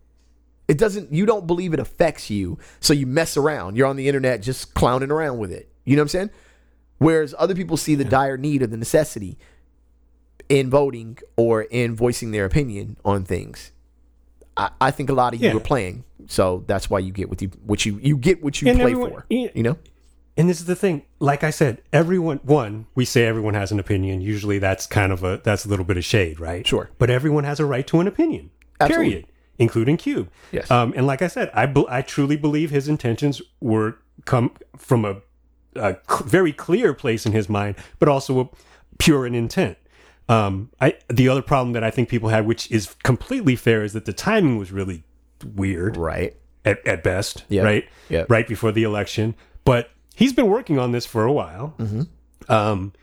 It 0.68 0.78
doesn't 0.78 1.12
you 1.12 1.26
don't 1.26 1.48
believe 1.48 1.74
it 1.74 1.80
affects 1.80 2.30
you, 2.30 2.58
so 2.80 2.94
you 2.94 3.06
mess 3.06 3.36
around. 3.36 3.76
You're 3.76 3.88
on 3.88 3.98
the 3.98 4.08
internet 4.08 4.42
just 4.42 4.74
clowning 4.74 5.12
around 5.12 5.38
with 5.38 5.52
it. 5.52 5.70
You 5.84 5.98
know 5.98 6.02
what 6.02 6.06
I'm 6.06 6.10
saying? 6.10 6.30
Whereas 6.98 7.36
other 7.38 7.56
people 7.56 7.76
see 7.76 7.96
the 7.96 8.06
dire 8.06 8.38
need 8.38 8.62
of 8.62 8.72
the 8.72 8.78
necessity 8.78 9.38
in 10.48 10.70
voting 10.70 11.18
or 11.36 11.64
in 11.64 11.96
voicing 11.96 12.32
their 12.32 12.46
opinion 12.46 12.96
on 13.04 13.26
things. 13.26 13.72
I, 14.58 14.70
I 14.80 14.92
think 14.92 15.10
a 15.10 15.14
lot 15.14 15.34
of 15.34 15.42
you 15.42 15.50
Yeah. 15.50 15.56
are 15.56 15.60
playing, 15.62 16.04
so 16.28 16.64
that's 16.68 16.90
why 16.90 17.00
you 17.00 17.12
get 17.12 17.30
what 17.30 17.42
you 17.42 17.50
what 17.66 17.86
you 17.86 18.00
you 18.02 18.18
get 18.18 18.44
what 18.44 18.62
you 18.62 18.68
And 18.70 18.80
play 18.80 18.92
everyone- 18.92 19.12
for. 19.12 19.26
yeah. 19.30 19.50
You 19.56 19.64
know, 19.64 19.78
And 20.38 20.50
this 20.50 20.60
is 20.60 20.66
the 20.66 20.76
thing. 20.76 21.04
Like 21.20 21.44
I 21.44 21.50
said, 21.52 21.82
everyone 21.92 22.40
one, 22.44 22.86
we 22.96 23.06
say 23.06 23.26
everyone 23.26 23.54
has 23.54 23.72
an 23.72 23.80
opinion. 23.80 24.22
Usually 24.22 24.60
that's 24.60 24.88
kind 24.88 25.12
of 25.12 25.24
a 25.24 25.42
that's 25.44 25.66
a 25.66 25.70
little 25.70 25.86
bit 25.86 25.98
of 25.98 26.06
shade, 26.06 26.40
right? 26.40 26.66
Sure. 26.66 26.90
But 26.98 27.10
everyone 27.10 27.44
has 27.44 27.60
a 27.60 27.66
right 27.66 27.86
to 27.88 28.00
an 28.00 28.08
opinion. 28.08 28.50
Absolutely. 28.80 29.10
Period. 29.10 29.26
Including 29.60 29.98
Cube. 29.98 30.30
Yes. 30.52 30.72
Um, 30.72 30.94
and 30.96 31.06
like 31.06 31.22
I 31.22 31.28
said, 31.28 31.52
I 31.54 31.66
be- 31.68 31.86
I 31.90 32.02
truly 32.02 32.36
believe 32.38 32.72
his 32.72 32.88
intentions 32.88 33.42
were 33.60 33.98
come 34.26 34.52
from 34.78 35.06
a, 35.06 35.18
a 35.76 35.98
cl- 36.10 36.24
very 36.28 36.52
clear 36.54 36.94
place 36.94 37.26
in 37.26 37.32
his 37.32 37.48
mind, 37.50 37.76
but 38.00 38.08
also 38.10 38.40
a 38.40 38.50
pure 38.98 39.28
in 39.28 39.36
intent. 39.36 39.78
Um, 40.30 40.70
I 40.80 40.96
the 41.10 41.28
other 41.30 41.42
problem 41.42 41.74
that 41.74 41.84
I 41.84 41.92
think 41.92 42.08
people 42.10 42.30
had, 42.30 42.46
which 42.46 42.72
is 42.72 42.96
completely 43.04 43.56
fair, 43.56 43.84
is 43.84 43.94
that 43.94 44.06
the 44.06 44.14
timing 44.14 44.58
was 44.58 44.72
really 44.72 45.04
weird 45.56 45.98
right? 45.98 46.36
at, 46.64 46.86
at 46.88 47.04
best, 47.04 47.44
Yeah. 47.50 47.64
right? 47.64 47.90
Yeah. 48.10 48.26
Right 48.30 48.48
before 48.48 48.72
the 48.72 48.84
election. 48.84 49.36
But 49.66 49.90
he's 50.16 50.34
been 50.34 50.48
working 50.48 50.78
on 50.80 50.92
this 50.92 51.06
for 51.06 51.24
a 51.26 51.32
while. 51.32 51.76
Um, 52.48 52.94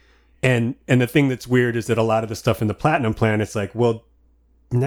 and 0.42 0.74
and 0.86 1.00
the 1.00 1.06
thing 1.06 1.28
that's 1.28 1.46
weird 1.46 1.76
is 1.76 1.86
that 1.88 1.98
a 1.98 2.02
lot 2.02 2.22
of 2.22 2.28
the 2.28 2.36
stuff 2.36 2.62
in 2.62 2.68
the 2.68 2.74
platinum 2.74 3.14
plan, 3.14 3.40
it's 3.40 3.54
like, 3.56 3.74
well, 3.74 4.04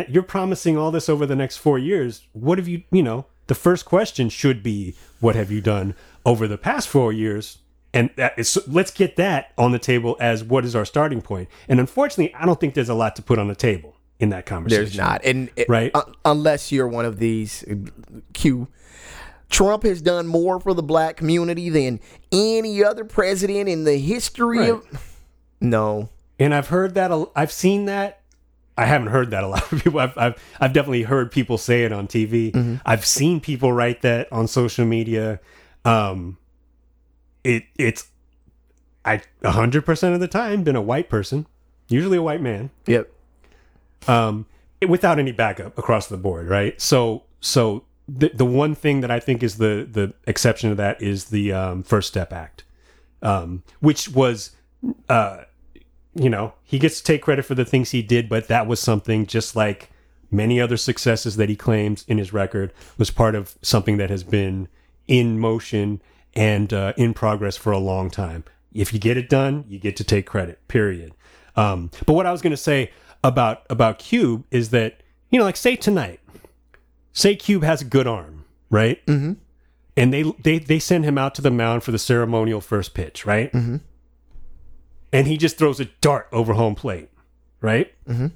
you're 0.07 0.23
promising 0.23 0.77
all 0.77 0.91
this 0.91 1.09
over 1.09 1.25
the 1.25 1.35
next 1.35 1.57
four 1.57 1.77
years. 1.79 2.27
What 2.33 2.57
have 2.57 2.67
you, 2.67 2.83
you 2.91 3.03
know? 3.03 3.25
The 3.47 3.55
first 3.55 3.83
question 3.85 4.29
should 4.29 4.63
be, 4.63 4.95
what 5.19 5.35
have 5.35 5.51
you 5.51 5.59
done 5.59 5.95
over 6.25 6.47
the 6.47 6.57
past 6.57 6.87
four 6.87 7.11
years? 7.11 7.57
And 7.93 8.09
that 8.15 8.33
is, 8.37 8.57
let's 8.67 8.91
get 8.91 9.17
that 9.17 9.51
on 9.57 9.71
the 9.73 9.79
table 9.79 10.15
as 10.19 10.43
what 10.43 10.63
is 10.63 10.75
our 10.75 10.85
starting 10.85 11.21
point. 11.21 11.49
And 11.67 11.79
unfortunately, 11.79 12.33
I 12.35 12.45
don't 12.45 12.59
think 12.59 12.73
there's 12.73 12.87
a 12.89 12.93
lot 12.93 13.15
to 13.17 13.21
put 13.21 13.37
on 13.37 13.47
the 13.49 13.55
table 13.55 13.95
in 14.19 14.29
that 14.29 14.45
conversation. 14.45 14.83
There's 14.85 14.97
not, 14.97 15.21
and 15.25 15.49
it- 15.55 15.67
Right. 15.67 15.91
un- 15.93 16.13
unless 16.23 16.71
you're 16.71 16.87
one 16.87 17.05
of 17.05 17.19
these 17.19 17.63
uh, 17.69 17.75
Q. 18.33 18.67
Trump 19.49 19.83
has 19.83 20.01
done 20.01 20.27
more 20.27 20.61
for 20.61 20.73
the 20.73 20.83
black 20.83 21.17
community 21.17 21.69
than 21.69 21.99
any 22.31 22.81
other 22.83 23.03
president 23.03 23.67
in 23.67 23.83
the 23.83 23.97
history 23.97 24.59
Right. 24.59 24.69
of. 24.69 25.17
No, 25.59 26.09
and 26.39 26.53
I've 26.55 26.69
heard 26.69 26.93
that. 26.95 27.11
I've 27.35 27.51
seen 27.51 27.85
that. 27.85 28.21
I 28.77 28.85
haven't 28.85 29.09
heard 29.09 29.31
that 29.31 29.43
a 29.43 29.47
lot 29.47 29.69
of 29.71 29.83
people. 29.83 29.99
I've 29.99 30.17
I've, 30.17 30.41
I've 30.61 30.71
definitely 30.73 31.03
heard 31.03 31.31
people 31.31 31.57
say 31.57 31.83
it 31.83 31.91
on 31.91 32.07
TV. 32.07 32.79
I've 32.85 33.05
seen 33.05 33.41
people 33.41 33.73
write 33.73 34.01
that 34.03 34.31
on 34.31 34.47
social 34.47 34.85
media. 34.85 35.41
Um, 35.83 36.37
it 37.43 37.63
it's 37.77 38.07
I 39.05 39.21
a 39.43 39.51
hundred 39.51 39.85
percent 39.85 40.13
of 40.13 40.19
the 40.19 40.27
time 40.27 40.63
been 40.63 40.75
a 40.75 40.81
white 40.81 41.09
person, 41.09 41.47
usually 41.87 42.17
a 42.17 42.21
white 42.21 42.41
man, 42.41 42.69
yep, 42.85 43.11
um, 44.07 44.45
without 44.87 45.19
any 45.19 45.31
backup 45.31 45.77
across 45.77 46.07
the 46.07 46.17
board, 46.17 46.47
right? 46.47 46.79
So 46.79 47.23
so 47.39 47.83
the 48.07 48.29
the 48.33 48.45
one 48.45 48.75
thing 48.75 49.01
that 49.01 49.11
I 49.11 49.19
think 49.19 49.43
is 49.43 49.57
the 49.57 49.87
the 49.89 50.13
exception 50.27 50.69
to 50.69 50.75
that 50.75 51.01
is 51.01 51.25
the 51.25 51.53
um, 51.53 51.83
First 51.83 52.07
Step 52.09 52.31
Act, 52.31 52.63
um, 53.21 53.63
which 53.79 54.09
was 54.09 54.51
uh, 55.09 55.43
you 56.15 56.29
know, 56.29 56.53
he 56.63 56.79
gets 56.79 56.97
to 56.97 57.03
take 57.03 57.21
credit 57.21 57.43
for 57.43 57.55
the 57.55 57.65
things 57.65 57.91
he 57.91 58.01
did, 58.01 58.27
but 58.27 58.47
that 58.47 58.67
was 58.67 58.79
something 58.79 59.25
just 59.25 59.55
like 59.55 59.89
many 60.29 60.59
other 60.59 60.77
successes 60.77 61.35
that 61.37 61.49
he 61.49 61.55
claims 61.55 62.05
in 62.07 62.17
his 62.17 62.33
record 62.33 62.73
was 62.97 63.11
part 63.11 63.35
of 63.35 63.55
something 63.61 63.97
that 63.97 64.09
has 64.09 64.23
been 64.23 64.67
in 65.07 65.39
motion 65.39 66.01
and 66.33 66.71
uh, 66.73 66.93
in 66.97 67.13
progress 67.13 67.57
for 67.57 67.71
a 67.71 67.77
long 67.77 68.09
time. 68.09 68.43
If 68.73 68.93
you 68.93 68.99
get 68.99 69.17
it 69.17 69.29
done, 69.29 69.65
you 69.67 69.79
get 69.79 69.95
to 69.97 70.03
take 70.03 70.25
credit. 70.25 70.65
Period. 70.67 71.13
Um, 71.55 71.91
but 72.05 72.13
what 72.13 72.25
I 72.25 72.31
was 72.31 72.41
going 72.41 72.51
to 72.51 72.57
say 72.57 72.91
about 73.23 73.63
about 73.69 73.99
Cube 73.99 74.45
is 74.51 74.69
that 74.69 75.03
you 75.29 75.39
know, 75.39 75.45
like 75.45 75.57
say 75.57 75.75
tonight, 75.75 76.19
say 77.13 77.35
Cube 77.35 77.63
has 77.63 77.81
a 77.81 77.85
good 77.85 78.07
arm, 78.07 78.45
right? 78.69 79.05
Mm-hmm. 79.05 79.33
And 79.97 80.13
they 80.13 80.23
they 80.41 80.59
they 80.59 80.79
send 80.79 81.03
him 81.03 81.17
out 81.17 81.35
to 81.35 81.41
the 81.41 81.51
mound 81.51 81.83
for 81.83 81.91
the 81.91 81.99
ceremonial 81.99 82.61
first 82.61 82.93
pitch, 82.93 83.25
right? 83.25 83.51
Mm-hmm. 83.51 83.77
And 85.13 85.27
he 85.27 85.37
just 85.37 85.57
throws 85.57 85.79
a 85.79 85.85
dart 85.99 86.29
over 86.31 86.53
home 86.53 86.75
plate, 86.75 87.09
right? 87.59 87.93
Mm-hmm. 88.07 88.27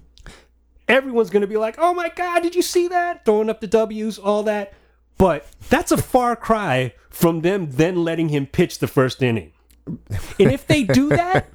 Everyone's 0.87 1.29
going 1.29 1.41
to 1.41 1.47
be 1.47 1.57
like, 1.57 1.75
"Oh 1.77 1.93
my 1.93 2.09
god, 2.09 2.43
did 2.43 2.55
you 2.55 2.61
see 2.61 2.89
that?" 2.89 3.25
Throwing 3.25 3.49
up 3.49 3.61
the 3.61 3.67
W's, 3.67 4.19
all 4.19 4.43
that. 4.43 4.73
But 5.17 5.47
that's 5.69 5.91
a 5.91 5.97
far 5.97 6.35
cry 6.35 6.93
from 7.09 7.41
them 7.41 7.71
then 7.71 8.03
letting 8.03 8.29
him 8.29 8.45
pitch 8.45 8.79
the 8.79 8.87
first 8.87 9.21
inning. 9.23 9.53
And 9.87 10.51
if 10.51 10.65
they 10.67 10.83
do 10.83 11.09
that, 11.09 11.47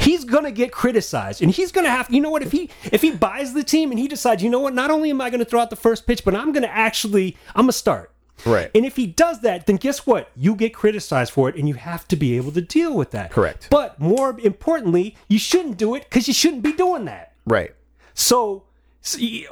he's 0.00 0.24
gonna 0.24 0.50
get 0.50 0.72
criticized, 0.72 1.42
and 1.42 1.50
he's 1.50 1.70
gonna 1.70 1.90
have. 1.90 2.10
You 2.10 2.20
know 2.20 2.30
what? 2.30 2.42
If 2.42 2.50
he 2.50 2.70
if 2.84 3.02
he 3.02 3.10
buys 3.10 3.52
the 3.52 3.62
team 3.62 3.90
and 3.90 4.00
he 4.00 4.08
decides, 4.08 4.42
you 4.42 4.48
know 4.48 4.60
what? 4.60 4.74
Not 4.74 4.90
only 4.90 5.10
am 5.10 5.20
I 5.20 5.28
gonna 5.30 5.44
throw 5.44 5.60
out 5.60 5.68
the 5.70 5.76
first 5.76 6.06
pitch, 6.06 6.24
but 6.24 6.34
I'm 6.34 6.52
gonna 6.52 6.66
actually 6.66 7.36
I'm 7.54 7.64
gonna 7.64 7.72
start. 7.72 8.10
Right. 8.44 8.70
And 8.74 8.84
if 8.84 8.96
he 8.96 9.06
does 9.06 9.40
that, 9.42 9.66
then 9.66 9.76
guess 9.76 10.06
what? 10.06 10.30
You 10.34 10.56
get 10.56 10.74
criticized 10.74 11.32
for 11.32 11.48
it, 11.50 11.56
and 11.56 11.68
you 11.68 11.74
have 11.74 12.08
to 12.08 12.16
be 12.16 12.36
able 12.36 12.52
to 12.52 12.60
deal 12.60 12.94
with 12.96 13.10
that. 13.12 13.30
Correct. 13.30 13.68
But 13.70 14.00
more 14.00 14.40
importantly, 14.40 15.14
you 15.28 15.38
shouldn't 15.38 15.76
do 15.76 15.94
it 15.94 16.04
because 16.04 16.26
you 16.26 16.34
shouldn't 16.34 16.62
be 16.62 16.72
doing 16.72 17.04
that. 17.04 17.34
right. 17.46 17.74
So, 18.14 18.64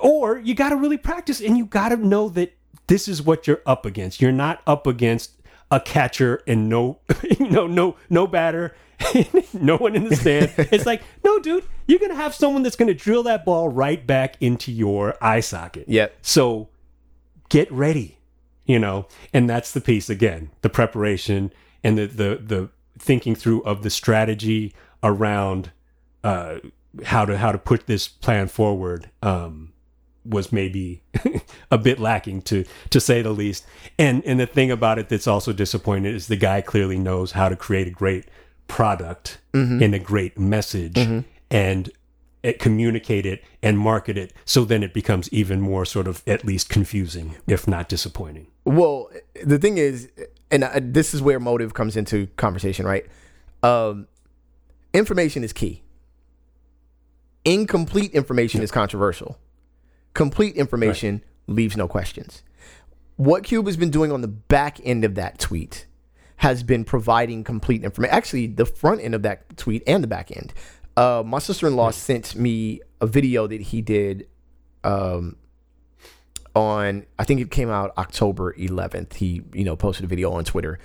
or 0.00 0.38
you 0.38 0.54
got 0.54 0.70
to 0.70 0.76
really 0.76 0.96
practice 0.96 1.40
and 1.40 1.58
you 1.58 1.66
got 1.66 1.90
to 1.90 1.96
know 1.96 2.28
that 2.30 2.54
this 2.92 3.08
is 3.08 3.22
what 3.22 3.46
you're 3.46 3.62
up 3.64 3.86
against. 3.86 4.20
You're 4.20 4.32
not 4.32 4.60
up 4.66 4.86
against 4.86 5.40
a 5.70 5.80
catcher 5.80 6.42
and 6.46 6.68
no, 6.68 6.98
you 7.38 7.48
know, 7.48 7.66
no, 7.66 7.96
no 8.10 8.26
batter, 8.26 8.76
no 9.54 9.78
one 9.78 9.96
in 9.96 10.10
the 10.10 10.14
stand. 10.14 10.52
It's 10.58 10.84
like, 10.84 11.02
no, 11.24 11.38
dude, 11.38 11.64
you're 11.86 11.98
going 11.98 12.10
to 12.10 12.16
have 12.16 12.34
someone 12.34 12.62
that's 12.62 12.76
going 12.76 12.88
to 12.88 12.94
drill 12.94 13.22
that 13.22 13.46
ball 13.46 13.70
right 13.70 14.06
back 14.06 14.36
into 14.40 14.70
your 14.70 15.16
eye 15.22 15.40
socket. 15.40 15.88
Yep. 15.88 16.18
So 16.20 16.68
get 17.48 17.72
ready, 17.72 18.18
you 18.66 18.78
know, 18.78 19.08
and 19.32 19.48
that's 19.48 19.72
the 19.72 19.80
piece 19.80 20.10
again, 20.10 20.50
the 20.60 20.68
preparation 20.68 21.50
and 21.82 21.96
the, 21.96 22.06
the, 22.06 22.42
the 22.44 22.70
thinking 22.98 23.34
through 23.34 23.62
of 23.62 23.82
the 23.82 23.90
strategy 23.90 24.74
around, 25.02 25.72
uh, 26.22 26.58
how 27.06 27.24
to 27.24 27.38
how 27.38 27.52
to 27.52 27.56
put 27.56 27.86
this 27.86 28.06
plan 28.06 28.48
forward 28.48 29.08
um, 29.22 29.71
was 30.24 30.52
maybe 30.52 31.02
a 31.70 31.78
bit 31.78 31.98
lacking 31.98 32.42
to 32.42 32.64
to 32.90 33.00
say 33.00 33.22
the 33.22 33.30
least. 33.30 33.64
And 33.98 34.24
and 34.24 34.38
the 34.40 34.46
thing 34.46 34.70
about 34.70 34.98
it 34.98 35.08
that's 35.08 35.26
also 35.26 35.52
disappointing 35.52 36.14
is 36.14 36.26
the 36.28 36.36
guy 36.36 36.60
clearly 36.60 36.98
knows 36.98 37.32
how 37.32 37.48
to 37.48 37.56
create 37.56 37.86
a 37.86 37.90
great 37.90 38.26
product 38.68 39.38
and 39.82 39.94
a 39.94 39.98
great 39.98 40.38
message 40.38 40.96
and 41.50 41.90
it, 42.42 42.58
communicate 42.58 43.26
it 43.26 43.44
and 43.62 43.78
market 43.78 44.16
it 44.16 44.32
so 44.44 44.64
then 44.64 44.82
it 44.82 44.94
becomes 44.94 45.30
even 45.32 45.60
more 45.60 45.84
sort 45.84 46.08
of 46.08 46.22
at 46.26 46.44
least 46.44 46.68
confusing 46.68 47.36
if 47.46 47.68
not 47.68 47.88
disappointing. 47.88 48.46
Well, 48.64 49.10
the 49.44 49.58
thing 49.58 49.78
is, 49.78 50.08
and 50.50 50.64
uh, 50.64 50.80
this 50.80 51.14
is 51.14 51.20
where 51.20 51.38
motive 51.38 51.74
comes 51.74 51.96
into 51.96 52.28
conversation, 52.36 52.86
right? 52.86 53.04
Um, 53.62 54.08
information 54.94 55.44
is 55.44 55.52
key. 55.52 55.82
Incomplete 57.44 58.12
information 58.12 58.62
is 58.62 58.70
controversial. 58.70 59.38
Complete 60.14 60.56
information 60.56 61.22
leaves 61.46 61.76
no 61.76 61.88
questions. 61.88 62.42
What 63.16 63.44
Cube 63.44 63.66
has 63.66 63.76
been 63.76 63.90
doing 63.90 64.12
on 64.12 64.20
the 64.20 64.28
back 64.28 64.78
end 64.84 65.04
of 65.04 65.14
that 65.14 65.38
tweet 65.38 65.86
has 66.36 66.62
been 66.62 66.84
providing 66.84 67.44
complete 67.44 67.84
information. 67.84 68.14
Actually, 68.14 68.48
the 68.48 68.66
front 68.66 69.00
end 69.00 69.14
of 69.14 69.22
that 69.22 69.56
tweet 69.56 69.82
and 69.86 70.02
the 70.02 70.08
back 70.08 70.36
end. 70.36 70.52
Uh, 70.96 71.22
my 71.24 71.38
sister 71.38 71.66
in 71.66 71.76
law 71.76 71.90
sent 71.90 72.34
me 72.34 72.80
a 73.00 73.06
video 73.06 73.46
that 73.46 73.60
he 73.60 73.80
did 73.80 74.26
um, 74.84 75.36
on 76.54 77.06
I 77.18 77.24
think 77.24 77.40
it 77.40 77.50
came 77.50 77.70
out 77.70 77.92
October 77.96 78.52
11th. 78.54 79.14
He 79.14 79.42
you 79.52 79.64
know 79.64 79.76
posted 79.76 80.04
a 80.04 80.08
video 80.08 80.32
on 80.32 80.44
Twitter. 80.44 80.78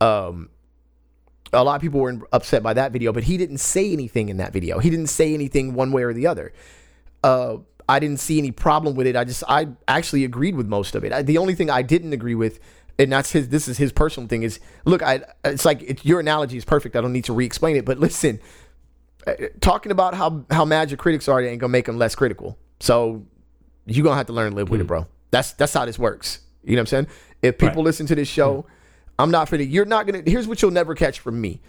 Um, 0.00 0.50
a 1.52 1.62
lot 1.62 1.76
of 1.76 1.82
people 1.82 2.00
were 2.00 2.18
upset 2.32 2.62
by 2.62 2.74
that 2.74 2.92
video, 2.92 3.12
but 3.12 3.24
he 3.24 3.36
didn't 3.36 3.58
say 3.58 3.92
anything 3.92 4.28
in 4.28 4.38
that 4.38 4.52
video. 4.52 4.78
He 4.78 4.90
didn't 4.90 5.06
say 5.08 5.32
anything 5.32 5.74
one 5.74 5.92
way 5.92 6.02
or 6.02 6.12
the 6.12 6.26
other. 6.26 6.52
Uh, 7.22 7.58
I 7.88 7.98
didn't 7.98 8.20
see 8.20 8.38
any 8.38 8.50
problem 8.50 8.96
with 8.96 9.06
it. 9.06 9.16
I 9.16 9.24
just 9.24 9.44
I 9.48 9.68
actually 9.86 10.24
agreed 10.24 10.56
with 10.56 10.66
most 10.66 10.94
of 10.94 11.04
it. 11.04 11.12
I, 11.12 11.22
the 11.22 11.38
only 11.38 11.54
thing 11.54 11.70
I 11.70 11.82
didn't 11.82 12.12
agree 12.12 12.34
with, 12.34 12.58
and 12.98 13.12
that's 13.12 13.32
his. 13.32 13.48
This 13.48 13.68
is 13.68 13.78
his 13.78 13.92
personal 13.92 14.28
thing. 14.28 14.42
Is 14.42 14.58
look, 14.84 15.02
I 15.02 15.22
it's 15.44 15.64
like 15.64 15.82
it, 15.82 16.04
your 16.04 16.20
analogy 16.20 16.56
is 16.56 16.64
perfect. 16.64 16.96
I 16.96 17.00
don't 17.00 17.12
need 17.12 17.24
to 17.26 17.32
re-explain 17.32 17.76
it. 17.76 17.84
But 17.84 17.98
listen, 17.98 18.40
uh, 19.26 19.34
talking 19.60 19.92
about 19.92 20.14
how 20.14 20.44
how 20.50 20.64
mad 20.64 20.90
your 20.90 20.98
critics 20.98 21.28
are, 21.28 21.40
ain't 21.40 21.60
gonna 21.60 21.70
make 21.70 21.86
them 21.86 21.98
less 21.98 22.14
critical. 22.14 22.58
So 22.80 23.24
you're 23.86 24.04
gonna 24.04 24.16
have 24.16 24.26
to 24.26 24.32
learn 24.32 24.50
to 24.50 24.56
live 24.56 24.68
with 24.68 24.80
it, 24.80 24.84
mm. 24.84 24.88
bro. 24.88 25.06
That's 25.30 25.52
that's 25.52 25.72
how 25.72 25.84
this 25.86 25.98
works. 25.98 26.40
You 26.64 26.72
know 26.74 26.80
what 26.80 26.92
I'm 26.92 27.06
saying? 27.06 27.06
If 27.42 27.58
people 27.58 27.76
Right. 27.76 27.84
listen 27.84 28.06
to 28.06 28.14
this 28.16 28.28
show, 28.28 28.62
mm. 28.62 28.64
I'm 29.18 29.30
not 29.30 29.48
finna. 29.48 29.70
You're 29.70 29.84
not 29.84 30.06
gonna. 30.06 30.22
Here's 30.26 30.48
what 30.48 30.60
you'll 30.60 30.72
never 30.72 30.94
catch 30.94 31.20
from 31.20 31.40
me. 31.40 31.60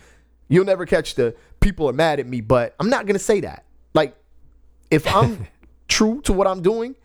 You'll 0.50 0.66
never 0.66 0.86
catch 0.86 1.16
the 1.16 1.36
people 1.60 1.88
are 1.90 1.94
mad 1.94 2.20
at 2.20 2.26
me, 2.26 2.42
but 2.42 2.76
I'm 2.80 2.90
not 2.90 3.06
gonna 3.06 3.20
say 3.20 3.42
that. 3.42 3.66
Like, 3.94 4.16
if 4.90 5.06
I'm 5.14 5.46
true 5.88 6.22
to 6.22 6.34
what 6.34 6.48
I'm 6.48 6.62
doing, 6.62 6.96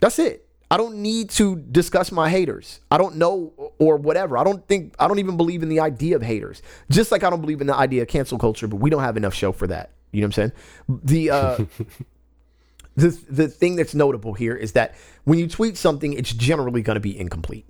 that's 0.00 0.18
it. 0.18 0.46
I 0.70 0.76
don't 0.76 0.96
need 0.96 1.30
to 1.30 1.56
discuss 1.56 2.12
my 2.12 2.30
haters. 2.30 2.78
I 2.90 2.98
don't 2.98 3.16
know 3.16 3.72
or 3.78 3.96
whatever. 3.96 4.38
I 4.38 4.44
don't 4.44 4.66
think 4.68 4.94
I 4.98 5.08
don't 5.08 5.18
even 5.18 5.36
believe 5.36 5.62
in 5.62 5.68
the 5.68 5.80
idea 5.80 6.14
of 6.14 6.22
haters. 6.22 6.62
Just 6.90 7.10
like 7.10 7.24
I 7.24 7.30
don't 7.30 7.40
believe 7.40 7.60
in 7.60 7.66
the 7.66 7.74
idea 7.74 8.02
of 8.02 8.08
cancel 8.08 8.38
culture, 8.38 8.68
but 8.68 8.76
we 8.76 8.88
don't 8.88 9.02
have 9.02 9.16
enough 9.16 9.34
show 9.34 9.50
for 9.50 9.66
that. 9.66 9.90
You 10.12 10.20
know 10.20 10.26
what 10.28 10.38
I'm 10.38 10.52
saying? 10.52 10.52
The 11.04 11.30
uh 11.30 11.64
the 12.96 13.08
the 13.28 13.48
thing 13.48 13.76
that's 13.76 13.94
notable 13.94 14.32
here 14.34 14.54
is 14.54 14.72
that 14.72 14.94
when 15.24 15.38
you 15.40 15.48
tweet 15.48 15.76
something, 15.76 16.12
it's 16.12 16.32
generally 16.32 16.82
going 16.82 16.96
to 16.96 17.00
be 17.00 17.18
incomplete. 17.18 17.66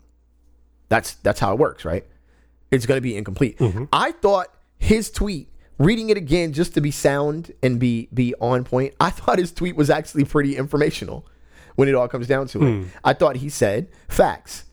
That's 0.90 1.14
that's 1.14 1.40
how 1.40 1.52
it 1.54 1.58
works, 1.58 1.86
right? 1.86 2.04
It's 2.70 2.84
going 2.84 2.98
to 2.98 3.02
be 3.02 3.16
incomplete. 3.16 3.58
I 3.92 4.12
thought 4.12 4.48
his 4.78 5.10
tweet, 5.10 5.48
reading 5.80 6.10
it 6.10 6.16
again 6.16 6.52
just 6.52 6.74
to 6.74 6.80
be 6.80 6.92
sound 6.92 7.52
and 7.62 7.80
be 7.80 8.08
be 8.14 8.34
on 8.40 8.62
point, 8.62 8.94
I 9.00 9.10
thought 9.10 9.38
his 9.38 9.50
tweet 9.50 9.74
was 9.74 9.90
actually 9.90 10.24
pretty 10.24 10.56
informational 10.56 11.26
when 11.74 11.88
it 11.88 11.94
all 11.96 12.06
comes 12.06 12.28
down 12.28 12.46
to 12.48 12.62
it. 12.62 12.70
Hmm. 12.70 12.88
I 13.02 13.14
thought 13.14 13.36
he 13.36 13.48
said 13.48 13.88
facts. 14.06 14.64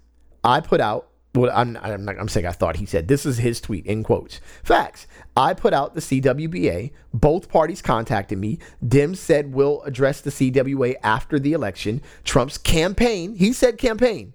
I 0.44 0.60
put 0.60 0.82
out 0.82 1.10
well, 1.34 1.52
I'm, 1.54 1.78
I'm 1.82 2.04
not. 2.04 2.18
I'm 2.20 2.30
saying 2.30 2.46
I 2.46 2.52
thought 2.52 2.78
he 2.78 2.86
said 2.86 3.08
this 3.08 3.26
is 3.26 3.38
his 3.38 3.62
tweet 3.62 3.86
in 3.86 4.04
quotes. 4.04 4.42
Facts. 4.64 5.08
I 5.36 5.54
put 5.54 5.74
out 5.74 5.94
the 5.94 6.02
CWBA. 6.02 6.92
Both 7.14 7.50
parties 7.50 7.82
contacted 7.82 8.40
me. 8.40 8.60
Dim 8.86 9.14
said 9.14 9.54
we'll 9.54 9.84
address 9.84 10.22
the 10.22 10.32
CWA 10.32 10.96
after 11.04 11.38
the 11.40 11.54
election. 11.54 12.02
Trump's 12.24 12.58
campaign. 12.58 13.36
He 13.36 13.54
said 13.54 13.78
campaign. 13.78 14.34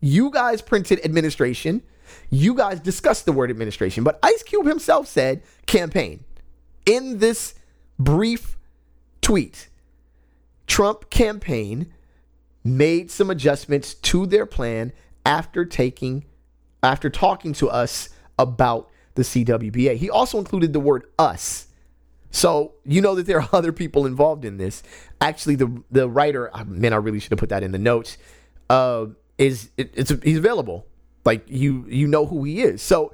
You 0.00 0.30
guys 0.30 0.62
printed 0.62 1.04
administration. 1.04 1.82
You 2.30 2.54
guys 2.54 2.80
discussed 2.80 3.26
the 3.26 3.32
word 3.32 3.50
administration, 3.50 4.04
but 4.04 4.18
Ice 4.22 4.42
Cube 4.42 4.66
himself 4.66 5.06
said 5.06 5.42
campaign. 5.66 6.24
In 6.84 7.18
this 7.18 7.54
brief 7.98 8.56
tweet, 9.20 9.68
Trump 10.66 11.10
campaign 11.10 11.92
made 12.64 13.10
some 13.10 13.30
adjustments 13.30 13.94
to 13.94 14.26
their 14.26 14.46
plan 14.46 14.92
after 15.24 15.64
taking 15.64 16.24
after 16.82 17.10
talking 17.10 17.52
to 17.54 17.68
us 17.68 18.10
about 18.38 18.90
the 19.14 19.22
CWBA. 19.22 19.96
He 19.96 20.10
also 20.10 20.38
included 20.38 20.72
the 20.72 20.80
word 20.80 21.04
us. 21.18 21.66
So 22.30 22.74
you 22.84 23.00
know 23.00 23.14
that 23.14 23.26
there 23.26 23.40
are 23.40 23.48
other 23.52 23.72
people 23.72 24.06
involved 24.06 24.44
in 24.44 24.58
this. 24.58 24.82
Actually, 25.20 25.56
the 25.56 25.82
the 25.90 26.08
writer, 26.08 26.50
man, 26.66 26.92
I 26.92 26.96
really 26.96 27.18
should 27.18 27.32
have 27.32 27.38
put 27.38 27.48
that 27.48 27.62
in 27.62 27.72
the 27.72 27.78
notes. 27.78 28.18
Uh, 28.68 29.06
is 29.38 29.70
it, 29.76 29.92
it's 29.94 30.12
he's 30.22 30.38
available. 30.38 30.86
Like 31.26 31.44
you 31.48 31.84
you 31.88 32.06
know 32.06 32.26
who 32.26 32.44
he 32.44 32.62
is. 32.62 32.80
So 32.80 33.12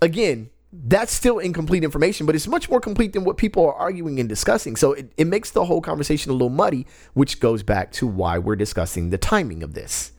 again, 0.00 0.50
that's 0.72 1.12
still 1.12 1.38
incomplete 1.38 1.84
information, 1.84 2.24
but 2.24 2.34
it's 2.34 2.46
much 2.48 2.70
more 2.70 2.80
complete 2.80 3.12
than 3.12 3.24
what 3.24 3.36
people 3.36 3.66
are 3.66 3.74
arguing 3.74 4.18
and 4.18 4.28
discussing. 4.28 4.76
So 4.76 4.92
it, 4.92 5.12
it 5.18 5.26
makes 5.26 5.50
the 5.50 5.64
whole 5.66 5.82
conversation 5.82 6.30
a 6.30 6.32
little 6.32 6.48
muddy, 6.48 6.86
which 7.12 7.40
goes 7.40 7.62
back 7.62 7.92
to 7.92 8.06
why 8.06 8.38
we're 8.38 8.56
discussing 8.56 9.10
the 9.10 9.18
timing 9.18 9.62
of 9.62 9.74
this. 9.74 10.12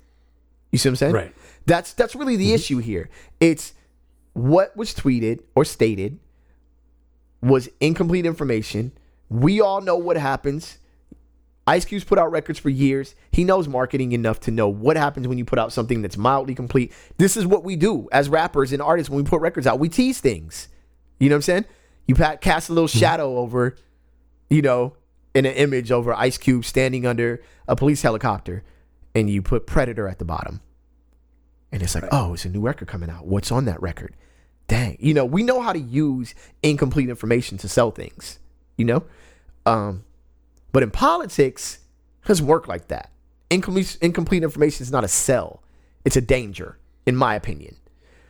You 0.71 0.77
see 0.77 0.89
what 0.89 0.91
I'm 0.91 0.95
saying? 0.97 1.13
Right. 1.13 1.35
That's 1.65 1.93
that's 1.93 2.15
really 2.15 2.35
the 2.35 2.47
mm-hmm. 2.47 2.55
issue 2.55 2.77
here. 2.79 3.09
It's 3.39 3.73
what 4.33 4.75
was 4.75 4.93
tweeted 4.93 5.41
or 5.55 5.65
stated 5.65 6.19
was 7.41 7.69
incomplete 7.79 8.25
information. 8.25 8.91
We 9.29 9.61
all 9.61 9.81
know 9.81 9.97
what 9.97 10.17
happens. 10.17 10.77
Ice 11.65 11.85
Cube's 11.85 12.03
put 12.03 12.19
out 12.19 12.31
records 12.31 12.59
for 12.59 12.69
years. 12.69 13.15
He 13.31 13.43
knows 13.43 13.67
marketing 13.67 14.11
enough 14.11 14.39
to 14.41 14.51
know 14.51 14.67
what 14.67 14.97
happens 14.97 15.27
when 15.27 15.37
you 15.37 15.45
put 15.45 15.59
out 15.59 15.71
something 15.71 16.01
that's 16.01 16.17
mildly 16.17 16.55
complete. 16.55 16.91
This 17.17 17.37
is 17.37 17.47
what 17.47 17.63
we 17.63 17.75
do 17.75 18.09
as 18.11 18.27
rappers 18.27 18.73
and 18.73 18.81
artists 18.81 19.09
when 19.09 19.23
we 19.23 19.29
put 19.29 19.39
records 19.39 19.65
out. 19.65 19.79
We 19.79 19.87
tease 19.87 20.19
things. 20.19 20.67
You 21.19 21.29
know 21.29 21.35
what 21.35 21.37
I'm 21.37 21.41
saying? 21.43 21.65
You 22.05 22.15
cast 22.15 22.69
a 22.69 22.73
little 22.73 22.87
shadow 22.87 23.37
over, 23.37 23.75
you 24.49 24.61
know, 24.61 24.97
in 25.33 25.45
an 25.45 25.53
image 25.53 25.89
over 25.89 26.13
Ice 26.13 26.37
Cube 26.37 26.65
standing 26.65 27.05
under 27.05 27.41
a 27.67 27.75
police 27.77 28.01
helicopter, 28.01 28.63
and 29.15 29.29
you 29.29 29.41
put 29.41 29.65
Predator 29.65 30.07
at 30.07 30.19
the 30.19 30.25
bottom. 30.25 30.59
And 31.71 31.81
it's 31.81 31.95
like, 31.95 32.03
oh, 32.11 32.33
it's 32.33 32.45
a 32.45 32.49
new 32.49 32.61
record 32.61 32.89
coming 32.89 33.09
out. 33.09 33.25
What's 33.25 33.51
on 33.51 33.65
that 33.65 33.81
record? 33.81 34.15
Dang. 34.67 34.97
You 34.99 35.13
know, 35.13 35.25
we 35.25 35.43
know 35.43 35.61
how 35.61 35.73
to 35.73 35.79
use 35.79 36.35
incomplete 36.61 37.09
information 37.09 37.57
to 37.59 37.69
sell 37.69 37.89
things, 37.89 38.39
you 38.77 38.85
know? 38.85 39.03
Um, 39.65 40.03
but 40.73 40.83
in 40.83 40.91
politics, 40.91 41.79
it 42.23 42.27
doesn't 42.27 42.45
work 42.45 42.67
like 42.67 42.89
that. 42.89 43.09
Incomplete, 43.49 43.97
incomplete 44.01 44.43
information 44.43 44.83
is 44.83 44.91
not 44.91 45.05
a 45.05 45.07
sell, 45.07 45.63
it's 46.03 46.17
a 46.17 46.21
danger, 46.21 46.77
in 47.05 47.15
my 47.15 47.35
opinion. 47.35 47.77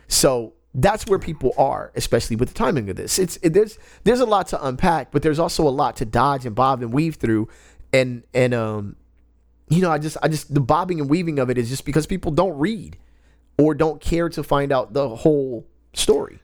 So 0.06 0.52
that's 0.74 1.06
where 1.06 1.18
people 1.18 1.52
are, 1.56 1.90
especially 1.96 2.36
with 2.36 2.48
the 2.50 2.54
timing 2.54 2.90
of 2.90 2.96
this. 2.96 3.18
It's 3.18 3.36
it, 3.42 3.52
there's 3.54 3.78
there's 4.04 4.20
a 4.20 4.26
lot 4.26 4.48
to 4.48 4.64
unpack, 4.64 5.10
but 5.12 5.22
there's 5.22 5.38
also 5.38 5.66
a 5.66 5.70
lot 5.70 5.96
to 5.96 6.04
dodge 6.04 6.46
and 6.46 6.54
bob 6.54 6.82
and 6.82 6.92
weave 6.92 7.16
through, 7.16 7.48
and 7.92 8.22
and 8.34 8.52
um, 8.54 8.96
you 9.68 9.80
know, 9.80 9.90
I 9.90 9.98
just 9.98 10.16
I 10.22 10.28
just 10.28 10.52
the 10.52 10.60
bobbing 10.60 11.00
and 11.00 11.08
weaving 11.08 11.38
of 11.38 11.48
it 11.50 11.58
is 11.58 11.68
just 11.68 11.84
because 11.84 12.06
people 12.06 12.32
don't 12.32 12.58
read 12.58 12.98
or 13.56 13.74
don't 13.74 14.00
care 14.00 14.28
to 14.28 14.42
find 14.42 14.72
out 14.72 14.92
the 14.92 15.08
whole 15.08 15.66
story. 15.94 16.40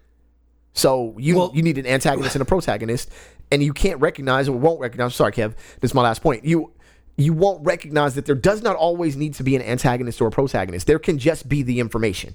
So 0.72 1.16
you 1.18 1.36
Well- 1.36 1.50
you 1.52 1.62
need 1.62 1.76
an 1.78 1.86
antagonist 1.86 2.34
and 2.36 2.42
a 2.42 2.46
protagonist, 2.46 3.10
and 3.50 3.62
you 3.62 3.72
can't 3.72 4.00
recognize 4.00 4.48
or 4.48 4.58
won't 4.58 4.80
recognize. 4.80 5.14
Sorry, 5.14 5.32
Kev, 5.32 5.54
this 5.80 5.90
is 5.90 5.94
my 5.94 6.02
last 6.02 6.22
point. 6.22 6.44
You 6.44 6.72
you 7.16 7.32
won't 7.32 7.64
recognize 7.64 8.14
that 8.14 8.24
there 8.26 8.34
does 8.34 8.62
not 8.62 8.76
always 8.76 9.16
need 9.16 9.34
to 9.34 9.42
be 9.42 9.54
an 9.56 9.62
antagonist 9.62 10.20
or 10.20 10.28
a 10.28 10.30
protagonist. 10.30 10.86
There 10.86 10.98
can 10.98 11.18
just 11.18 11.48
be 11.48 11.62
the 11.62 11.80
information, 11.80 12.34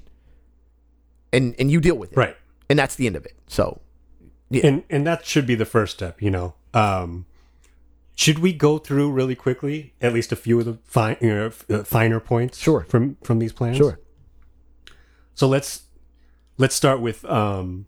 and 1.33 1.55
and 1.59 1.71
you 1.71 1.79
deal 1.81 1.95
with 1.97 2.11
it, 2.13 2.17
Right. 2.17 2.37
And 2.69 2.77
that's 2.79 2.95
the 2.95 3.05
end 3.07 3.15
of 3.15 3.25
it. 3.25 3.33
So 3.47 3.81
yeah, 4.49 4.65
and 4.67 4.83
and 4.89 5.05
that 5.07 5.25
should 5.25 5.45
be 5.47 5.55
the 5.55 5.65
first 5.65 5.93
step 5.95 6.21
you 6.21 6.29
know 6.29 6.53
um 6.73 7.25
should 8.13 8.39
we 8.39 8.53
go 8.53 8.77
through 8.77 9.11
really 9.11 9.35
quickly 9.35 9.93
at 10.01 10.13
least 10.13 10.31
a 10.31 10.35
few 10.35 10.59
of 10.59 10.65
the 10.65 10.77
fine, 10.85 11.17
you 11.19 11.33
know, 11.33 11.45
f- 11.47 11.69
uh, 11.69 11.83
finer 11.83 12.19
points 12.19 12.59
Sure. 12.59 12.85
from 12.87 13.17
from 13.23 13.39
these 13.39 13.51
plans 13.53 13.77
Sure. 13.77 13.99
so 15.33 15.47
let's 15.47 15.83
let's 16.57 16.75
start 16.75 17.01
with 17.01 17.25
um 17.25 17.87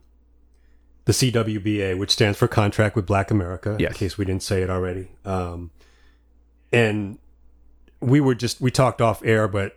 the 1.08 1.14
CWBA 1.14 1.97
which 1.97 2.12
stands 2.12 2.38
for 2.38 2.47
contract 2.47 2.95
with 2.95 3.05
black 3.05 3.32
america 3.32 3.76
Yes. 3.80 3.91
in 3.93 3.97
case 3.97 4.18
we 4.18 4.26
didn't 4.26 4.43
say 4.43 4.62
it 4.62 4.70
already 4.70 5.10
um 5.26 5.72
and 6.72 7.18
we 7.99 8.20
were 8.22 8.36
just 8.36 8.62
we 8.62 8.70
talked 8.72 9.01
off 9.01 9.24
air 9.26 9.47
but 9.47 9.74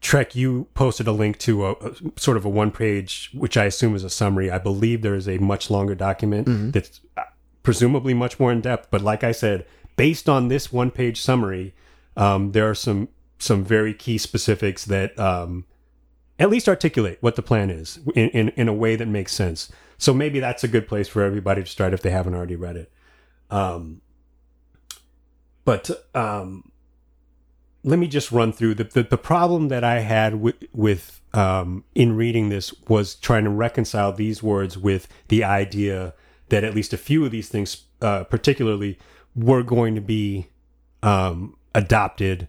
Trek, 0.00 0.34
you 0.34 0.66
posted 0.74 1.06
a 1.06 1.12
link 1.12 1.38
to 1.38 1.64
a, 1.64 1.72
a 1.74 1.92
sort 2.16 2.36
of 2.36 2.44
a 2.44 2.48
one 2.48 2.72
page, 2.72 3.30
which 3.32 3.56
I 3.56 3.66
assume 3.66 3.94
is 3.94 4.02
a 4.02 4.10
summary. 4.10 4.50
I 4.50 4.58
believe 4.58 5.00
there 5.02 5.14
is 5.14 5.28
a 5.28 5.38
much 5.38 5.70
longer 5.70 5.94
document 5.94 6.72
that's 6.72 7.00
uh, 7.16 7.22
presumably 7.62 8.12
much 8.12 8.40
more 8.40 8.50
in 8.50 8.60
depth. 8.62 8.88
But 8.90 9.02
like 9.02 9.22
I 9.22 9.30
said, 9.30 9.64
based 9.94 10.28
on 10.28 10.48
this 10.48 10.72
one 10.72 10.90
page 10.90 11.20
summary, 11.20 11.72
um, 12.16 12.50
there 12.50 12.68
are 12.68 12.74
some 12.74 13.10
some 13.38 13.62
very 13.64 13.94
key 13.94 14.18
specifics 14.18 14.84
that 14.86 15.16
um, 15.20 15.66
at 16.36 16.50
least 16.50 16.68
articulate 16.68 17.18
what 17.20 17.36
the 17.36 17.42
plan 17.42 17.70
is 17.70 18.00
in, 18.16 18.28
in, 18.30 18.48
in 18.56 18.66
a 18.66 18.74
way 18.74 18.96
that 18.96 19.06
makes 19.06 19.32
sense. 19.32 19.70
So 20.02 20.12
maybe 20.12 20.40
that's 20.40 20.64
a 20.64 20.68
good 20.68 20.88
place 20.88 21.06
for 21.06 21.22
everybody 21.22 21.62
to 21.62 21.70
start 21.70 21.94
if 21.94 22.02
they 22.02 22.10
haven't 22.10 22.34
already 22.34 22.56
read 22.56 22.74
it. 22.74 22.90
Um, 23.52 24.00
but 25.64 25.88
um, 26.12 26.72
let 27.84 28.00
me 28.00 28.08
just 28.08 28.32
run 28.32 28.52
through 28.52 28.74
the, 28.74 28.82
the, 28.82 29.04
the 29.04 29.16
problem 29.16 29.68
that 29.68 29.84
I 29.84 30.00
had 30.00 30.40
with, 30.40 30.56
with 30.72 31.20
um, 31.34 31.84
in 31.94 32.16
reading 32.16 32.48
this 32.48 32.74
was 32.88 33.14
trying 33.14 33.44
to 33.44 33.50
reconcile 33.50 34.12
these 34.12 34.42
words 34.42 34.76
with 34.76 35.06
the 35.28 35.44
idea 35.44 36.14
that 36.48 36.64
at 36.64 36.74
least 36.74 36.92
a 36.92 36.98
few 36.98 37.24
of 37.24 37.30
these 37.30 37.48
things, 37.48 37.84
uh, 38.00 38.24
particularly, 38.24 38.98
were 39.36 39.62
going 39.62 39.94
to 39.94 40.00
be 40.00 40.48
um, 41.04 41.56
adopted 41.76 42.48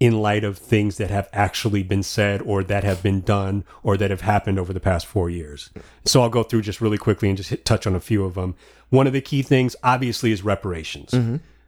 in 0.00 0.20
light 0.20 0.44
of 0.44 0.56
things 0.58 0.96
that 0.98 1.10
have 1.10 1.28
actually 1.32 1.82
been 1.82 2.02
said 2.02 2.40
or 2.42 2.62
that 2.62 2.84
have 2.84 3.02
been 3.02 3.20
done 3.20 3.64
or 3.82 3.96
that 3.96 4.10
have 4.10 4.20
happened 4.20 4.58
over 4.58 4.72
the 4.72 4.80
past 4.80 5.06
four 5.06 5.28
years. 5.28 5.70
So 6.04 6.22
I'll 6.22 6.28
go 6.28 6.44
through 6.44 6.62
just 6.62 6.80
really 6.80 6.98
quickly 6.98 7.28
and 7.28 7.36
just 7.36 7.50
hit, 7.50 7.64
touch 7.64 7.86
on 7.86 7.96
a 7.96 8.00
few 8.00 8.24
of 8.24 8.34
them. 8.34 8.54
One 8.90 9.06
of 9.08 9.12
the 9.12 9.20
key 9.20 9.42
things, 9.42 9.74
obviously, 9.82 10.30
is 10.30 10.42
reparations, 10.42 11.12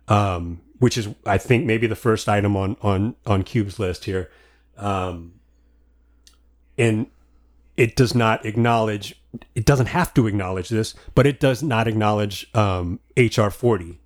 um, 0.09 0.61
which 0.78 0.97
is, 0.97 1.09
I 1.26 1.39
think, 1.39 1.66
maybe 1.66 1.87
the 1.87 1.97
first 1.97 2.28
item 2.28 2.57
on 2.57 2.76
on 2.83 3.16
on 3.26 3.43
Cube's 3.43 3.78
list 3.78 4.05
here. 4.05 4.31
Um, 4.76 5.35
and 6.78 7.09
it 7.76 7.97
does 7.97 8.14
not 8.14 8.47
acknowledge, 8.47 9.20
it 9.55 9.64
doesn't 9.64 9.87
have 9.87 10.14
to 10.14 10.26
acknowledge 10.26 10.68
this, 10.70 10.95
but 11.14 11.26
it 11.26 11.41
does 11.41 11.62
not 11.62 11.87
acknowledge 11.87 12.49
um, 12.55 13.01
HR 13.16 13.49
40, 13.49 14.01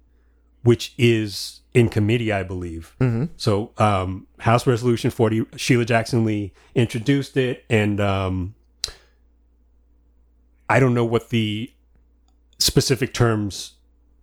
which 0.62 0.94
is 0.98 1.60
in 1.74 1.88
committee, 1.88 2.32
I 2.32 2.44
believe. 2.44 2.94
So, 3.36 3.72
um, 3.78 4.26
House 4.38 4.66
Resolution 4.66 5.10
40, 5.10 5.46
Sheila 5.56 5.84
Jackson 5.84 6.24
Lee 6.24 6.52
introduced 6.74 7.36
it, 7.36 7.64
and 7.68 8.00
um, 8.00 8.54
I 10.68 10.78
don't 10.80 10.94
know 10.94 11.04
what 11.04 11.30
the 11.30 11.70
specific 12.58 13.12
terms 13.12 13.72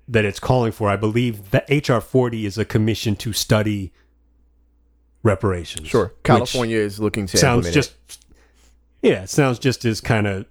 that 0.08 0.26
it's 0.26 0.40
calling 0.40 0.72
for. 0.72 0.90
I 0.90 0.96
believe 0.96 1.52
that 1.52 1.70
HR 1.70 2.00
40 2.00 2.46
is 2.46 2.58
a 2.58 2.66
commission 2.66 3.16
to 3.18 3.34
study 3.34 3.94
reparations. 5.24 5.88
sure, 5.88 6.14
California 6.24 6.78
is 6.78 7.00
looking 7.00 7.28
to 7.28 7.38
sounds 7.38 7.72
just 7.72 7.94
yeah, 9.02 9.24
it 9.24 9.30
sounds 9.30 9.60
just 9.60 9.86
as 9.86 10.02
kind 10.02 10.26
of 10.26 10.46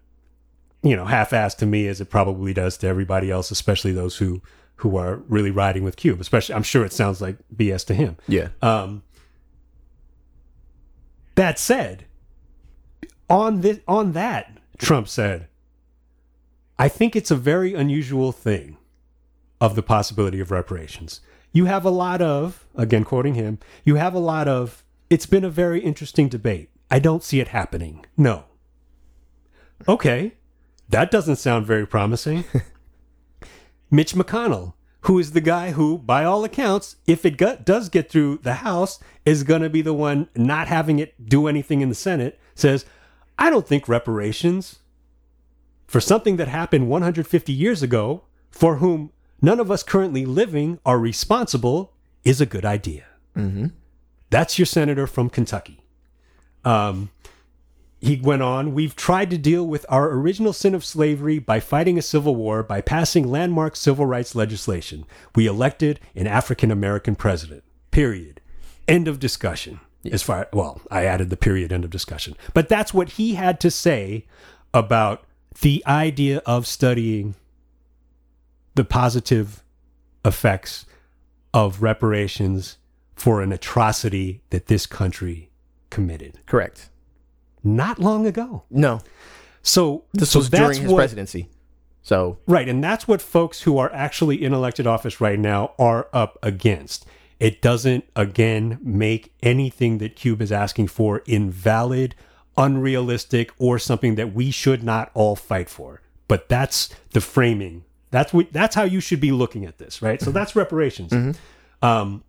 you 0.82 0.94
know 0.94 1.04
half-assed 1.04 1.56
to 1.58 1.66
me 1.66 1.86
as 1.88 2.00
it 2.00 2.10
probably 2.10 2.52
does 2.52 2.76
to 2.78 2.86
everybody 2.86 3.30
else, 3.30 3.50
especially 3.50 3.92
those 3.92 4.18
who 4.18 4.42
who 4.80 4.96
are 4.96 5.16
really 5.28 5.50
riding 5.50 5.84
with 5.84 5.96
Cube. 5.96 6.20
Especially, 6.20 6.54
I'm 6.54 6.62
sure 6.62 6.84
it 6.84 6.92
sounds 6.92 7.20
like 7.20 7.36
BS 7.54 7.86
to 7.86 7.94
him. 7.94 8.16
Yeah, 8.28 8.48
Um, 8.62 9.02
that 11.34 11.58
said, 11.58 12.04
on 13.28 13.60
this 13.60 13.80
on 13.88 14.12
that, 14.12 14.58
Trump 14.78 15.08
said, 15.08 15.48
I 16.78 16.88
think 16.88 17.14
it's 17.14 17.30
a 17.30 17.36
very 17.36 17.74
unusual 17.74 18.32
thing 18.32 18.76
of 19.60 19.74
the 19.74 19.82
possibility 19.82 20.40
of 20.40 20.50
reparations. 20.50 21.20
You 21.52 21.66
have 21.66 21.84
a 21.84 21.90
lot 21.90 22.22
of, 22.22 22.66
again 22.74 23.04
quoting 23.04 23.34
him, 23.34 23.58
you 23.84 23.96
have 23.96 24.14
a 24.14 24.18
lot 24.18 24.48
of 24.48 24.84
it's 25.10 25.26
been 25.26 25.44
a 25.44 25.50
very 25.50 25.80
interesting 25.80 26.28
debate. 26.28 26.70
I 26.90 27.00
don't 27.00 27.22
see 27.22 27.40
it 27.40 27.48
happening. 27.48 28.06
No. 28.16 28.44
Okay. 29.88 30.34
That 30.88 31.10
doesn't 31.10 31.36
sound 31.36 31.66
very 31.66 31.86
promising. 31.86 32.44
Mitch 33.90 34.14
McConnell, 34.14 34.74
who 35.02 35.18
is 35.18 35.32
the 35.32 35.40
guy 35.40 35.72
who, 35.72 35.98
by 35.98 36.24
all 36.24 36.44
accounts, 36.44 36.96
if 37.06 37.24
it 37.24 37.36
got, 37.36 37.64
does 37.64 37.88
get 37.88 38.10
through 38.10 38.38
the 38.42 38.54
House, 38.54 39.00
is 39.24 39.42
going 39.42 39.62
to 39.62 39.70
be 39.70 39.82
the 39.82 39.94
one 39.94 40.28
not 40.36 40.68
having 40.68 40.98
it 40.98 41.28
do 41.28 41.46
anything 41.46 41.80
in 41.80 41.88
the 41.88 41.94
Senate, 41.94 42.38
says, 42.54 42.84
I 43.38 43.50
don't 43.50 43.66
think 43.66 43.88
reparations 43.88 44.80
for 45.86 46.00
something 46.00 46.36
that 46.36 46.48
happened 46.48 46.88
150 46.88 47.52
years 47.52 47.82
ago, 47.82 48.22
for 48.50 48.76
whom 48.76 49.10
none 49.42 49.58
of 49.58 49.70
us 49.70 49.82
currently 49.82 50.24
living 50.24 50.78
are 50.86 50.98
responsible, 50.98 51.92
is 52.22 52.40
a 52.40 52.46
good 52.46 52.64
idea. 52.64 53.06
That's 54.28 54.58
your 54.58 54.66
senator 54.66 55.06
from 55.06 55.30
Kentucky. 55.30 55.82
Um, 56.64 57.10
he 58.00 58.16
went 58.16 58.42
on, 58.42 58.72
we've 58.72 58.96
tried 58.96 59.28
to 59.30 59.38
deal 59.38 59.66
with 59.66 59.84
our 59.90 60.10
original 60.12 60.54
sin 60.54 60.74
of 60.74 60.84
slavery 60.84 61.38
by 61.38 61.60
fighting 61.60 61.98
a 61.98 62.02
civil 62.02 62.34
war 62.34 62.62
by 62.62 62.80
passing 62.80 63.30
landmark 63.30 63.76
civil 63.76 64.06
rights 64.06 64.34
legislation. 64.34 65.04
We 65.34 65.46
elected 65.46 66.00
an 66.14 66.26
African 66.26 66.70
American 66.70 67.14
president. 67.14 67.62
Period. 67.90 68.40
End 68.88 69.06
of 69.06 69.20
discussion. 69.20 69.80
As 70.10 70.22
far 70.22 70.48
well, 70.54 70.80
I 70.90 71.04
added 71.04 71.28
the 71.28 71.36
period 71.36 71.72
end 71.72 71.84
of 71.84 71.90
discussion. 71.90 72.36
But 72.54 72.70
that's 72.70 72.94
what 72.94 73.10
he 73.10 73.34
had 73.34 73.60
to 73.60 73.70
say 73.70 74.24
about 74.72 75.24
the 75.60 75.84
idea 75.86 76.38
of 76.46 76.66
studying 76.66 77.34
the 78.76 78.84
positive 78.84 79.62
effects 80.24 80.86
of 81.52 81.82
reparations 81.82 82.78
for 83.14 83.42
an 83.42 83.52
atrocity 83.52 84.40
that 84.48 84.66
this 84.68 84.86
country 84.86 85.50
committed 85.90 86.38
Correct. 86.46 86.89
Not 87.62 87.98
long 87.98 88.26
ago. 88.26 88.64
No, 88.70 89.00
So 89.62 90.04
this 90.12 90.30
so 90.30 90.40
was 90.40 90.50
that's 90.50 90.60
during 90.60 90.80
his 90.82 90.90
what, 90.90 90.98
presidency. 90.98 91.48
So 92.02 92.38
Right, 92.46 92.68
and 92.68 92.82
that's 92.82 93.06
what 93.06 93.20
folks 93.20 93.62
who 93.62 93.78
are 93.78 93.92
actually 93.92 94.42
in 94.42 94.52
elected 94.54 94.86
office 94.86 95.20
right 95.20 95.38
now 95.38 95.74
are 95.78 96.08
up 96.12 96.38
against. 96.42 97.04
It 97.38 97.62
doesn't 97.62 98.04
again 98.16 98.78
make 98.82 99.32
anything 99.42 99.98
that 99.98 100.16
Cube 100.16 100.42
is 100.42 100.52
asking 100.52 100.88
for 100.88 101.18
invalid, 101.26 102.14
unrealistic, 102.56 103.52
or 103.58 103.78
something 103.78 104.14
that 104.16 104.34
we 104.34 104.50
should 104.50 104.82
not 104.82 105.10
all 105.14 105.36
fight 105.36 105.68
for. 105.70 106.02
But 106.28 106.48
that's 106.48 106.90
the 107.12 107.20
framing. 107.20 107.84
That's 108.10 108.32
what 108.32 108.52
that's 108.52 108.74
how 108.74 108.82
you 108.84 109.00
should 109.00 109.20
be 109.20 109.32
looking 109.32 109.64
at 109.64 109.78
this, 109.78 110.02
right? 110.02 110.20
So 110.20 110.30
that's 110.30 110.54
reparations. 110.56 111.36
Um, 111.82 112.24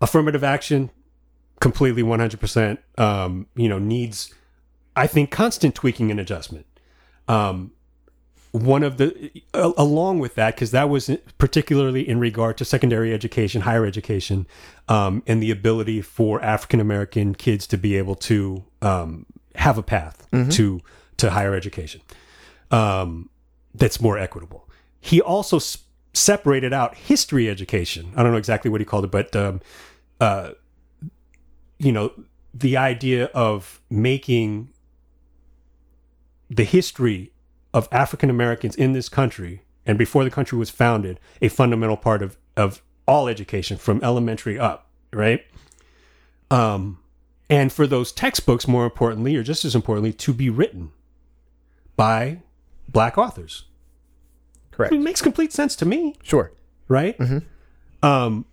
affirmative 0.00 0.42
action, 0.44 0.90
completely 1.60 2.02
100%, 2.02 2.78
um, 2.98 3.46
you 3.56 3.68
know, 3.68 3.78
needs, 3.78 4.32
I 4.96 5.06
think, 5.06 5.30
constant 5.30 5.74
tweaking 5.74 6.10
and 6.10 6.20
adjustment. 6.20 6.66
Um, 7.26 7.72
one 8.52 8.82
of 8.82 8.96
the, 8.96 9.30
along 9.52 10.20
with 10.20 10.34
that, 10.36 10.54
because 10.54 10.70
that 10.70 10.88
was 10.88 11.10
particularly 11.36 12.08
in 12.08 12.18
regard 12.18 12.56
to 12.58 12.64
secondary 12.64 13.12
education, 13.12 13.62
higher 13.62 13.84
education, 13.84 14.46
um, 14.88 15.22
and 15.26 15.42
the 15.42 15.50
ability 15.50 16.00
for 16.00 16.40
African 16.42 16.80
American 16.80 17.34
kids 17.34 17.66
to 17.66 17.76
be 17.76 17.96
able 17.96 18.14
to 18.14 18.64
um, 18.80 19.26
have 19.54 19.76
a 19.76 19.82
path 19.82 20.26
to 20.50 20.80
to 21.18 21.30
higher 21.30 21.54
education 21.54 22.00
um, 22.70 23.28
that's 23.74 24.00
more 24.00 24.16
equitable. 24.16 24.68
He 25.00 25.20
also 25.20 25.56
s- 25.56 25.78
separated 26.14 26.72
out 26.72 26.96
history 26.96 27.50
education. 27.50 28.12
I 28.16 28.22
don't 28.22 28.32
know 28.32 28.38
exactly 28.38 28.70
what 28.70 28.80
he 28.80 28.84
called 28.84 29.04
it, 29.04 29.10
but 29.10 29.34
um, 29.36 29.60
uh, 30.20 30.52
you 31.78 31.92
know, 31.92 32.12
the 32.54 32.76
idea 32.76 33.26
of 33.26 33.80
making 33.90 34.68
the 36.50 36.64
history 36.64 37.32
of 37.74 37.88
African 37.92 38.30
Americans 38.30 38.74
in 38.74 38.92
this 38.92 39.08
country 39.08 39.62
and 39.86 39.98
before 39.98 40.24
the 40.24 40.30
country 40.30 40.58
was 40.58 40.70
founded 40.70 41.20
a 41.42 41.48
fundamental 41.48 41.96
part 41.96 42.22
of 42.22 42.36
of 42.56 42.82
all 43.06 43.28
education 43.28 43.76
from 43.78 44.02
elementary 44.02 44.58
up, 44.58 44.88
right? 45.12 45.44
Um, 46.50 46.98
and 47.48 47.72
for 47.72 47.86
those 47.86 48.10
textbooks, 48.12 48.66
more 48.68 48.84
importantly, 48.84 49.36
or 49.36 49.42
just 49.42 49.64
as 49.64 49.74
importantly, 49.74 50.12
to 50.14 50.32
be 50.34 50.50
written 50.50 50.90
by 51.96 52.40
black 52.88 53.16
authors. 53.16 53.64
correct. 54.70 54.92
It 54.92 55.00
makes 55.00 55.22
complete 55.22 55.52
sense 55.52 55.74
to 55.76 55.86
me, 55.86 56.14
Sure. 56.22 56.52
right? 56.88 57.18
Um, 58.02 58.44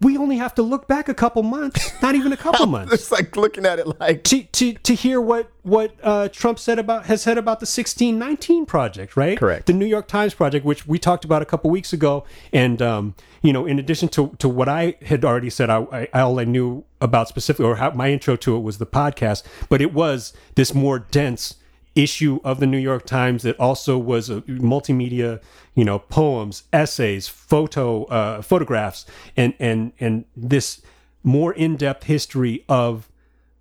we 0.00 0.16
only 0.18 0.36
have 0.36 0.54
to 0.54 0.62
look 0.62 0.86
back 0.86 1.08
a 1.08 1.14
couple 1.14 1.42
months, 1.42 1.90
not 2.02 2.14
even 2.14 2.32
a 2.32 2.36
couple 2.36 2.66
months, 2.76 2.92
It's 2.92 3.10
like 3.10 3.36
looking 3.36 3.64
at 3.64 3.78
it 3.78 3.98
like 3.98 4.24
to 4.24 4.42
to 4.42 4.74
to 4.74 4.94
hear 4.94 5.20
what 5.20 5.50
what 5.62 5.94
uh, 6.02 6.28
Trump 6.28 6.58
said 6.58 6.78
about 6.78 7.06
has 7.06 7.22
said 7.22 7.38
about 7.38 7.60
the 7.60 7.64
1619 7.64 8.66
project, 8.66 9.16
right? 9.16 9.38
Correct. 9.38 9.66
The 9.66 9.72
New 9.72 9.86
York 9.86 10.06
Times 10.06 10.34
project, 10.34 10.64
which 10.64 10.86
we 10.86 10.98
talked 10.98 11.24
about 11.24 11.42
a 11.42 11.46
couple 11.46 11.70
weeks 11.70 11.92
ago, 11.92 12.24
and 12.52 12.82
um, 12.82 13.14
you 13.42 13.52
know, 13.52 13.64
in 13.64 13.78
addition 13.78 14.08
to 14.10 14.34
to 14.38 14.48
what 14.48 14.68
I 14.68 14.96
had 15.06 15.24
already 15.24 15.50
said, 15.50 15.70
I, 15.70 16.08
I 16.12 16.20
all 16.20 16.38
I 16.38 16.44
knew 16.44 16.84
about 17.00 17.28
specifically, 17.28 17.66
or 17.66 17.76
how 17.76 17.90
my 17.92 18.10
intro 18.10 18.36
to 18.36 18.56
it 18.56 18.60
was 18.60 18.78
the 18.78 18.86
podcast, 18.86 19.44
but 19.68 19.80
it 19.80 19.92
was 19.94 20.32
this 20.56 20.74
more 20.74 20.98
dense 20.98 21.56
issue 21.96 22.38
of 22.44 22.60
the 22.60 22.66
New 22.66 22.78
York 22.78 23.06
Times 23.06 23.42
that 23.42 23.58
also 23.58 23.98
was 23.98 24.30
a 24.30 24.42
multimedia, 24.42 25.40
you 25.74 25.84
know, 25.84 25.98
poems, 25.98 26.64
essays, 26.72 27.26
photo, 27.26 28.04
uh, 28.04 28.42
photographs, 28.42 29.06
and 29.36 29.54
and 29.58 29.92
and 29.98 30.26
this 30.36 30.82
more 31.24 31.52
in-depth 31.52 32.04
history 32.04 32.64
of 32.68 33.10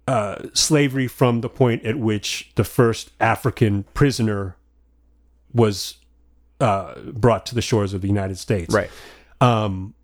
uh, 0.08 0.44
slavery 0.54 1.08
from 1.08 1.42
the 1.42 1.50
point 1.50 1.84
at 1.84 1.98
which 1.98 2.52
the 2.56 2.64
first 2.64 3.12
African 3.20 3.86
prisoner 3.96 4.56
was 5.52 5.96
uh, 6.60 6.94
brought 7.12 7.46
to 7.48 7.56
the 7.56 7.62
shores 7.62 7.94
of 7.94 8.02
the 8.02 8.08
United 8.08 8.38
States. 8.38 8.74
right. 8.74 8.92
Um, 9.42 9.96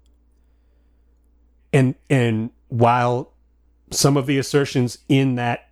and 1.71 1.95
and 2.09 2.49
while 2.69 3.33
some 3.91 4.17
of 4.17 4.25
the 4.25 4.37
assertions 4.37 4.97
in 5.07 5.35
that 5.35 5.70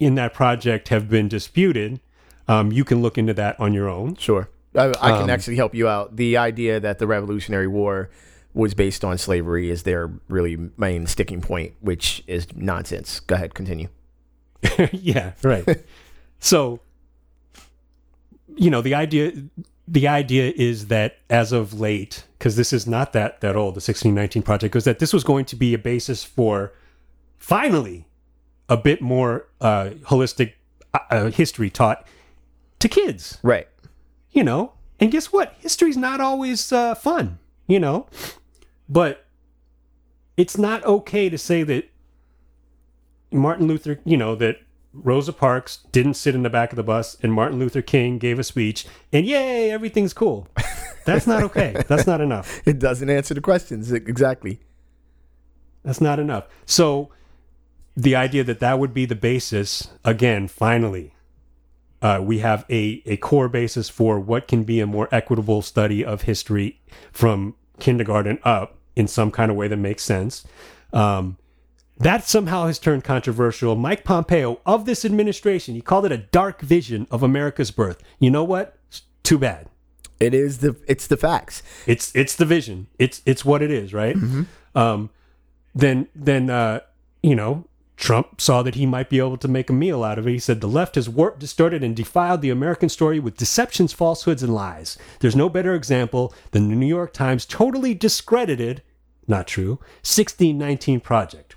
in 0.00 0.14
that 0.14 0.32
project 0.34 0.88
have 0.88 1.08
been 1.08 1.28
disputed, 1.28 2.00
um, 2.48 2.72
you 2.72 2.84
can 2.84 3.02
look 3.02 3.18
into 3.18 3.34
that 3.34 3.58
on 3.58 3.72
your 3.72 3.88
own. 3.88 4.16
Sure. 4.16 4.48
I, 4.74 4.92
I 5.00 5.12
Um, 5.12 5.20
can 5.22 5.30
actually 5.30 5.56
help 5.56 5.74
you 5.74 5.88
out. 5.88 6.16
The 6.16 6.36
idea 6.36 6.78
that 6.80 6.98
the 6.98 7.06
Revolutionary 7.06 7.66
War 7.66 8.10
was 8.54 8.74
based 8.74 9.04
on 9.04 9.18
slavery 9.18 9.70
is 9.70 9.82
their 9.82 10.10
really 10.28 10.56
main 10.76 11.06
sticking 11.06 11.40
point, 11.40 11.74
which 11.80 12.22
is 12.26 12.46
nonsense. 12.54 13.20
Go 13.20 13.34
ahead, 13.34 13.54
continue. 13.54 13.88
yeah, 14.92 15.32
right. 15.42 15.84
so, 16.40 16.80
you 18.54 18.70
know, 18.70 18.80
the 18.82 18.94
idea 18.94 19.32
the 19.88 20.08
idea 20.08 20.52
is 20.56 20.88
that 20.88 21.18
as 21.30 21.52
of 21.52 21.78
late, 21.78 22.24
because 22.38 22.56
this 22.56 22.72
is 22.72 22.86
not 22.86 23.12
that 23.12 23.40
that 23.40 23.54
old, 23.56 23.74
the 23.74 23.78
1619 23.78 24.42
project, 24.42 24.74
was 24.74 24.84
that 24.84 24.98
this 24.98 25.12
was 25.12 25.22
going 25.22 25.44
to 25.44 25.56
be 25.56 25.74
a 25.74 25.78
basis 25.78 26.24
for 26.24 26.72
finally 27.38 28.05
a 28.68 28.76
bit 28.76 29.00
more 29.00 29.46
uh, 29.60 29.90
holistic 30.04 30.54
uh, 30.94 30.98
uh, 31.10 31.30
history 31.30 31.70
taught 31.70 32.06
to 32.78 32.88
kids. 32.88 33.38
Right. 33.42 33.68
You 34.30 34.44
know, 34.44 34.72
and 35.00 35.10
guess 35.10 35.32
what? 35.32 35.54
History's 35.58 35.96
not 35.96 36.20
always 36.20 36.72
uh, 36.72 36.94
fun. 36.94 37.38
You 37.66 37.80
know, 37.80 38.06
but 38.88 39.26
it's 40.36 40.56
not 40.56 40.84
okay 40.84 41.28
to 41.28 41.38
say 41.38 41.62
that 41.64 41.90
Martin 43.32 43.66
Luther, 43.66 44.00
you 44.04 44.16
know, 44.16 44.36
that 44.36 44.60
Rosa 44.92 45.32
Parks 45.32 45.80
didn't 45.92 46.14
sit 46.14 46.34
in 46.34 46.42
the 46.42 46.50
back 46.50 46.72
of 46.72 46.76
the 46.76 46.82
bus 46.82 47.16
and 47.22 47.32
Martin 47.32 47.58
Luther 47.58 47.82
King 47.82 48.18
gave 48.18 48.38
a 48.38 48.44
speech 48.44 48.86
and 49.12 49.26
yay, 49.26 49.70
everything's 49.70 50.12
cool. 50.12 50.48
That's 51.04 51.26
not 51.26 51.42
okay. 51.44 51.82
That's 51.88 52.06
not 52.06 52.20
enough. 52.20 52.62
It 52.66 52.78
doesn't 52.78 53.08
answer 53.10 53.34
the 53.34 53.40
questions 53.40 53.92
exactly. 53.92 54.60
That's 55.82 56.00
not 56.00 56.18
enough. 56.18 56.46
So 56.64 57.10
the 57.96 58.14
idea 58.14 58.44
that 58.44 58.60
that 58.60 58.78
would 58.78 58.92
be 58.92 59.06
the 59.06 59.14
basis, 59.14 59.88
again, 60.04 60.48
finally, 60.48 61.14
uh, 62.02 62.20
we 62.22 62.40
have 62.40 62.66
a, 62.68 63.02
a 63.06 63.16
core 63.16 63.48
basis 63.48 63.88
for 63.88 64.20
what 64.20 64.46
can 64.46 64.64
be 64.64 64.80
a 64.80 64.86
more 64.86 65.08
equitable 65.10 65.62
study 65.62 66.04
of 66.04 66.22
history 66.22 66.80
from 67.10 67.54
kindergarten 67.78 68.38
up 68.44 68.76
in 68.94 69.08
some 69.08 69.30
kind 69.30 69.50
of 69.50 69.56
way 69.56 69.66
that 69.66 69.76
makes 69.76 70.02
sense. 70.02 70.46
Um, 70.92 71.38
that 71.98 72.24
somehow 72.24 72.66
has 72.66 72.78
turned 72.78 73.04
controversial. 73.04 73.74
Mike 73.74 74.04
Pompeo 74.04 74.60
of 74.66 74.84
this 74.84 75.04
administration, 75.04 75.74
he 75.74 75.80
called 75.80 76.04
it 76.04 76.12
a 76.12 76.18
dark 76.18 76.60
vision 76.60 77.06
of 77.10 77.22
America's 77.22 77.70
birth. 77.70 78.02
You 78.18 78.30
know 78.30 78.44
what? 78.44 78.76
It's 78.88 79.02
too 79.22 79.38
bad. 79.38 79.68
It 80.20 80.34
is 80.34 80.58
the 80.58 80.76
it's 80.86 81.06
the 81.06 81.16
facts. 81.16 81.62
It's 81.86 82.14
it's 82.14 82.36
the 82.36 82.44
vision. 82.44 82.86
It's 82.98 83.22
it's 83.24 83.44
what 83.44 83.62
it 83.62 83.70
is, 83.70 83.94
right? 83.94 84.16
Um, 84.74 85.10
then 85.74 86.08
then 86.14 86.50
uh, 86.50 86.80
you 87.22 87.34
know 87.34 87.66
Trump 87.96 88.40
saw 88.40 88.62
that 88.62 88.74
he 88.74 88.84
might 88.84 89.08
be 89.08 89.18
able 89.18 89.38
to 89.38 89.48
make 89.48 89.70
a 89.70 89.72
meal 89.72 90.04
out 90.04 90.18
of 90.18 90.26
it. 90.28 90.32
He 90.32 90.38
said 90.38 90.60
the 90.60 90.68
left 90.68 90.96
has 90.96 91.08
warped, 91.08 91.38
distorted, 91.38 91.82
and 91.82 91.96
defiled 91.96 92.42
the 92.42 92.50
American 92.50 92.88
story 92.88 93.18
with 93.18 93.38
deceptions, 93.38 93.92
falsehoods, 93.92 94.42
and 94.42 94.54
lies. 94.54 94.98
There's 95.20 95.36
no 95.36 95.48
better 95.48 95.74
example 95.74 96.34
than 96.50 96.68
the 96.68 96.76
New 96.76 96.86
York 96.86 97.12
Times 97.14 97.46
totally 97.46 97.94
discredited, 97.94 98.82
not 99.26 99.46
true, 99.46 99.78
1619 100.02 101.00
project. 101.00 101.54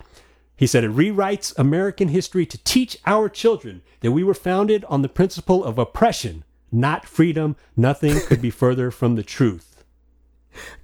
He 0.56 0.68
said 0.68 0.84
it 0.84 0.92
rewrites 0.92 1.58
American 1.58 2.10
history 2.10 2.46
to 2.46 2.58
teach 2.64 2.98
our 3.06 3.30
children 3.30 3.82
that 4.00 4.12
we 4.12 4.24
were 4.24 4.34
founded 4.34 4.86
on 4.86 5.02
the 5.02 5.10
principle 5.10 5.64
of 5.64 5.78
oppression, 5.78 6.44
not 6.72 7.06
freedom. 7.06 7.56
Nothing 7.76 8.20
could 8.28 8.42
be 8.42 8.50
further 8.50 8.92
from 8.92 9.16
the 9.16 9.24
truth. 9.24 9.84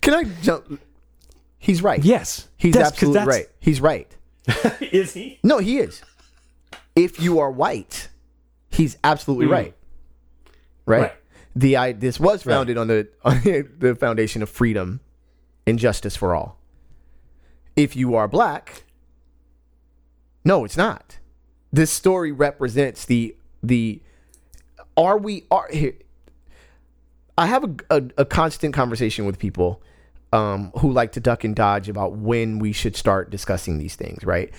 Can 0.02 0.14
I 0.14 0.24
jump? 0.42 0.80
He's 1.58 1.82
right. 1.82 2.04
Yes, 2.04 2.48
He's 2.58 2.78
absolutely 2.78 3.26
right. 3.26 3.48
He's 3.60 3.82
right. 3.82 4.15
Is 4.82 5.14
he? 5.14 5.40
No, 5.44 5.58
he 5.60 5.80
is. 5.80 6.02
If 6.96 7.20
you 7.20 7.40
are 7.40 7.52
white, 7.52 8.10
he's 8.72 8.98
absolutely 9.04 9.48
right. 9.48 9.74
Right. 10.86 10.98
Hmm. 10.98 11.04
Right. 11.04 11.14
The 11.56 11.78
I 11.78 11.92
this 11.94 12.20
was 12.20 12.44
founded 12.44 12.78
on 12.78 12.88
the 12.88 13.08
on 13.24 13.42
the 13.80 13.96
foundation 14.00 14.42
of 14.44 14.50
freedom 14.50 15.00
and 15.66 15.80
justice 15.80 16.16
for 16.16 16.36
all. 16.36 16.58
If 17.76 17.96
you 17.96 18.16
are 18.16 18.28
black, 18.28 18.84
no, 20.44 20.64
it's 20.66 20.78
not. 20.78 21.18
this 21.74 21.92
story 21.92 22.32
represents 22.32 23.06
the 23.06 23.36
the 23.64 24.02
are 24.96 25.18
we 25.18 25.44
are 25.52 25.68
here 25.72 25.94
i 27.38 27.48
have 27.48 27.64
a, 27.66 27.76
a, 27.98 28.04
a 28.20 28.26
constant 28.26 28.74
conversation 28.74 29.26
with 29.26 29.38
people 29.40 29.82
um, 30.36 30.72
who 30.80 30.92
like 30.92 31.14
to 31.14 31.20
duck 31.20 31.44
and 31.44 31.56
dodge 31.56 31.90
about 31.90 32.14
when 32.14 32.60
we 32.60 32.72
should 32.72 32.96
start 32.96 33.30
discussing 33.30 33.78
these 33.78 33.96
things 33.96 34.24
right? 34.24 34.54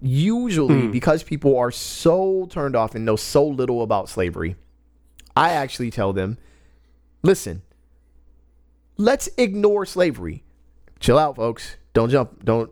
Usually 0.00 0.86
because 0.88 1.22
people 1.22 1.58
are 1.58 1.70
so 1.70 2.46
turned 2.50 2.76
off 2.76 2.94
and 2.94 3.04
know 3.04 3.16
so 3.16 3.44
little 3.46 3.82
about 3.82 4.08
slavery 4.08 4.56
i 5.34 5.50
actually 5.50 5.90
tell 5.90 6.12
them 6.12 6.36
listen 7.22 7.62
let's 8.98 9.28
ignore 9.36 9.86
slavery. 9.86 10.44
Chill 11.00 11.18
out 11.18 11.36
folks. 11.36 11.76
Don't 11.94 12.10
jump. 12.10 12.44
Don't 12.44 12.70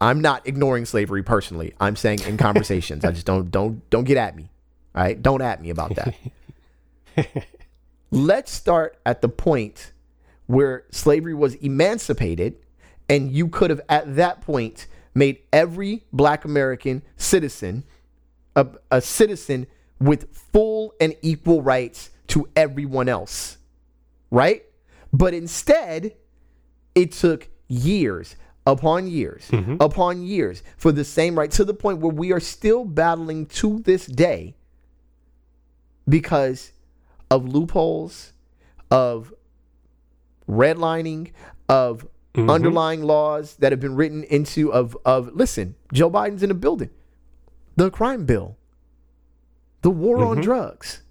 i'm 0.00 0.20
not 0.20 0.46
ignoring 0.46 0.84
slavery 0.84 1.22
personally. 1.22 1.74
I'm 1.80 1.96
saying 1.96 2.20
in 2.26 2.36
conversations. 2.36 3.04
I 3.04 3.12
just 3.12 3.26
don't 3.26 3.50
don't 3.50 3.88
don't 3.90 4.04
get 4.04 4.16
at 4.16 4.36
me 4.36 4.50
all 4.94 5.02
right? 5.02 5.20
Don't 5.20 5.42
at 5.42 5.60
me 5.62 5.70
about 5.70 5.94
that. 5.96 6.14
Let's 8.10 8.52
start 8.52 8.98
at 9.06 9.22
the 9.22 9.28
point 9.28 9.92
where 10.46 10.84
slavery 10.90 11.34
was 11.34 11.54
emancipated 11.56 12.56
and 13.08 13.32
you 13.32 13.48
could 13.48 13.70
have 13.70 13.80
at 13.88 14.16
that 14.16 14.40
point 14.40 14.86
made 15.14 15.38
every 15.52 16.04
black 16.12 16.44
american 16.44 17.02
citizen 17.16 17.84
a, 18.56 18.66
a 18.90 19.00
citizen 19.00 19.66
with 20.00 20.34
full 20.34 20.94
and 21.00 21.14
equal 21.22 21.62
rights 21.62 22.10
to 22.26 22.48
everyone 22.56 23.08
else 23.08 23.58
right? 24.32 24.64
But 25.12 25.34
instead 25.34 26.16
it 26.96 27.12
took 27.12 27.48
years 27.68 28.34
upon 28.66 29.08
years 29.08 29.48
mm-hmm. 29.50 29.76
upon 29.80 30.22
years 30.22 30.62
for 30.76 30.92
the 30.92 31.04
same 31.04 31.38
right 31.38 31.50
to 31.50 31.64
the 31.64 31.74
point 31.74 31.98
where 31.98 32.12
we 32.12 32.32
are 32.32 32.40
still 32.40 32.84
battling 32.84 33.46
to 33.46 33.80
this 33.80 34.06
day 34.06 34.54
because 36.08 36.72
of 37.30 37.46
loopholes, 37.46 38.32
of 38.90 39.32
redlining, 40.48 41.32
of 41.68 42.06
mm-hmm. 42.34 42.50
underlying 42.50 43.02
laws 43.02 43.56
that 43.56 43.72
have 43.72 43.80
been 43.80 43.96
written 43.96 44.24
into 44.24 44.72
of 44.72 44.96
of 45.04 45.34
listen, 45.34 45.74
Joe 45.92 46.10
Biden's 46.10 46.42
in 46.42 46.48
the 46.48 46.54
building. 46.54 46.90
The 47.76 47.90
crime 47.90 48.26
bill, 48.26 48.56
the 49.82 49.90
war 49.90 50.18
on 50.18 50.36
mm-hmm. 50.36 50.42
drugs. 50.42 51.02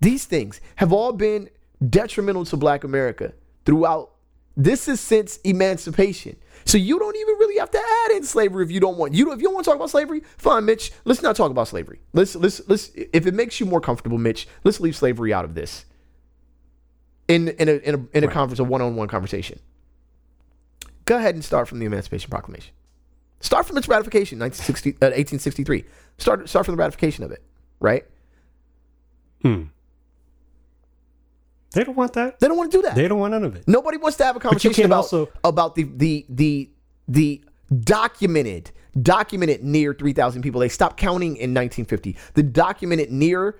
These 0.00 0.24
things 0.24 0.60
have 0.76 0.92
all 0.92 1.12
been 1.12 1.50
detrimental 1.86 2.44
to 2.46 2.56
black 2.56 2.84
America 2.84 3.34
throughout 3.66 4.12
this 4.56 4.88
is 4.88 5.00
since 5.00 5.38
emancipation. 5.38 6.36
So 6.64 6.76
you 6.76 6.98
don't 6.98 7.16
even 7.16 7.34
really 7.36 7.58
have 7.58 7.70
to 7.70 7.78
add 7.78 8.16
in 8.16 8.24
slavery 8.24 8.64
if 8.64 8.70
you 8.70 8.80
don't 8.80 8.98
want. 8.98 9.14
You 9.14 9.24
don't, 9.24 9.34
if 9.34 9.40
you 9.40 9.46
don't 9.46 9.54
want 9.54 9.64
to 9.64 9.70
talk 9.70 9.76
about 9.76 9.90
slavery, 9.90 10.22
fine, 10.36 10.64
Mitch. 10.64 10.92
Let's 11.04 11.22
not 11.22 11.36
talk 11.36 11.50
about 11.50 11.68
slavery. 11.68 12.00
Let's 12.12 12.34
let's 12.36 12.60
let's 12.68 12.90
if 12.94 13.26
it 13.26 13.34
makes 13.34 13.60
you 13.60 13.66
more 13.66 13.80
comfortable, 13.80 14.18
Mitch, 14.18 14.48
let's 14.64 14.80
leave 14.80 14.96
slavery 14.96 15.32
out 15.32 15.44
of 15.44 15.54
this. 15.54 15.86
In 17.30 17.48
in 17.48 17.68
a 17.68 17.72
in 17.72 17.94
a 17.94 18.16
in 18.18 18.24
a 18.24 18.28
conference, 18.28 18.58
a 18.58 18.64
one 18.64 18.82
on 18.82 18.96
one 18.96 19.08
conversation. 19.08 19.60
Go 21.04 21.16
ahead 21.16 21.34
and 21.34 21.44
start 21.44 21.68
from 21.68 21.78
the 21.78 21.86
Emancipation 21.86 22.30
Proclamation. 22.30 22.72
Start 23.40 23.66
from 23.66 23.78
its 23.78 23.88
ratification, 23.88 24.38
1960, 24.38 24.90
uh, 25.02 25.14
1863. 25.14 25.84
Start 26.18 26.48
start 26.48 26.66
from 26.66 26.74
the 26.76 26.80
ratification 26.80 27.24
of 27.24 27.30
it, 27.30 27.42
right? 27.78 28.04
Hmm. 29.42 29.62
They 31.72 31.84
don't 31.84 31.96
want 31.96 32.14
that. 32.14 32.40
They 32.40 32.48
don't 32.48 32.56
want 32.56 32.72
to 32.72 32.78
do 32.78 32.82
that. 32.82 32.96
They 32.96 33.06
don't 33.06 33.20
want 33.20 33.30
none 33.30 33.44
of 33.44 33.54
it. 33.54 33.66
Nobody 33.68 33.96
wants 33.96 34.16
to 34.18 34.24
have 34.24 34.36
a 34.36 34.40
conversation 34.40 34.84
about 34.84 34.96
also- 34.96 35.28
about 35.44 35.74
the 35.76 35.84
the 35.84 36.26
the 36.28 36.70
the 37.06 37.42
documented 37.82 38.72
documented 39.00 39.62
near 39.62 39.94
3000 39.94 40.42
people. 40.42 40.60
They 40.60 40.68
stopped 40.68 40.96
counting 40.96 41.36
in 41.36 41.54
1950. 41.54 42.16
The 42.34 42.42
documented 42.42 43.12
near 43.12 43.56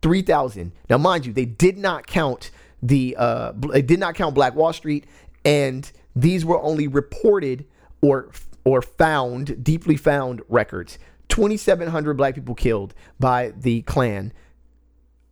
3000. 0.00 0.72
Now 0.88 0.96
mind 0.98 1.26
you, 1.26 1.32
they 1.34 1.44
did 1.44 1.76
not 1.76 2.06
count 2.06 2.50
the 2.82 3.14
uh 3.18 3.52
they 3.70 3.82
did 3.82 4.00
not 4.00 4.14
count 4.14 4.34
Black 4.34 4.54
Wall 4.54 4.72
Street 4.72 5.06
and 5.44 5.90
these 6.16 6.44
were 6.44 6.60
only 6.60 6.88
reported 6.88 7.64
or 8.00 8.30
or 8.64 8.82
found 8.82 9.62
deeply 9.64 9.96
found 9.96 10.42
records. 10.48 10.98
2700 11.28 12.14
black 12.16 12.34
people 12.34 12.54
killed 12.54 12.92
by 13.18 13.52
the 13.56 13.82
Klan 13.82 14.32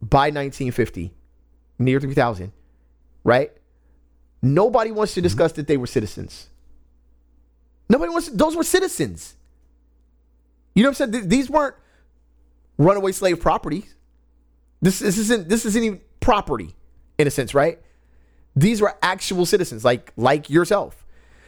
by 0.01 0.27
1950 0.31 1.13
near 1.79 2.01
3000 2.01 2.53
right 3.25 3.53
Nobody 4.43 4.91
wants 4.91 5.13
to 5.15 5.21
discuss 5.21 5.53
that 5.53 5.67
they 5.67 5.77
were 5.77 5.87
citizens. 5.87 6.49
Nobody 7.89 8.11
wants. 8.11 8.29
those 8.29 8.57
were 8.57 8.65
citizens. 8.65 9.37
You 10.75 10.83
know 10.83 10.89
what 10.91 11.01
I'm 11.01 11.13
saying? 11.13 11.13
Th- 11.13 11.25
These 11.25 11.51
weren't 11.51 11.75
runaway 12.79 13.13
slave 13.13 13.41
properties. 13.41 13.95
This, 14.81 15.01
this 15.01 15.19
isn't. 15.19 15.49
This 15.49 15.67
isn't 15.67 15.85
even 15.85 16.01
property, 16.21 16.75
in 17.21 17.27
a 17.27 17.31
sense, 17.31 17.55
right? 17.55 17.81
These 18.57 18.81
were 18.81 18.97
actual 19.03 19.47
citizens, 19.47 19.85
like 19.85 20.13
like 20.17 20.51
yourself. 20.51 21.05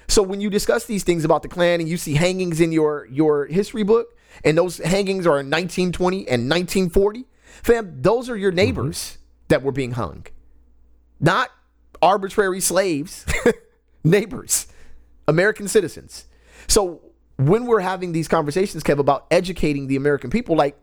So 0.08 0.22
when 0.22 0.40
you 0.40 0.50
discuss 0.50 0.84
these 0.84 1.04
things 1.04 1.24
about 1.24 1.42
the 1.42 1.48
Klan 1.48 1.80
and 1.80 1.88
you 1.88 1.96
see 1.96 2.14
hangings 2.14 2.60
in 2.60 2.72
your 2.72 3.06
your 3.10 3.46
history 3.46 3.82
book, 3.82 4.16
and 4.44 4.56
those 4.56 4.78
hangings 4.78 5.26
are 5.26 5.40
in 5.40 5.50
1920 5.50 6.28
and 6.28 6.48
1940, 6.50 7.24
fam, 7.62 8.02
those 8.02 8.28
are 8.30 8.36
your 8.36 8.50
mm-hmm. 8.50 8.56
neighbors 8.56 9.18
that 9.48 9.62
were 9.62 9.72
being 9.72 9.92
hung 9.92 10.26
not 11.22 11.50
arbitrary 12.02 12.60
slaves, 12.60 13.24
neighbors, 14.04 14.66
American 15.28 15.68
citizens. 15.68 16.26
So 16.66 17.00
when 17.38 17.64
we're 17.64 17.80
having 17.80 18.12
these 18.12 18.28
conversations, 18.28 18.82
Kev, 18.82 18.98
about 18.98 19.26
educating 19.30 19.86
the 19.86 19.96
American 19.96 20.28
people, 20.28 20.56
like 20.56 20.76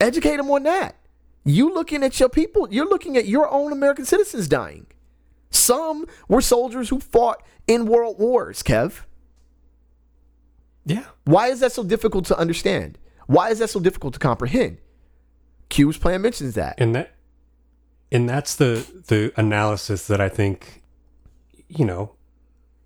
educate 0.00 0.36
them 0.36 0.50
on 0.50 0.64
that. 0.64 0.96
You 1.44 1.72
looking 1.72 2.02
at 2.02 2.18
your 2.18 2.28
people, 2.28 2.68
you're 2.70 2.88
looking 2.88 3.16
at 3.16 3.26
your 3.26 3.50
own 3.50 3.72
American 3.72 4.04
citizens 4.04 4.48
dying. 4.48 4.86
Some 5.50 6.06
were 6.28 6.40
soldiers 6.40 6.88
who 6.88 7.00
fought 7.00 7.42
in 7.66 7.86
world 7.86 8.18
wars, 8.18 8.62
Kev. 8.62 9.02
Yeah. 10.84 11.04
Why 11.24 11.48
is 11.48 11.60
that 11.60 11.72
so 11.72 11.84
difficult 11.84 12.26
to 12.26 12.38
understand? 12.38 12.98
Why 13.26 13.50
is 13.50 13.58
that 13.58 13.70
so 13.70 13.80
difficult 13.80 14.14
to 14.14 14.20
comprehend? 14.20 14.78
Q's 15.70 15.96
plan 15.96 16.22
mentions 16.22 16.54
that. 16.54 16.74
and 16.78 16.94
that 16.94 17.14
and 18.12 18.28
that's 18.28 18.54
the 18.54 18.86
the 19.08 19.32
analysis 19.36 20.06
that 20.06 20.20
I 20.20 20.28
think 20.28 20.82
you 21.68 21.84
know 21.84 22.14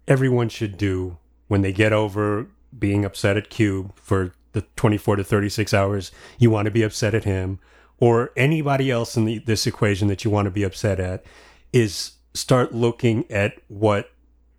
everyone 0.07 0.49
should 0.49 0.79
do 0.79 1.19
when 1.49 1.63
they 1.63 1.73
get 1.73 1.93
over 1.93 2.47
being 2.79 3.05
upset 3.05 3.37
at 3.37 3.51
Cube 3.51 3.93
for 3.97 4.33
the 4.53 4.63
24 4.77 5.17
to 5.17 5.25
36 5.25 5.75
hours 5.75 6.13
you 6.39 6.51
want 6.51 6.67
to 6.67 6.71
be 6.71 6.83
upset 6.83 7.15
at 7.15 7.25
him 7.25 7.59
or 8.01 8.31
anybody 8.37 8.91
else 8.91 9.17
in 9.17 9.25
the, 9.25 9.39
this 9.41 9.67
equation 9.67 10.09
that 10.09 10.25
you 10.25 10.31
want 10.31 10.47
to 10.47 10.51
be 10.51 10.63
upset 10.63 11.01
at 11.01 11.25
is 11.73 12.13
start 12.35 12.75
looking 12.75 13.25
at 13.31 13.55
what 13.69 14.11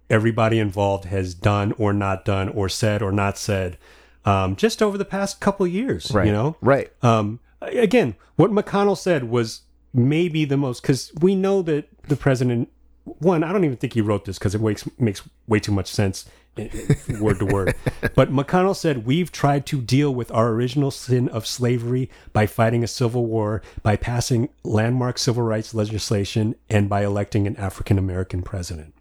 everybody 0.10 0.60
involved 0.60 1.06
has 1.06 1.34
done 1.34 1.72
or 1.78 1.94
not 1.94 2.26
done 2.26 2.50
or 2.50 2.68
said 2.68 3.02
or 3.02 3.12
not 3.12 3.38
said 3.38 3.78
um, 4.26 4.56
just 4.56 4.82
over 4.82 4.98
the 4.98 5.06
past 5.06 5.40
couple 5.40 5.66
of 5.66 5.72
years 5.72 6.12
Right. 6.12 6.26
you 6.28 6.32
know 6.34 6.56
Right. 6.62 6.92
um, 7.04 7.40
again, 7.62 8.16
what 8.36 8.52
McConnell 8.52 8.98
said 8.98 9.26
was 9.30 9.62
maybe 9.94 10.46
the 10.46 10.58
most 10.58 10.82
because 10.82 11.12
we 11.22 11.36
know 11.36 11.62
that 11.64 11.88
the 12.08 12.16
president. 12.16 12.70
One, 13.04 13.44
I 13.44 13.52
don't 13.52 13.66
even 13.66 13.78
think 13.78 13.94
he 13.94 14.02
wrote 14.02 14.26
this 14.26 14.38
because 14.38 14.54
it 14.54 14.62
makes 14.62 14.88
makes 15.00 15.24
way 15.48 15.60
too 15.60 15.72
much 15.72 15.88
sense 15.88 16.26
word 17.20 17.40
to 17.40 17.46
word. 17.46 17.76
But 18.16 18.32
McConnell 18.32 18.76
said 18.76 19.06
we've 19.06 19.32
tried 19.32 19.66
to 19.68 19.82
deal 19.82 20.14
with 20.14 20.32
our 20.32 20.50
original 20.50 20.92
sin 20.92 21.30
of 21.30 21.48
slavery 21.48 22.10
by 22.34 22.46
fighting 22.46 22.84
a 22.84 22.88
civil 22.88 23.26
war, 23.26 23.62
by 23.84 23.96
passing 23.96 24.50
landmark 24.64 25.18
civil 25.18 25.44
rights 25.44 25.74
legislation, 25.74 26.56
and 26.70 26.90
by 26.90 27.04
electing 27.04 27.48
an 27.48 27.56
African 27.58 27.98
American 27.98 28.42
president. 28.42 28.94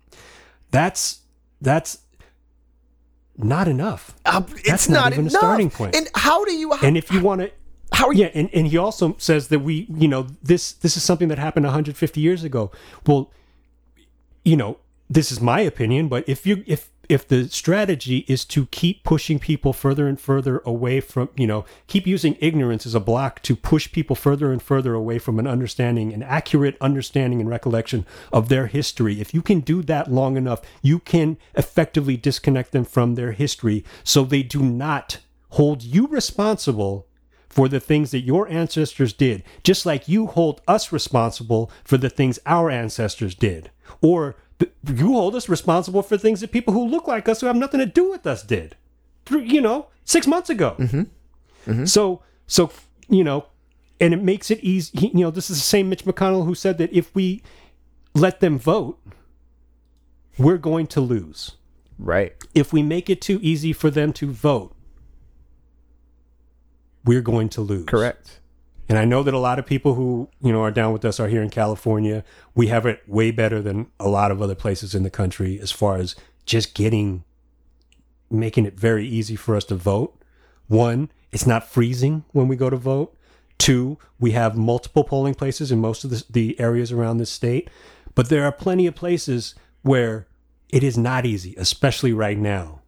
That's 0.70 1.20
that's 1.61 1.98
not 3.36 3.68
enough. 3.68 4.14
Uh, 4.24 4.42
it's 4.48 4.68
That's 4.68 4.88
not 4.88 5.04
not, 5.04 5.12
even 5.12 5.26
a 5.28 5.30
starting 5.30 5.70
point. 5.70 5.94
And 5.94 6.09
how 6.14 6.44
do 6.44 6.52
you? 6.52 6.72
And 6.74 6.96
if 6.96 7.12
you 7.12 7.22
want 7.22 7.40
to 7.42 7.50
how 7.92 8.09
are 8.09 8.12
you? 8.12 8.24
yeah, 8.24 8.30
and, 8.34 8.50
and 8.52 8.66
he 8.66 8.76
also 8.76 9.16
says 9.18 9.48
that 9.48 9.61
we, 9.61 9.86
you 9.88 10.09
know, 10.09 10.26
this 10.42 10.72
this 10.72 10.96
is 10.96 11.02
something 11.02 11.28
that 11.28 11.38
happened 11.38 11.64
150 11.64 12.20
years 12.20 12.44
ago. 12.44 12.70
Well, 13.06 13.32
you 14.44 14.56
know, 14.56 14.78
this 15.09 15.32
is 15.32 15.40
my 15.40 15.61
opinion, 15.61 16.09
but 16.09 16.28
if 16.28 16.46
you 16.46 16.64
if 16.66 16.90
if 17.09 17.26
the 17.26 17.48
strategy 17.48 18.24
is 18.28 18.44
to 18.44 18.66
keep 18.66 19.02
pushing 19.02 19.38
people 19.38 19.72
further 19.72 20.06
and 20.06 20.20
further 20.20 20.62
away 20.64 21.00
from, 21.00 21.30
you 21.36 21.46
know, 21.46 21.64
keep 21.86 22.06
using 22.06 22.36
ignorance 22.40 22.84
as 22.84 22.94
a 22.94 23.00
block 23.00 23.42
to 23.42 23.56
push 23.56 23.90
people 23.90 24.14
further 24.14 24.52
and 24.52 24.62
further 24.62 24.94
away 24.94 25.18
from 25.18 25.38
an 25.38 25.46
understanding, 25.46 26.12
an 26.12 26.22
accurate 26.22 26.76
understanding 26.80 27.40
and 27.40 27.48
recollection 27.48 28.04
of 28.32 28.48
their 28.48 28.66
history, 28.66 29.20
if 29.20 29.32
you 29.32 29.40
can 29.40 29.61
do 29.61 29.82
that 29.82 30.11
long 30.11 30.36
enough, 30.36 30.61
you 30.82 30.98
can 30.98 31.38
effectively 31.54 32.16
disconnect 32.16 32.72
them 32.72 32.84
from 32.84 33.14
their 33.14 33.32
history 33.32 33.84
so 34.04 34.24
they 34.24 34.42
do 34.42 34.62
not 34.62 35.18
hold 35.50 35.82
you 35.82 36.06
responsible 36.09 37.06
for 37.48 37.68
the 37.68 37.80
things 37.80 38.11
that 38.11 38.20
your 38.20 38.46
ancestors 38.48 39.12
did, 39.14 39.42
just 39.64 39.86
like 39.86 40.09
you 40.09 40.26
hold 40.26 40.61
us 40.68 40.92
responsible 40.92 41.70
for 41.82 41.96
the 41.96 42.11
things 42.11 42.38
our 42.44 42.70
ancestors 42.70 43.34
did. 43.34 43.70
Or 44.02 44.36
you 44.61 45.12
hold 45.12 45.34
us 45.34 45.48
responsible 45.48 46.02
for 46.02 46.16
things 46.18 46.40
that 46.40 46.50
people 46.52 46.72
who 46.74 46.86
look 46.86 47.06
like 47.06 47.28
us 47.28 47.40
who 47.40 47.46
have 47.46 47.56
nothing 47.56 47.80
to 47.80 47.86
do 47.86 48.11
with 48.11 48.26
us 48.26 48.42
did. 48.42 48.76
Through, 49.26 49.40
you 49.42 49.61
know, 49.61 49.88
six 50.04 50.26
months 50.26 50.50
ago. 50.50 50.74
Mm-hmm. 50.78 51.02
Mm-hmm. 51.70 51.84
So 51.84 52.22
so 52.46 52.70
you 53.09 53.22
know, 53.24 53.46
and 54.00 54.12
it 54.14 54.22
makes 54.22 54.50
it 54.50 54.61
easy. 54.61 54.98
he- 54.98 55.09
You 55.09 55.24
know, 55.24 55.30
this 55.30 55.50
is 55.50 55.59
the 55.59 55.62
same 55.64 55.88
Mitch 55.88 56.04
McConnell 56.04 56.44
who 56.46 56.54
said 56.54 56.78
that 56.78 56.92
if 56.92 57.14
we 57.14 57.42
let 58.14 58.40
them 58.40 58.59
vote, 58.59 58.98
we're 60.38 60.59
going 60.59 60.86
to 60.88 61.00
lose. 61.00 61.52
Right. 61.98 62.32
If 62.54 62.72
we 62.72 62.82
make 62.82 63.11
it 63.11 63.20
too 63.20 63.38
easy 63.42 63.72
for 63.72 63.90
them 63.90 64.12
to 64.14 64.30
vote, 64.32 64.74
we're 67.04 67.20
going 67.22 67.48
to 67.50 67.61
lose. 67.61 67.86
Correct. 67.86 68.40
And 68.89 68.99
I 68.99 69.05
know 69.05 69.22
that 69.22 69.34
a 69.34 69.39
lot 69.39 69.59
of 69.59 69.66
people 69.66 69.95
who, 69.95 70.28
you 70.41 70.53
know, 70.53 70.62
are 70.62 70.70
down 70.70 70.93
with 70.93 71.05
us 71.05 71.20
are 71.20 71.28
here 71.28 71.43
in 71.43 71.51
California. 71.51 72.24
We 72.55 72.68
have 72.68 72.86
it 72.86 73.03
way 73.07 73.30
better 73.30 73.61
than 73.61 73.89
a 74.01 74.09
lot 74.09 74.30
of 74.30 74.41
other 74.41 74.55
places 74.55 74.95
in 74.95 75.03
the 75.03 75.11
country 75.11 75.61
as 75.61 75.70
far 75.70 75.97
as 75.97 76.16
just 76.47 76.74
getting 76.74 77.24
making 78.30 78.66
it 78.66 78.78
very 78.78 79.07
easy 79.07 79.36
for 79.36 79.57
us 79.57 79.64
to 79.64 79.74
vote. 79.74 80.20
One, 80.66 81.11
it's 81.32 81.47
not 81.47 81.68
freezing 81.68 82.24
when 82.32 82.49
we 82.49 82.57
go 82.57 82.70
to 82.70 82.76
vote. 82.76 83.14
Two, 83.59 83.99
we 84.20 84.32
have 84.32 84.57
multiple 84.57 85.05
polling 85.05 85.34
places 85.34 85.72
in 85.72 85.80
most 85.80 86.05
of 86.05 86.11
the, 86.11 86.24
the 86.30 86.61
areas 86.61 86.93
around 86.93 87.18
this 87.18 87.30
state. 87.30 87.70
But 88.14 88.28
there 88.28 88.45
are 88.45 88.53
plenty 88.53 88.86
of 88.86 88.95
places 88.95 89.55
where 89.82 90.26
it 90.68 90.82
is 90.82 90.99
not 90.99 91.24
easy, 91.24 91.55
especially 91.57 92.12
right 92.12 92.39
now. 92.39 92.80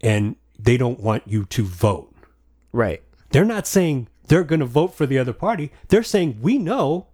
And 0.00 0.36
they 0.58 0.76
don't 0.76 1.00
want 1.00 1.24
you 1.26 1.44
to 1.46 1.64
vote. 1.64 2.14
Right. 2.72 3.02
They're 3.30 3.44
not 3.44 3.66
saying 3.66 4.08
they're 4.28 4.44
going 4.44 4.60
to 4.60 4.66
vote 4.66 4.94
for 4.94 5.06
the 5.06 5.18
other 5.18 5.32
party. 5.32 5.72
They're 5.88 6.02
saying 6.02 6.38
we 6.40 6.58
know 6.58 7.06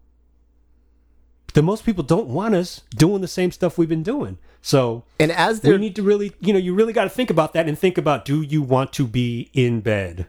that 1.54 1.62
most 1.62 1.84
people 1.86 2.02
don't 2.04 2.26
want 2.26 2.54
us 2.54 2.82
doing 2.96 3.20
the 3.22 3.28
same 3.28 3.50
stuff 3.52 3.78
we've 3.78 3.88
been 3.88 4.02
doing. 4.02 4.38
So 4.60 5.04
And 5.20 5.30
as 5.30 5.62
we 5.62 5.70
they're 5.70 5.78
need 5.78 5.94
to 5.96 6.02
really, 6.02 6.32
you 6.40 6.52
know, 6.52 6.58
you 6.58 6.74
really 6.74 6.92
got 6.92 7.04
to 7.04 7.10
think 7.10 7.30
about 7.30 7.52
that 7.52 7.68
and 7.68 7.78
think 7.78 7.96
about 7.98 8.24
do 8.24 8.42
you 8.42 8.60
want 8.62 8.92
to 8.94 9.06
be 9.06 9.50
in 9.52 9.80
bed? 9.80 10.26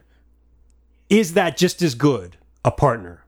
Is 1.08 1.34
that 1.34 1.56
just 1.56 1.82
as 1.82 1.94
good 1.94 2.36
a 2.64 2.70
partner 2.70 3.24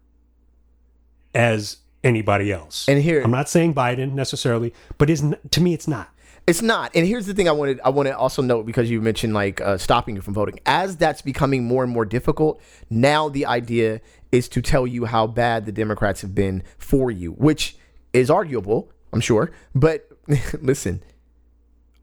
as 1.34 1.78
anybody 2.04 2.52
else? 2.52 2.88
And 2.88 3.02
here- 3.02 3.22
I'm 3.22 3.30
not 3.30 3.48
saying 3.48 3.74
Biden 3.74 4.12
necessarily, 4.12 4.72
but 4.98 5.10
is 5.10 5.24
to 5.50 5.60
me 5.60 5.74
it's 5.74 5.88
not. 5.88 6.10
It's 6.48 6.62
not. 6.62 6.92
And 6.94 7.06
here's 7.06 7.26
the 7.26 7.34
thing 7.34 7.46
I 7.46 7.52
wanted 7.52 7.78
I 7.84 7.90
want 7.90 8.08
to 8.08 8.16
also 8.16 8.40
note 8.40 8.64
because 8.64 8.90
you 8.90 9.02
mentioned 9.02 9.34
like 9.34 9.60
uh, 9.60 9.76
stopping 9.76 10.16
you 10.16 10.22
from 10.22 10.32
voting. 10.32 10.58
As 10.64 10.96
that's 10.96 11.20
becoming 11.20 11.64
more 11.64 11.84
and 11.84 11.92
more 11.92 12.06
difficult, 12.06 12.58
now 12.88 13.28
the 13.28 13.44
idea 13.44 14.00
is 14.32 14.48
to 14.48 14.62
tell 14.62 14.86
you 14.86 15.04
how 15.04 15.26
bad 15.26 15.66
the 15.66 15.72
Democrats 15.72 16.22
have 16.22 16.34
been 16.34 16.62
for 16.78 17.10
you, 17.10 17.32
which 17.32 17.76
is 18.14 18.30
arguable, 18.30 18.90
I'm 19.12 19.20
sure. 19.20 19.52
But 19.74 20.10
listen, 20.62 21.02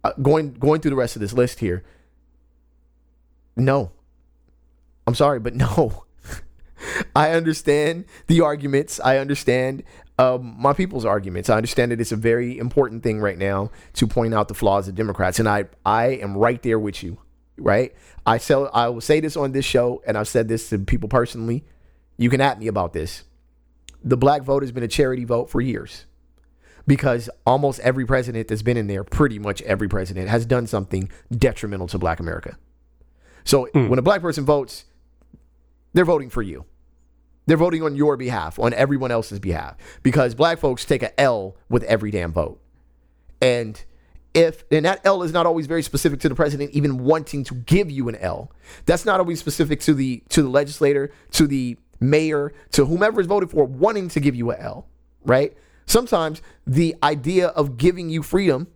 uh, 0.03 0.11
going 0.21 0.53
going 0.53 0.79
through 0.79 0.91
the 0.91 0.97
rest 0.97 1.15
of 1.15 1.21
this 1.21 1.33
list 1.33 1.59
here. 1.59 1.83
No. 3.55 3.93
I'm 5.07 5.15
sorry, 5.15 5.39
but 5.39 5.55
no. 5.55 6.03
I 7.15 7.31
understand 7.31 8.05
the 8.27 8.41
arguments. 8.41 8.99
I 8.99 9.17
understand 9.17 9.81
um, 10.17 10.55
my 10.57 10.73
people's 10.73 11.05
arguments. 11.05 11.49
I 11.49 11.57
understand 11.57 11.91
that 11.91 11.99
it's 11.99 12.11
a 12.11 12.17
very 12.17 12.57
important 12.57 13.03
thing 13.03 13.19
right 13.19 13.37
now 13.37 13.71
to 13.93 14.07
point 14.07 14.33
out 14.33 14.47
the 14.47 14.53
flaws 14.53 14.87
of 14.87 14.95
Democrats, 14.95 15.39
and 15.39 15.47
I 15.47 15.65
I 15.85 16.07
am 16.07 16.37
right 16.37 16.61
there 16.61 16.79
with 16.79 17.03
you. 17.03 17.19
Right? 17.57 17.93
I 18.25 18.37
sell. 18.37 18.69
I 18.73 18.89
will 18.89 19.01
say 19.01 19.19
this 19.19 19.37
on 19.37 19.51
this 19.51 19.65
show, 19.65 20.01
and 20.05 20.17
I've 20.17 20.27
said 20.27 20.47
this 20.47 20.69
to 20.69 20.79
people 20.79 21.09
personally. 21.09 21.65
You 22.17 22.29
can 22.29 22.41
at 22.41 22.59
me 22.59 22.67
about 22.67 22.93
this. 22.93 23.23
The 24.03 24.17
black 24.17 24.43
vote 24.43 24.63
has 24.63 24.71
been 24.71 24.83
a 24.83 24.87
charity 24.87 25.25
vote 25.25 25.49
for 25.49 25.61
years 25.61 26.05
because 26.87 27.29
almost 27.45 27.79
every 27.79 28.05
president 28.05 28.47
that's 28.47 28.61
been 28.61 28.77
in 28.77 28.87
there, 28.87 29.03
pretty 29.03 29.39
much 29.39 29.61
every 29.63 29.87
president, 29.87 30.29
has 30.29 30.45
done 30.45 30.67
something 30.67 31.09
detrimental 31.31 31.87
to 31.87 31.97
black 31.97 32.19
America. 32.19 32.57
So 33.43 33.67
when 33.73 33.99
a 33.99 34.03
black 34.03 34.21
person 34.21 34.45
votes, 34.45 34.85
they're 35.93 36.05
voting 36.05 36.29
for 36.29 36.41
you. 36.41 36.65
They're 37.45 37.57
voting 37.57 37.83
on 37.83 37.95
your 37.95 38.17
behalf, 38.17 38.59
on 38.59 38.73
everyone 38.73 39.11
else's 39.11 39.39
behalf, 39.39 39.75
because 40.03 40.33
black 40.35 40.59
folks 40.59 40.85
take 40.85 41.03
a 41.03 41.19
L 41.19 41.55
with 41.69 41.83
every 41.83 42.11
damn 42.11 42.33
vote. 42.33 42.59
And 43.41 43.83
if 44.33 44.65
and 44.71 44.85
that 44.85 45.01
L 45.05 45.23
is 45.23 45.31
not 45.31 45.45
always 45.45 45.67
very 45.67 45.83
specific 45.83 46.19
to 46.21 46.29
the 46.29 46.35
president 46.35 46.71
even 46.71 47.03
wanting 47.03 47.43
to 47.45 47.55
give 47.55 47.89
you 47.89 48.09
an 48.09 48.15
L. 48.17 48.51
That's 48.85 49.05
not 49.05 49.19
always 49.19 49.39
specific 49.39 49.79
to 49.81 49.93
the 49.93 50.23
to 50.29 50.41
the 50.41 50.49
legislator, 50.49 51.11
to 51.31 51.47
the 51.47 51.77
mayor, 51.99 52.53
to 52.71 52.85
whomever 52.85 53.21
is 53.21 53.27
voted 53.27 53.49
for 53.49 53.63
wanting 53.63 54.09
to 54.09 54.19
give 54.19 54.35
you 54.35 54.51
an 54.51 54.59
L, 54.59 54.87
right? 55.23 55.55
Sometimes 55.85 56.41
the 56.65 56.95
idea 57.03 57.47
of 57.49 57.77
giving 57.77 58.09
you 58.09 58.23
freedom 58.23 58.67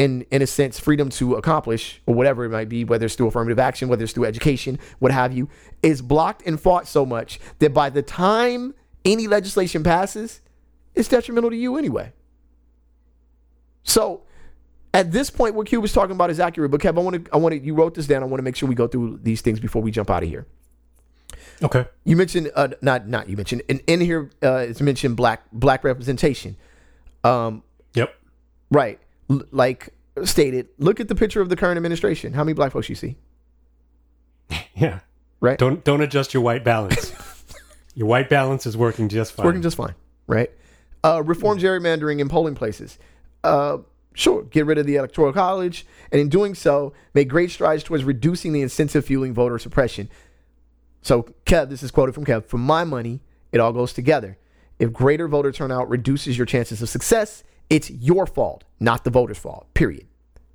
in 0.00 0.22
in 0.30 0.40
a 0.40 0.46
sense 0.46 0.80
freedom 0.80 1.10
to 1.10 1.34
accomplish 1.34 2.00
or 2.06 2.14
whatever 2.14 2.46
it 2.46 2.48
might 2.48 2.70
be 2.70 2.84
whether 2.84 3.04
it's 3.04 3.14
through 3.16 3.26
affirmative 3.26 3.58
action 3.58 3.86
whether 3.86 4.02
it's 4.02 4.14
through 4.14 4.24
education 4.24 4.78
what 4.98 5.12
have 5.12 5.30
you 5.30 5.46
is 5.82 6.00
blocked 6.00 6.42
and 6.46 6.58
fought 6.58 6.88
so 6.88 7.04
much 7.04 7.38
that 7.58 7.74
by 7.74 7.90
the 7.90 8.00
time 8.00 8.72
any 9.04 9.26
legislation 9.26 9.82
passes 9.84 10.40
it's 10.94 11.06
detrimental 11.06 11.50
to 11.50 11.56
you 11.56 11.76
anyway 11.76 12.10
so 13.82 14.22
at 14.94 15.12
this 15.12 15.28
point 15.28 15.54
what 15.54 15.66
Q 15.66 15.82
was 15.82 15.92
talking 15.92 16.12
about 16.16 16.30
is 16.30 16.40
accurate 16.40 16.70
but 16.70 16.80
Kev 16.80 16.96
I 16.96 17.02
want 17.02 17.22
to 17.26 17.30
I 17.34 17.36
want 17.36 17.52
to 17.52 17.60
you 17.60 17.74
wrote 17.74 17.94
this 17.94 18.06
down 18.06 18.22
I 18.22 18.26
want 18.26 18.38
to 18.38 18.42
make 18.42 18.56
sure 18.56 18.70
we 18.70 18.74
go 18.74 18.88
through 18.88 19.20
these 19.22 19.42
things 19.42 19.60
before 19.60 19.82
we 19.82 19.90
jump 19.90 20.08
out 20.08 20.22
of 20.22 20.30
here 20.30 20.46
Okay. 21.62 21.84
you 22.04 22.16
mentioned 22.16 22.50
uh, 22.56 22.68
not 22.80 23.06
not 23.06 23.28
you 23.28 23.36
mentioned 23.36 23.60
in, 23.68 23.80
in 23.86 24.00
here 24.00 24.30
uh, 24.42 24.64
it's 24.68 24.80
mentioned 24.80 25.14
black 25.16 25.42
black 25.52 25.84
representation 25.84 26.56
um 27.22 27.62
Yep. 27.94 28.14
Right. 28.70 29.00
Like 29.50 29.90
stated, 30.24 30.68
look 30.78 31.00
at 31.00 31.08
the 31.08 31.14
picture 31.14 31.40
of 31.40 31.48
the 31.48 31.56
current 31.56 31.76
administration. 31.76 32.32
How 32.32 32.44
many 32.44 32.54
black 32.54 32.72
folks 32.72 32.88
you 32.88 32.94
see? 32.94 33.16
Yeah. 34.74 35.00
Right. 35.40 35.58
Don't 35.58 35.84
don't 35.84 36.00
adjust 36.00 36.34
your 36.34 36.42
white 36.42 36.64
balance. 36.64 37.12
your 37.94 38.06
white 38.06 38.28
balance 38.28 38.66
is 38.66 38.76
working 38.76 39.08
just 39.08 39.32
fine. 39.32 39.46
Working 39.46 39.62
just 39.62 39.76
fine. 39.76 39.94
Right. 40.26 40.50
Uh, 41.04 41.22
reform 41.24 41.58
gerrymandering 41.58 42.18
in 42.20 42.28
polling 42.28 42.54
places. 42.54 42.98
Uh, 43.42 43.78
sure. 44.14 44.42
Get 44.44 44.66
rid 44.66 44.78
of 44.78 44.86
the 44.86 44.96
electoral 44.96 45.32
college, 45.32 45.86
and 46.12 46.20
in 46.20 46.28
doing 46.28 46.54
so, 46.54 46.92
make 47.14 47.28
great 47.28 47.50
strides 47.50 47.82
towards 47.82 48.04
reducing 48.04 48.52
the 48.52 48.62
incentive 48.62 49.04
fueling 49.04 49.32
voter 49.32 49.58
suppression. 49.58 50.10
So, 51.02 51.22
Kev, 51.46 51.70
this 51.70 51.82
is 51.82 51.90
quoted 51.90 52.14
from 52.14 52.26
Kev. 52.26 52.44
For 52.44 52.58
my 52.58 52.84
money, 52.84 53.20
it 53.52 53.60
all 53.60 53.72
goes 53.72 53.92
together. 53.92 54.36
If 54.78 54.92
greater 54.92 55.28
voter 55.28 55.52
turnout 55.52 55.88
reduces 55.88 56.36
your 56.36 56.46
chances 56.46 56.82
of 56.82 56.88
success, 56.88 57.44
it's 57.70 57.90
your 57.90 58.26
fault, 58.26 58.64
not 58.80 59.04
the 59.04 59.10
voters' 59.10 59.38
fault. 59.38 59.72
Period. 59.72 60.06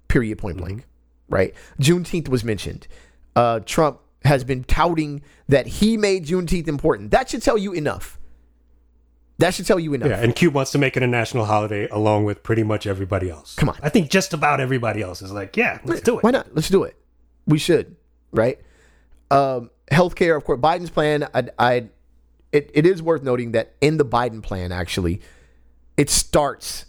Period. 0.07 0.37
Point 0.37 0.57
blank. 0.57 0.85
Right. 1.29 1.55
Juneteenth 1.79 2.29
was 2.29 2.43
mentioned. 2.43 2.87
Uh, 3.35 3.61
Trump 3.61 3.99
has 4.25 4.43
been 4.43 4.63
touting 4.63 5.21
that 5.47 5.65
he 5.67 5.97
made 5.97 6.25
Juneteenth 6.25 6.67
important. 6.67 7.11
That 7.11 7.29
should 7.29 7.41
tell 7.41 7.57
you 7.57 7.73
enough. 7.73 8.19
That 9.37 9.53
should 9.53 9.65
tell 9.65 9.79
you 9.79 9.93
enough. 9.93 10.09
Yeah, 10.09 10.21
and 10.21 10.35
Cube 10.35 10.53
wants 10.53 10.71
to 10.71 10.77
make 10.77 10.95
it 10.95 11.03
a 11.03 11.07
national 11.07 11.45
holiday 11.45 11.87
along 11.89 12.23
with 12.23 12.41
pretty 12.41 12.63
much 12.63 12.87
everybody 12.87 13.29
else. 13.29 13.55
Come 13.55 13.69
on. 13.69 13.77
I 13.81 13.89
think 13.89 14.09
just 14.09 14.33
about 14.33 14.61
everybody 14.61 15.01
else 15.01 15.21
is 15.21 15.31
like, 15.31 15.57
yeah, 15.57 15.79
let's 15.83 16.01
do 16.01 16.17
it. 16.17 16.23
Why 16.23 16.31
not? 16.31 16.55
Let's 16.55 16.69
do 16.69 16.83
it. 16.83 16.95
We 17.45 17.59
should, 17.59 17.97
right? 18.31 18.59
Um, 19.29 19.71
healthcare, 19.91 20.37
of 20.37 20.45
course. 20.45 20.59
Biden's 20.59 20.89
plan. 20.89 21.27
I, 21.33 21.43
I, 21.59 21.89
it, 22.53 22.71
it 22.73 22.85
is 22.85 23.01
worth 23.01 23.23
noting 23.23 23.51
that 23.51 23.73
in 23.81 23.97
the 23.97 24.05
Biden 24.05 24.41
plan, 24.41 24.71
actually, 24.71 25.21
it 25.97 26.09
starts 26.09 26.85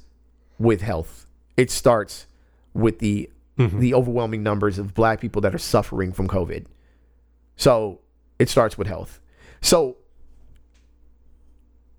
with 0.59 0.81
health. 0.81 1.27
It 1.57 1.71
starts 1.71 2.27
with 2.75 2.99
the 2.99 3.31
the 3.59 3.95
overwhelming 3.95 4.43
numbers 4.43 4.79
of 4.79 4.93
Black 4.93 5.21
people 5.21 5.41
that 5.41 5.55
are 5.55 5.59
suffering 5.59 6.13
from 6.13 6.29
COVID. 6.29 6.67
So 7.57 8.01
it 8.39 8.51
starts 8.51 8.77
with 8.77 8.87
health. 8.87 9.19
So 9.63 9.97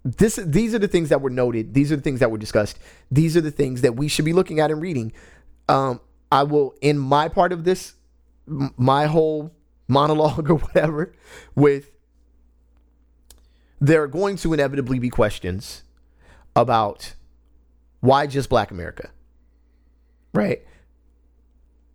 this 0.03 0.35
these 0.35 0.73
are 0.75 0.79
the 0.79 0.87
things 0.87 1.09
that 1.09 1.21
were 1.21 1.29
noted. 1.29 1.73
These 1.73 1.91
are 1.91 1.95
the 1.95 2.01
things 2.01 2.19
that 2.19 2.31
were 2.31 2.37
discussed. 2.37 2.79
These 3.11 3.35
are 3.35 3.41
the 3.41 3.51
things 3.51 3.81
that 3.81 3.95
we 3.95 4.07
should 4.07 4.25
be 4.25 4.33
looking 4.33 4.59
at 4.59 4.71
and 4.71 4.81
reading. 4.81 5.11
Um, 5.67 5.99
I 6.31 6.43
will 6.43 6.75
in 6.81 6.97
my 6.97 7.27
part 7.27 7.51
of 7.51 7.63
this, 7.63 7.95
my 8.45 9.07
whole 9.07 9.51
monologue 9.87 10.49
or 10.51 10.55
whatever, 10.55 11.13
with 11.55 11.91
there 13.81 14.03
are 14.03 14.07
going 14.07 14.37
to 14.37 14.53
inevitably 14.53 14.99
be 14.99 15.09
questions 15.09 15.83
about 16.55 17.13
why 17.99 18.27
just 18.27 18.49
Black 18.49 18.71
America, 18.71 19.09
right? 20.33 20.61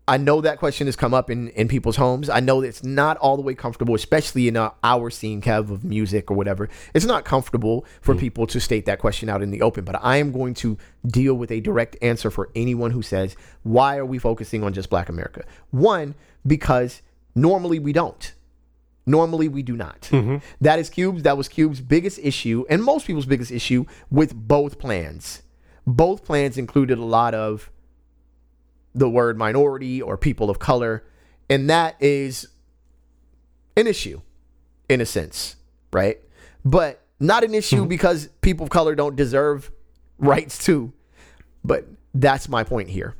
I 0.09 0.17
know 0.17 0.41
that 0.41 0.59
question 0.59 0.89
has 0.89 0.97
come 0.97 1.15
up 1.15 1.31
in, 1.31 1.49
in 1.51 1.69
people's 1.69 1.97
homes. 1.97 2.29
I 2.29 2.41
know 2.41 2.61
it's 2.61 2.83
not 2.83 3.17
all 3.19 3.37
the 3.37 3.43
way 3.43 3.55
comfortable, 3.55 3.95
especially 3.95 4.49
in 4.49 4.57
our, 4.57 4.75
our 4.83 5.11
scene, 5.11 5.41
Kev, 5.41 5.71
of 5.71 5.85
music 5.85 6.29
or 6.29 6.35
whatever. 6.35 6.69
It's 6.93 7.05
not 7.05 7.25
comfortable 7.25 7.87
for 8.01 8.15
hmm. 8.15 8.21
people 8.21 8.47
to 8.49 8.61
state 8.61 8.85
that 8.87 8.99
question 8.99 9.29
out 9.29 9.43
in 9.43 9.51
the 9.51 9.63
open, 9.63 9.85
but 9.85 9.97
I 10.03 10.17
am 10.17 10.33
going 10.33 10.55
to 10.55 10.77
deal 11.07 11.35
with 11.35 11.53
a 11.53 11.61
direct 11.61 11.97
answer 12.03 12.31
for 12.31 12.51
anyone 12.57 12.91
who 12.91 13.03
says, 13.03 13.37
why 13.63 13.97
are 13.97 14.05
we 14.05 14.19
focusing 14.19 14.65
on 14.65 14.73
just 14.73 14.91
black 14.91 15.09
America? 15.09 15.45
One, 15.71 16.17
because 16.45 17.01
normally 17.37 17.79
we 17.79 17.93
don't. 17.93 18.35
Normally 19.07 19.49
we 19.49 19.63
do 19.63 19.77
not. 19.77 20.03
Mm-hmm. 20.11 20.39
That 20.61 20.81
is 20.81 20.91
Cube's, 20.91 21.23
that 21.23 21.37
was 21.37 21.49
Cube's 21.49 21.81
biggest 21.81 22.19
issue 22.19 22.65
and 22.69 22.83
most 22.83 23.07
people's 23.07 23.27
biggest 23.27 23.53
issue 23.53 23.85
with 24.11 24.35
both 24.35 24.79
plans. 24.81 25.43
Both 25.87 26.25
plans 26.25 26.57
included 26.59 26.99
a 26.99 27.05
lot 27.05 27.35
of 27.35 27.71
the 28.95 29.09
word 29.09 29.37
minority 29.39 30.01
or 30.01 30.17
people 30.17 30.51
of 30.51 30.59
color, 30.59 31.05
and 31.49 31.69
that 31.71 31.97
is 32.01 32.49
an 33.77 33.87
issue. 33.87 34.21
in 34.89 35.01
a 35.01 35.07
sense, 35.07 35.57
right? 35.93 36.19
But 36.65 37.03
not 37.19 37.45
an 37.45 37.55
issue 37.55 37.79
mm-hmm. 37.79 37.89
because 37.89 38.29
people 38.43 38.65
of 38.65 38.71
color 38.71 38.95
don't 38.95 39.17
deserve 39.17 39.71
rights 40.19 40.63
too. 40.63 40.93
But 41.65 41.87
that's 42.13 42.49
my 42.49 42.65
point 42.65 42.91
here. 42.91 43.15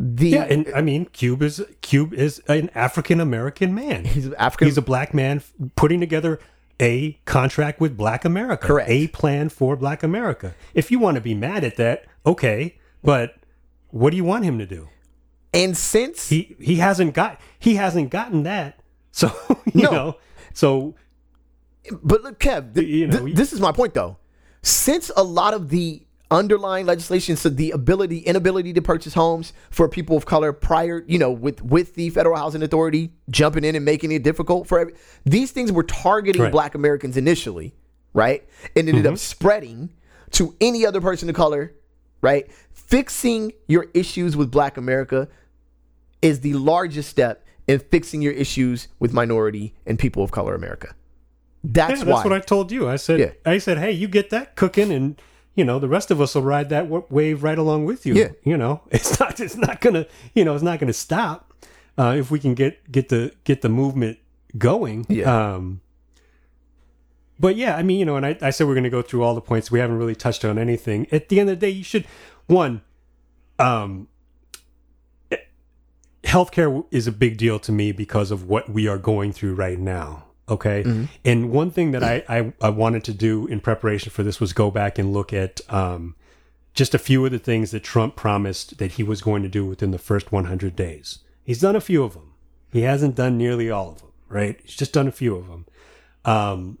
The 0.00 0.30
Yeah, 0.30 0.44
and 0.44 0.68
I 0.74 0.80
mean, 0.80 1.04
Cube 1.06 1.42
is 1.42 1.64
Cube 1.80 2.12
is 2.12 2.40
an 2.48 2.70
African 2.74 3.20
American 3.20 3.74
man. 3.74 4.04
he's 4.04 4.32
African. 4.32 4.66
He's 4.66 4.78
a 4.78 4.82
black 4.82 5.14
man 5.14 5.42
putting 5.76 6.00
together 6.00 6.40
a 6.82 7.18
contract 7.24 7.80
with 7.80 7.96
Black 7.96 8.24
America. 8.24 8.66
Correct. 8.66 8.90
A 8.90 9.06
plan 9.08 9.48
for 9.48 9.76
Black 9.76 10.02
America. 10.02 10.54
If 10.74 10.90
you 10.90 10.98
want 10.98 11.14
to 11.14 11.20
be 11.20 11.32
mad 11.34 11.62
at 11.64 11.76
that, 11.76 12.04
okay, 12.26 12.76
but 13.02 13.36
what 13.88 14.10
do 14.10 14.16
you 14.16 14.24
want 14.24 14.44
him 14.44 14.58
to 14.58 14.66
do? 14.66 14.88
and 15.54 15.76
since 15.76 16.30
He 16.30 16.56
he 16.58 16.76
hasn't 16.76 17.12
got 17.14 17.38
he 17.58 17.74
hasn't 17.76 18.10
gotten 18.10 18.42
that. 18.44 18.78
So 19.12 19.30
you 19.74 19.82
No. 19.82 19.90
know, 19.90 20.16
so 20.54 20.94
But 22.02 22.22
look, 22.22 22.38
Kev, 22.38 22.74
th- 22.74 22.86
You 22.88 23.06
know, 23.08 23.24
th- 23.26 23.36
this 23.36 23.52
is 23.52 23.60
my 23.60 23.70
point 23.72 23.92
though. 23.94 24.16
Since 24.62 25.10
a 25.16 25.22
lot 25.22 25.52
of 25.52 25.68
the 25.68 26.02
underlying 26.32 26.86
legislation, 26.86 27.36
so 27.36 27.48
the 27.48 27.70
ability, 27.70 28.18
inability 28.18 28.72
to 28.72 28.82
purchase 28.82 29.14
homes 29.14 29.52
for 29.70 29.88
people 29.88 30.16
of 30.16 30.24
color 30.26 30.52
prior, 30.52 31.04
you 31.06 31.18
know, 31.18 31.30
with 31.30 31.62
with 31.62 31.94
the 31.94 32.10
federal 32.10 32.36
housing 32.36 32.62
authority 32.62 33.12
jumping 33.30 33.62
in 33.64 33.76
and 33.76 33.84
making 33.84 34.10
it 34.10 34.22
difficult 34.24 34.66
for 34.66 34.80
every, 34.80 34.94
these 35.24 35.50
things 35.52 35.70
were 35.70 35.84
targeting 35.84 36.42
Right. 36.42 36.50
Black 36.50 36.74
Americans 36.74 37.16
initially, 37.16 37.74
right, 38.14 38.42
and 38.74 38.88
ended 38.88 39.04
Mm-hmm. 39.04 39.12
up 39.12 39.18
spreading 39.18 39.90
to 40.32 40.56
any 40.60 40.84
other 40.86 41.00
person 41.00 41.28
of 41.28 41.36
color, 41.36 41.72
right. 42.22 42.50
Fixing 42.72 43.52
your 43.68 43.86
issues 43.94 44.36
with 44.36 44.50
Black 44.50 44.76
America 44.76 45.28
is 46.22 46.40
the 46.40 46.54
largest 46.54 47.08
step 47.10 47.46
in 47.66 47.78
fixing 47.78 48.22
your 48.22 48.32
issues 48.32 48.88
with 48.98 49.12
minority 49.12 49.74
and 49.86 49.98
people 49.98 50.22
of 50.22 50.30
color 50.30 50.54
America. 50.54 50.94
That's 51.64 52.00
yeah, 52.00 52.06
why. 52.06 52.12
that's 52.14 52.24
what 52.24 52.32
I 52.32 52.40
told 52.40 52.72
you. 52.72 52.88
I 52.88 52.96
said 52.96 53.20
Yeah. 53.20 53.32
I 53.46 53.58
said, 53.58 53.78
hey, 53.78 53.92
you 53.92 54.08
get 54.08 54.30
that 54.30 54.56
cooking, 54.56 54.90
and 54.92 55.20
you 55.54 55.64
know 55.64 55.78
the 55.78 55.88
rest 55.88 56.10
of 56.10 56.20
us 56.20 56.34
will 56.34 56.42
ride 56.42 56.68
that 56.70 56.86
wa- 56.86 57.02
wave 57.10 57.42
right 57.42 57.58
along 57.58 57.84
with 57.84 58.06
you. 58.06 58.14
Yeah. 58.14 58.28
you 58.44 58.56
know 58.56 58.82
it's 58.90 59.18
not 59.18 59.40
it's 59.40 59.56
not 59.56 59.80
gonna 59.80 60.06
you 60.34 60.44
know 60.44 60.54
it's 60.54 60.64
not 60.64 60.78
gonna 60.78 60.92
stop 60.92 61.52
uh, 61.98 62.14
if 62.16 62.30
we 62.30 62.38
can 62.38 62.54
get 62.54 62.90
get 62.90 63.08
the 63.08 63.32
get 63.44 63.62
the 63.62 63.68
movement 63.68 64.18
going. 64.58 65.06
Yeah. 65.08 65.54
Um, 65.54 65.80
but 67.38 67.56
yeah, 67.56 67.76
I 67.76 67.82
mean, 67.82 67.98
you 67.98 68.04
know, 68.04 68.16
and 68.16 68.24
I, 68.24 68.38
I 68.40 68.50
said 68.50 68.68
we're 68.68 68.74
going 68.74 68.84
to 68.84 68.90
go 68.90 69.02
through 69.02 69.24
all 69.24 69.34
the 69.34 69.40
points. 69.40 69.68
We 69.68 69.80
haven't 69.80 69.98
really 69.98 70.14
touched 70.14 70.44
on 70.44 70.58
anything. 70.58 71.08
At 71.10 71.28
the 71.28 71.40
end 71.40 71.50
of 71.50 71.58
the 71.58 71.66
day, 71.66 71.70
you 71.70 71.82
should 71.82 72.06
one, 72.46 72.82
um, 73.58 74.06
healthcare 76.24 76.84
is 76.90 77.06
a 77.06 77.12
big 77.12 77.36
deal 77.36 77.58
to 77.60 77.72
me 77.72 77.92
because 77.92 78.30
of 78.30 78.48
what 78.48 78.68
we 78.70 78.86
are 78.86 78.98
going 78.98 79.32
through 79.32 79.54
right 79.54 79.78
now. 79.78 80.24
Okay. 80.48 81.06
And 81.24 81.50
one 81.50 81.70
thing 81.70 81.92
that 81.92 82.02
I, 82.02 82.24
I, 82.28 82.52
I 82.60 82.68
wanted 82.70 83.04
to 83.04 83.12
do 83.12 83.46
in 83.46 83.60
preparation 83.60 84.10
for 84.10 84.22
this 84.22 84.40
was 84.40 84.52
go 84.52 84.70
back 84.70 84.98
and 84.98 85.12
look 85.12 85.32
at 85.32 85.60
um, 85.72 86.16
just 86.74 86.94
a 86.94 86.98
few 86.98 87.24
of 87.24 87.32
the 87.32 87.38
things 87.38 87.70
that 87.70 87.82
Trump 87.82 88.16
promised 88.16 88.78
that 88.78 88.92
he 88.92 89.02
was 89.02 89.22
going 89.22 89.42
to 89.42 89.48
do 89.48 89.64
within 89.64 89.90
the 89.90 89.98
first 89.98 90.32
100 90.32 90.74
days. 90.74 91.20
He's 91.44 91.60
done 91.60 91.76
a 91.76 91.80
few 91.80 92.02
of 92.02 92.14
them. 92.14 92.32
He 92.72 92.82
hasn't 92.82 93.14
done 93.14 93.36
nearly 93.36 93.70
all 93.70 93.90
of 93.90 94.00
them, 94.00 94.12
right? 94.28 94.58
He's 94.62 94.74
just 94.74 94.92
done 94.92 95.06
a 95.06 95.12
few 95.12 95.36
of 95.36 95.48
them. 95.48 95.66
Um, 96.24 96.78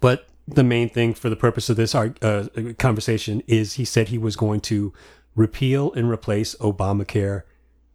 but 0.00 0.28
the 0.46 0.64
main 0.64 0.88
thing 0.88 1.14
for 1.14 1.30
the 1.30 1.36
purpose 1.36 1.70
of 1.70 1.76
this 1.76 1.94
uh, 1.94 2.48
conversation 2.78 3.42
is 3.46 3.74
he 3.74 3.84
said 3.84 4.08
he 4.08 4.18
was 4.18 4.36
going 4.36 4.60
to 4.62 4.92
repeal 5.34 5.92
and 5.92 6.10
replace 6.10 6.54
Obamacare 6.56 7.42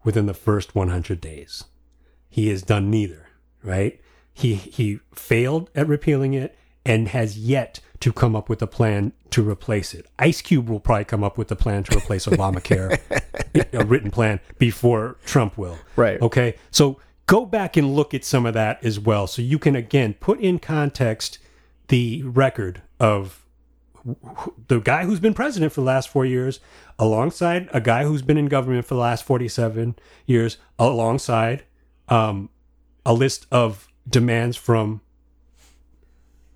within 0.04 0.26
the 0.26 0.34
first 0.34 0.74
100 0.74 1.20
days. 1.20 1.64
He 2.30 2.48
has 2.48 2.62
done 2.62 2.90
neither, 2.90 3.28
right? 3.62 4.00
He 4.38 4.54
he 4.54 5.00
failed 5.14 5.68
at 5.74 5.88
repealing 5.88 6.34
it 6.34 6.56
and 6.84 7.08
has 7.08 7.36
yet 7.36 7.80
to 8.00 8.12
come 8.12 8.36
up 8.36 8.48
with 8.48 8.62
a 8.62 8.66
plan 8.66 9.12
to 9.30 9.48
replace 9.48 9.92
it. 9.92 10.06
Ice 10.18 10.40
Cube 10.40 10.68
will 10.68 10.78
probably 10.78 11.04
come 11.04 11.24
up 11.24 11.36
with 11.36 11.50
a 11.50 11.56
plan 11.56 11.82
to 11.84 11.98
replace 11.98 12.26
Obamacare, 12.26 12.98
a 13.72 13.84
written 13.84 14.10
plan 14.12 14.38
before 14.58 15.16
Trump 15.24 15.58
will. 15.58 15.76
Right. 15.96 16.22
Okay. 16.22 16.54
So 16.70 17.00
go 17.26 17.44
back 17.44 17.76
and 17.76 17.94
look 17.94 18.14
at 18.14 18.24
some 18.24 18.46
of 18.46 18.54
that 18.54 18.82
as 18.84 19.00
well 19.00 19.26
so 19.26 19.42
you 19.42 19.58
can 19.58 19.74
again 19.74 20.14
put 20.14 20.38
in 20.40 20.60
context 20.60 21.40
the 21.88 22.22
record 22.22 22.82
of 23.00 23.44
the 24.68 24.80
guy 24.80 25.04
who's 25.04 25.20
been 25.20 25.34
president 25.34 25.72
for 25.72 25.80
the 25.80 25.86
last 25.86 26.08
four 26.08 26.24
years, 26.24 26.60
alongside 26.98 27.68
a 27.72 27.80
guy 27.80 28.04
who's 28.04 28.22
been 28.22 28.38
in 28.38 28.46
government 28.46 28.86
for 28.86 28.94
the 28.94 29.00
last 29.00 29.24
47 29.24 29.96
years, 30.26 30.56
alongside 30.78 31.64
um, 32.08 32.48
a 33.04 33.12
list 33.12 33.46
of 33.50 33.87
demands 34.08 34.56
from 34.56 35.00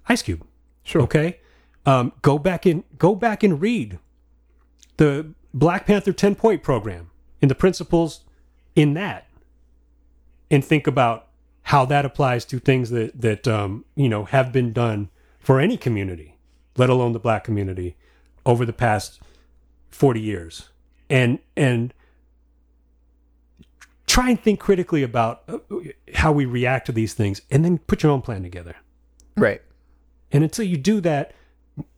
Ice 0.08 0.22
Cube. 0.22 0.46
Sure. 0.82 1.02
Okay. 1.02 1.38
Um, 1.84 2.12
go 2.22 2.38
back 2.38 2.66
and 2.66 2.84
go 2.98 3.14
back 3.14 3.42
and 3.42 3.60
read 3.60 3.98
the 4.96 5.34
Black 5.52 5.86
Panther 5.86 6.12
10 6.12 6.34
point 6.34 6.62
program 6.62 7.10
and 7.40 7.50
the 7.50 7.54
principles 7.54 8.20
in 8.74 8.94
that 8.94 9.26
and 10.50 10.64
think 10.64 10.86
about 10.86 11.28
how 11.62 11.84
that 11.86 12.04
applies 12.04 12.44
to 12.44 12.58
things 12.58 12.90
that 12.90 13.20
that 13.20 13.48
um, 13.48 13.84
you 13.96 14.08
know 14.08 14.24
have 14.24 14.52
been 14.52 14.72
done 14.72 15.08
for 15.38 15.60
any 15.60 15.76
community, 15.76 16.36
let 16.76 16.90
alone 16.90 17.12
the 17.12 17.18
black 17.18 17.42
community, 17.42 17.96
over 18.44 18.64
the 18.64 18.72
past 18.72 19.20
forty 19.90 20.20
years, 20.20 20.68
and 21.08 21.38
and 21.56 21.94
try 24.12 24.28
and 24.28 24.38
think 24.38 24.60
critically 24.60 25.02
about 25.02 25.42
uh, 25.48 25.58
how 26.14 26.30
we 26.32 26.44
react 26.44 26.84
to 26.86 26.92
these 26.92 27.14
things, 27.14 27.40
and 27.50 27.64
then 27.64 27.78
put 27.78 28.02
your 28.02 28.12
own 28.12 28.20
plan 28.20 28.42
together. 28.42 28.76
Right. 29.36 29.62
And 30.30 30.44
until 30.44 30.66
you 30.66 30.76
do 30.76 31.00
that, 31.00 31.32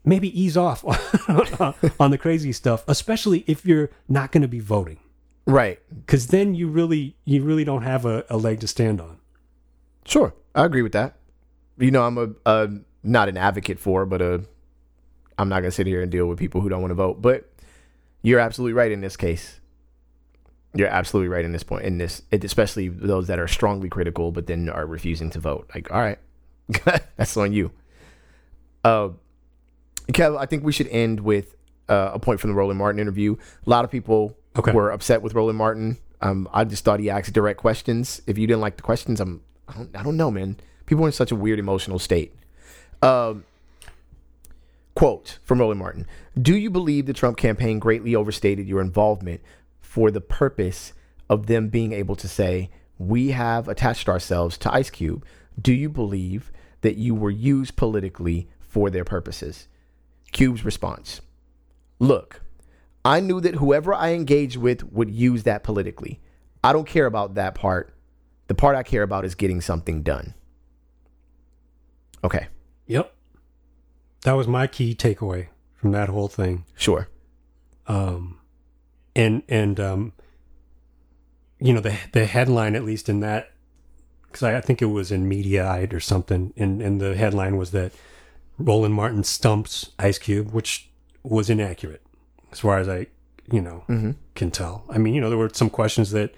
maybe 0.05 0.29
ease 0.41 0.57
off 0.57 0.85
on 2.01 2.11
the 2.13 2.19
crazy 2.19 2.53
stuff, 2.53 2.85
especially 2.87 3.43
if 3.49 3.67
you're 3.67 3.91
not 4.09 4.31
going 4.31 4.43
to 4.43 4.49
be 4.49 4.61
voting 4.61 4.99
Right. 5.47 5.81
because 6.07 6.29
then 6.29 6.55
you 6.55 6.69
really 6.69 7.17
you 7.25 7.43
really 7.43 7.65
don't 7.65 7.83
have 7.83 8.07
a, 8.07 8.25
a 8.31 8.37
leg 8.37 8.61
to 8.61 8.67
stand 8.69 9.01
on 9.01 9.19
Sure. 10.07 10.33
I 10.55 10.65
agree 10.65 10.83
with 10.83 10.93
that. 10.93 11.17
You 11.79 11.91
know, 11.91 12.03
I'm 12.07 12.19
a, 12.19 12.29
a 12.47 12.69
not 13.03 13.29
an 13.29 13.37
advocate 13.37 13.79
for, 13.81 14.07
but 14.07 14.23
a 14.23 14.45
I'm 15.37 15.49
not 15.49 15.61
gonna 15.61 15.73
sit 15.73 15.87
here 15.89 16.01
and 16.03 16.11
deal 16.13 16.27
with 16.27 16.39
people 16.39 16.61
who 16.61 16.69
don't 16.69 16.81
want 16.81 16.93
to 16.93 16.95
vote. 16.95 17.21
But 17.21 17.51
you're 18.23 18.39
absolutely 18.41 18.75
right 18.75 18.93
in 18.93 19.01
this 19.01 19.17
case. 19.17 19.59
You're 20.75 20.89
absolutely 20.89 21.29
right 21.29 21.45
in 21.45 21.53
this 21.53 21.63
point. 21.63 21.85
In 21.85 21.99
this, 21.99 22.23
especially 22.33 22.89
those 22.89 23.29
that 23.29 23.39
are 23.39 23.47
strongly 23.49 23.89
critical, 23.89 24.33
but 24.33 24.47
then 24.47 24.69
are 24.69 24.87
refusing 24.87 25.31
to 25.31 25.39
vote. 25.41 25.71
Like, 25.75 25.91
all 25.93 26.01
right, 26.01 26.19
that's 27.17 27.37
on 27.37 27.53
you. 27.53 27.71
Uh, 28.83 29.11
Kev, 30.09 30.37
I 30.39 30.47
think 30.47 30.65
we 30.65 30.73
should 30.73 30.89
end 30.89 31.21
with 31.21 31.55
uh, 31.89 32.11
a 32.15 32.19
point 32.19 32.41
from 32.41 32.51
the 32.51 32.57
Roland 32.57 32.79
Martin 32.79 33.01
interview. 33.01 33.37
A 33.67 33.71
lot 33.71 33.85
of 33.85 33.91
people 33.91 34.37
Okay. 34.57 34.73
were 34.73 34.91
upset 34.91 35.23
with 35.23 35.35
Roland 35.35 35.59
Martin. 35.59 35.97
Um, 36.21 36.49
I 36.53 36.65
just 36.65 36.85
thought 36.85 37.01
he 37.01 37.11
asked 37.11 37.33
direct 37.33 37.59
questions. 37.59 38.23
If 38.27 38.39
you 38.39 38.47
didn't 38.47 38.61
like 38.61 38.77
the 38.77 38.83
questions, 38.83 39.21
I'm 39.21 39.43
I 39.69 39.75
don't, 39.75 39.97
I 39.97 40.03
don't 40.03 40.17
know, 40.17 40.31
man. 40.31 40.57
People 40.87 41.05
are 41.05 41.09
in 41.09 41.13
such 41.13 41.33
a 41.33 41.37
weird 41.37 41.59
emotional 41.59 41.99
state. 41.99 42.35
Um, 43.03 43.45
quote 44.95 45.39
from 45.45 45.59
Roland 45.61 45.81
Martin: 45.81 46.07
Do 46.41 46.57
you 46.57 46.71
believe 46.71 47.07
the 47.07 47.13
Trump 47.13 47.37
campaign 47.37 47.79
greatly 47.79 48.15
overstated 48.15 48.69
your 48.69 48.81
involvement 48.81 49.41
for 49.95 50.11
the 50.11 50.21
purpose 50.21 50.93
of 51.31 51.47
them 51.47 51.69
being 51.69 51.93
able 51.93 52.17
to 52.17 52.27
say 52.27 52.71
we 52.99 53.31
have 53.31 53.69
attached 53.69 54.09
ourselves 54.09 54.59
to 54.59 54.75
Ice 54.75 54.91
Cube? 54.91 55.25
Do 55.61 55.73
you 55.73 55.89
believe 55.89 56.51
that 56.81 56.97
you 56.97 57.15
were 57.15 57.31
used 57.31 57.77
politically 57.77 58.49
for 58.59 58.91
their 58.91 59.05
purposes? 59.05 59.69
Cube's 60.33 60.65
response: 60.65 61.21
Look, 62.01 62.41
I 63.05 63.21
knew 63.21 63.41
that 63.41 63.57
whoever 63.57 63.95
I 63.95 64.15
engaged 64.15 64.57
with 64.57 64.83
would 64.93 65.11
use 65.11 65.45
that 65.45 65.63
politically. 65.63 66.21
I 66.65 66.73
don't 66.73 66.89
care 66.89 67.07
about 67.07 67.35
that 67.35 67.55
part. 67.55 67.95
The 68.49 68.55
part 68.55 68.75
I 68.75 68.83
care 68.83 69.03
about 69.03 69.25
is 69.25 69.37
getting 69.37 69.61
something 69.61 70.03
done. 70.03 70.35
Okay, 72.25 72.49
yep 72.87 73.15
that 74.25 74.33
was 74.33 74.49
my 74.49 74.67
key 74.67 74.95
takeaway 74.95 75.49
from 75.75 75.93
that 75.93 76.09
whole 76.09 76.29
thing 76.29 76.65
sure. 76.75 77.09
um 77.87 78.41
and 79.17 79.43
and 79.49 79.79
um 79.81 80.13
you 81.61 81.73
know 81.73 81.81
the 81.81 81.97
the 82.13 82.27
headline 82.27 82.75
at 82.75 82.85
least 82.85 83.09
in 83.09 83.21
that 83.21 83.53
because 84.27 84.43
I, 84.43 84.57
I 84.57 84.61
think 84.61 84.83
it 84.83 84.87
was 84.87 85.13
in 85.13 85.29
Mediaite 85.29 85.93
or 85.93 86.01
something 86.01 86.53
and 86.57 86.83
and 86.83 87.01
the 87.01 87.17
headline 87.17 87.57
was 87.57 87.71
that 87.73 87.93
Roland 88.59 88.95
Martin 88.95 89.25
stumps 89.25 89.91
Ice 89.99 90.19
Cube 90.19 90.53
which 90.53 90.89
was 91.23 91.49
inaccurate 91.49 92.03
as 92.53 92.61
far 92.61 92.79
as 92.79 92.89
I 92.89 93.07
you 93.51 93.61
know 93.61 93.85
can 94.35 94.51
tell 94.51 94.85
I 94.91 94.99
mean 94.99 95.15
you 95.15 95.21
know 95.21 95.29
there 95.29 95.39
were 95.39 95.51
some 95.53 95.71
questions 95.71 96.11
that 96.11 96.35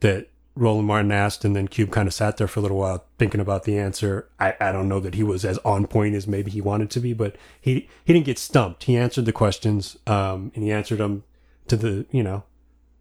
that 0.00 0.28
Roland 0.56 0.86
Martin 0.86 1.10
asked, 1.10 1.44
and 1.44 1.56
then 1.56 1.66
Cube 1.66 1.90
kind 1.90 2.06
of 2.06 2.14
sat 2.14 2.36
there 2.36 2.46
for 2.46 2.60
a 2.60 2.62
little 2.62 2.78
while 2.78 3.04
thinking 3.18 3.40
about 3.40 3.64
the 3.64 3.76
answer. 3.76 4.28
I, 4.38 4.54
I 4.60 4.70
don't 4.70 4.88
know 4.88 5.00
that 5.00 5.14
he 5.14 5.24
was 5.24 5.44
as 5.44 5.58
on 5.58 5.86
point 5.88 6.14
as 6.14 6.28
maybe 6.28 6.50
he 6.50 6.60
wanted 6.60 6.90
to 6.90 7.00
be, 7.00 7.12
but 7.12 7.36
he 7.60 7.88
he 8.04 8.12
didn't 8.12 8.26
get 8.26 8.38
stumped. 8.38 8.84
He 8.84 8.96
answered 8.96 9.24
the 9.24 9.32
questions, 9.32 9.96
um, 10.06 10.52
and 10.54 10.62
he 10.62 10.70
answered 10.70 10.98
them 10.98 11.24
to 11.68 11.76
the 11.76 12.06
you 12.10 12.22
know, 12.22 12.44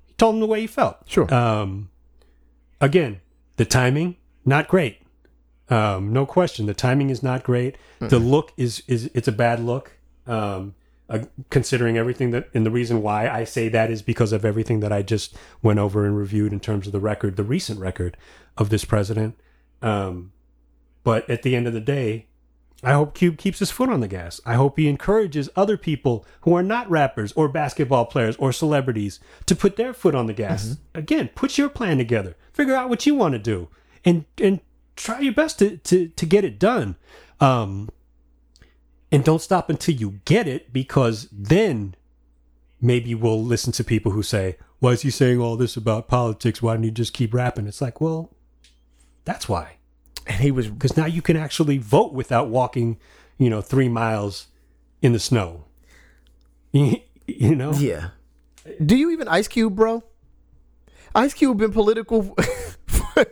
he 0.05 0.13
told 0.13 0.35
him 0.35 0.41
the 0.41 0.47
way 0.47 0.61
he 0.61 0.67
felt. 0.67 0.97
Sure. 1.05 1.31
Um, 1.33 1.89
again, 2.81 3.21
the 3.57 3.65
timing 3.65 4.17
not 4.45 4.67
great. 4.67 5.01
Um, 5.69 6.11
no 6.11 6.25
question, 6.25 6.65
the 6.65 6.73
timing 6.73 7.09
is 7.09 7.23
not 7.23 7.43
great. 7.43 7.77
The 7.99 8.19
look 8.19 8.51
is 8.57 8.83
is 8.87 9.09
it's 9.13 9.27
a 9.27 9.31
bad 9.31 9.59
look. 9.59 9.97
Um, 10.27 10.75
uh, 11.09 11.19
considering 11.49 11.97
everything 11.97 12.31
that, 12.31 12.49
and 12.53 12.65
the 12.65 12.71
reason 12.71 13.01
why 13.01 13.27
I 13.27 13.43
say 13.43 13.67
that 13.69 13.91
is 13.91 14.01
because 14.01 14.31
of 14.31 14.45
everything 14.45 14.79
that 14.79 14.93
I 14.93 15.01
just 15.01 15.35
went 15.61 15.77
over 15.77 16.05
and 16.05 16.17
reviewed 16.17 16.53
in 16.53 16.59
terms 16.61 16.87
of 16.87 16.93
the 16.93 16.99
record, 16.99 17.35
the 17.35 17.43
recent 17.43 17.79
record 17.79 18.15
of 18.57 18.69
this 18.69 18.85
president. 18.85 19.35
Um, 19.81 20.31
but 21.03 21.29
at 21.29 21.43
the 21.43 21.55
end 21.55 21.67
of 21.67 21.73
the 21.73 21.81
day, 21.81 22.27
I 22.83 22.93
hope 22.93 23.13
Cube 23.13 23.37
keeps 23.37 23.59
his 23.59 23.71
foot 23.71 23.89
on 23.89 24.01
the 24.01 24.07
gas. 24.09 24.41
I 24.45 24.55
hope 24.55 24.77
he 24.77 24.89
encourages 24.89 25.49
other 25.55 25.77
people 25.77 26.25
who 26.41 26.53
are 26.53 26.63
not 26.63 26.89
rappers 26.89 27.31
or 27.31 27.47
basketball 27.47 28.05
players 28.05 28.35
or 28.35 28.51
celebrities 28.51 29.19
to 29.45 29.55
put 29.55 29.77
their 29.77 29.93
foot 29.93 30.15
on 30.15 30.27
the 30.27 30.33
gas. 30.33 30.77
Again, 30.93 31.29
put 31.33 31.57
your 31.57 31.69
plan 31.69 31.97
together. 31.97 32.35
Figure 32.51 32.75
out 32.75 32.89
what 32.89 33.05
you 33.05 33.15
want 33.15 33.33
to 33.33 33.39
do 33.39 33.69
and 34.03 34.25
and 34.37 34.59
try 34.95 35.19
your 35.21 35.33
best 35.33 35.59
to 35.59 35.77
to, 35.77 36.09
to 36.09 36.25
get 36.25 36.43
it 36.43 36.59
done. 36.59 36.97
Um 37.39 37.89
and 39.11 39.23
don't 39.23 39.41
stop 39.41 39.69
until 39.69 39.95
you 39.95 40.19
get 40.25 40.47
it 40.47 40.73
because 40.73 41.29
then 41.31 41.95
maybe 42.81 43.15
we'll 43.15 43.43
listen 43.43 43.71
to 43.73 43.83
people 43.83 44.11
who 44.11 44.23
say, 44.23 44.57
"Why 44.79 44.91
is 44.91 45.03
he 45.03 45.09
saying 45.11 45.39
all 45.39 45.55
this 45.55 45.77
about 45.77 46.07
politics? 46.07 46.61
Why 46.61 46.73
don't 46.73 46.83
you 46.83 46.91
just 46.91 47.13
keep 47.13 47.33
rapping?" 47.33 47.67
It's 47.67 47.81
like, 47.81 48.01
"Well, 48.01 48.33
that's 49.23 49.47
why." 49.47 49.77
And 50.27 50.41
he 50.41 50.51
was 50.51 50.67
because 50.67 50.95
now 50.95 51.05
you 51.05 51.21
can 51.21 51.35
actually 51.37 51.77
vote 51.77 52.13
without 52.13 52.49
walking, 52.49 52.97
you 53.37 53.49
know, 53.49 53.61
three 53.61 53.89
miles 53.89 54.47
in 55.01 55.13
the 55.13 55.19
snow. 55.19 55.65
You, 57.25 57.55
know, 57.55 57.71
yeah. 57.71 58.09
Do 58.85 58.97
you 58.97 59.09
even 59.11 59.29
Ice 59.29 59.47
Cube, 59.47 59.77
bro? 59.77 60.03
Ice 61.15 61.33
Cube 61.33 61.57
been 61.57 61.71
political. 61.71 62.35
for, 62.85 63.25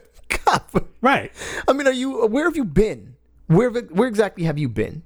God, 0.45 0.61
right? 1.01 1.29
I 1.67 1.73
mean, 1.73 1.87
are 1.87 1.93
you? 1.93 2.25
Where 2.27 2.45
have 2.45 2.55
you 2.55 2.63
been? 2.63 3.15
Where 3.47 3.69
where 3.69 4.07
exactly 4.07 4.45
have 4.45 4.57
you 4.57 4.69
been? 4.69 5.03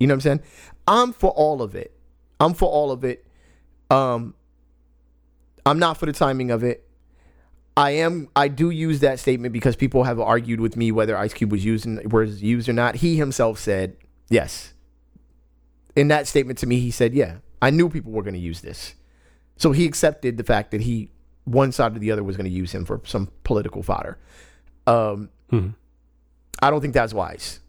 You 0.00 0.08
know 0.08 0.14
what 0.14 0.16
I'm 0.16 0.20
saying? 0.20 0.40
I'm 0.88 1.12
for 1.12 1.30
all 1.30 1.62
of 1.62 1.76
it. 1.76 1.92
I'm 2.40 2.54
for 2.54 2.68
all 2.68 2.90
of 2.90 3.04
it. 3.04 3.24
Um, 3.90 4.34
I'm 5.64 5.78
not 5.78 5.96
for 5.96 6.06
the 6.06 6.12
timing 6.12 6.50
of 6.50 6.64
it. 6.64 6.87
I 7.78 7.90
am. 7.92 8.28
I 8.34 8.48
do 8.48 8.70
use 8.70 9.00
that 9.00 9.20
statement 9.20 9.52
because 9.52 9.76
people 9.76 10.02
have 10.02 10.18
argued 10.18 10.58
with 10.60 10.76
me 10.76 10.90
whether 10.90 11.16
Ice 11.16 11.32
Cube 11.32 11.52
was 11.52 11.64
used 11.64 11.86
was 12.12 12.42
used 12.42 12.68
or 12.68 12.72
not. 12.72 12.96
He 12.96 13.16
himself 13.16 13.58
said 13.58 13.96
yes. 14.28 14.74
In 15.94 16.08
that 16.08 16.26
statement 16.26 16.58
to 16.58 16.66
me, 16.66 16.80
he 16.80 16.90
said, 16.90 17.14
"Yeah, 17.14 17.36
I 17.62 17.70
knew 17.70 17.88
people 17.88 18.10
were 18.10 18.22
going 18.24 18.34
to 18.34 18.40
use 18.40 18.62
this." 18.62 18.94
So 19.56 19.70
he 19.70 19.86
accepted 19.86 20.36
the 20.36 20.44
fact 20.44 20.72
that 20.72 20.80
he 20.82 21.10
one 21.44 21.70
side 21.70 21.94
or 21.94 22.00
the 22.00 22.10
other 22.10 22.24
was 22.24 22.36
going 22.36 22.50
to 22.50 22.56
use 22.56 22.72
him 22.72 22.84
for 22.84 23.00
some 23.04 23.30
political 23.44 23.82
fodder. 23.82 24.18
Um, 24.86 25.30
Mhm. 25.52 25.74
I 26.60 26.70
don't 26.70 26.80
think 26.80 26.94
that's 26.94 27.14
wise. 27.14 27.60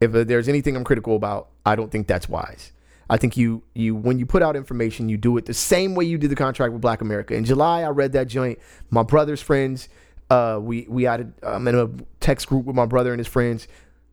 If 0.00 0.14
uh, 0.14 0.22
there's 0.24 0.48
anything 0.48 0.76
I'm 0.76 0.84
critical 0.84 1.16
about, 1.16 1.48
I 1.64 1.74
don't 1.74 1.90
think 1.90 2.06
that's 2.06 2.28
wise. 2.28 2.72
I 3.08 3.16
think 3.16 3.36
you 3.36 3.62
you 3.74 3.94
when 3.94 4.18
you 4.18 4.26
put 4.26 4.42
out 4.42 4.56
information, 4.56 5.08
you 5.08 5.16
do 5.16 5.36
it 5.36 5.46
the 5.46 5.54
same 5.54 5.94
way 5.94 6.04
you 6.04 6.18
did 6.18 6.30
the 6.30 6.36
contract 6.36 6.72
with 6.72 6.82
Black 6.82 7.00
America. 7.00 7.34
In 7.34 7.44
July, 7.44 7.82
I 7.82 7.88
read 7.88 8.12
that 8.12 8.26
joint. 8.26 8.58
My 8.90 9.02
brother's 9.02 9.40
friends, 9.40 9.88
uh, 10.28 10.58
we 10.60 10.86
we 10.88 11.04
had 11.04 11.32
a, 11.42 11.54
I'm 11.54 11.68
in 11.68 11.76
a 11.76 11.88
text 12.20 12.48
group 12.48 12.64
with 12.64 12.74
my 12.74 12.86
brother 12.86 13.12
and 13.12 13.20
his 13.20 13.28
friends. 13.28 13.68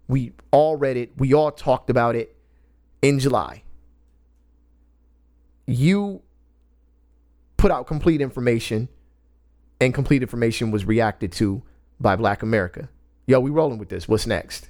We 0.07 0.33
all 0.51 0.75
read 0.75 0.97
it. 0.97 1.11
We 1.17 1.33
all 1.33 1.51
talked 1.51 1.89
about 1.89 2.15
it 2.15 2.35
in 3.01 3.19
July. 3.19 3.63
You 5.65 6.21
put 7.57 7.71
out 7.71 7.87
complete 7.87 8.21
information, 8.21 8.89
and 9.81 9.93
complete 9.93 10.21
information 10.21 10.69
was 10.69 10.85
reacted 10.85 11.31
to 11.33 11.63
by 11.99 12.15
Black 12.15 12.43
America. 12.43 12.89
Yo, 13.25 13.39
we 13.39 13.49
rolling 13.49 13.79
with 13.79 13.89
this. 13.89 14.07
What's 14.07 14.27
next? 14.27 14.69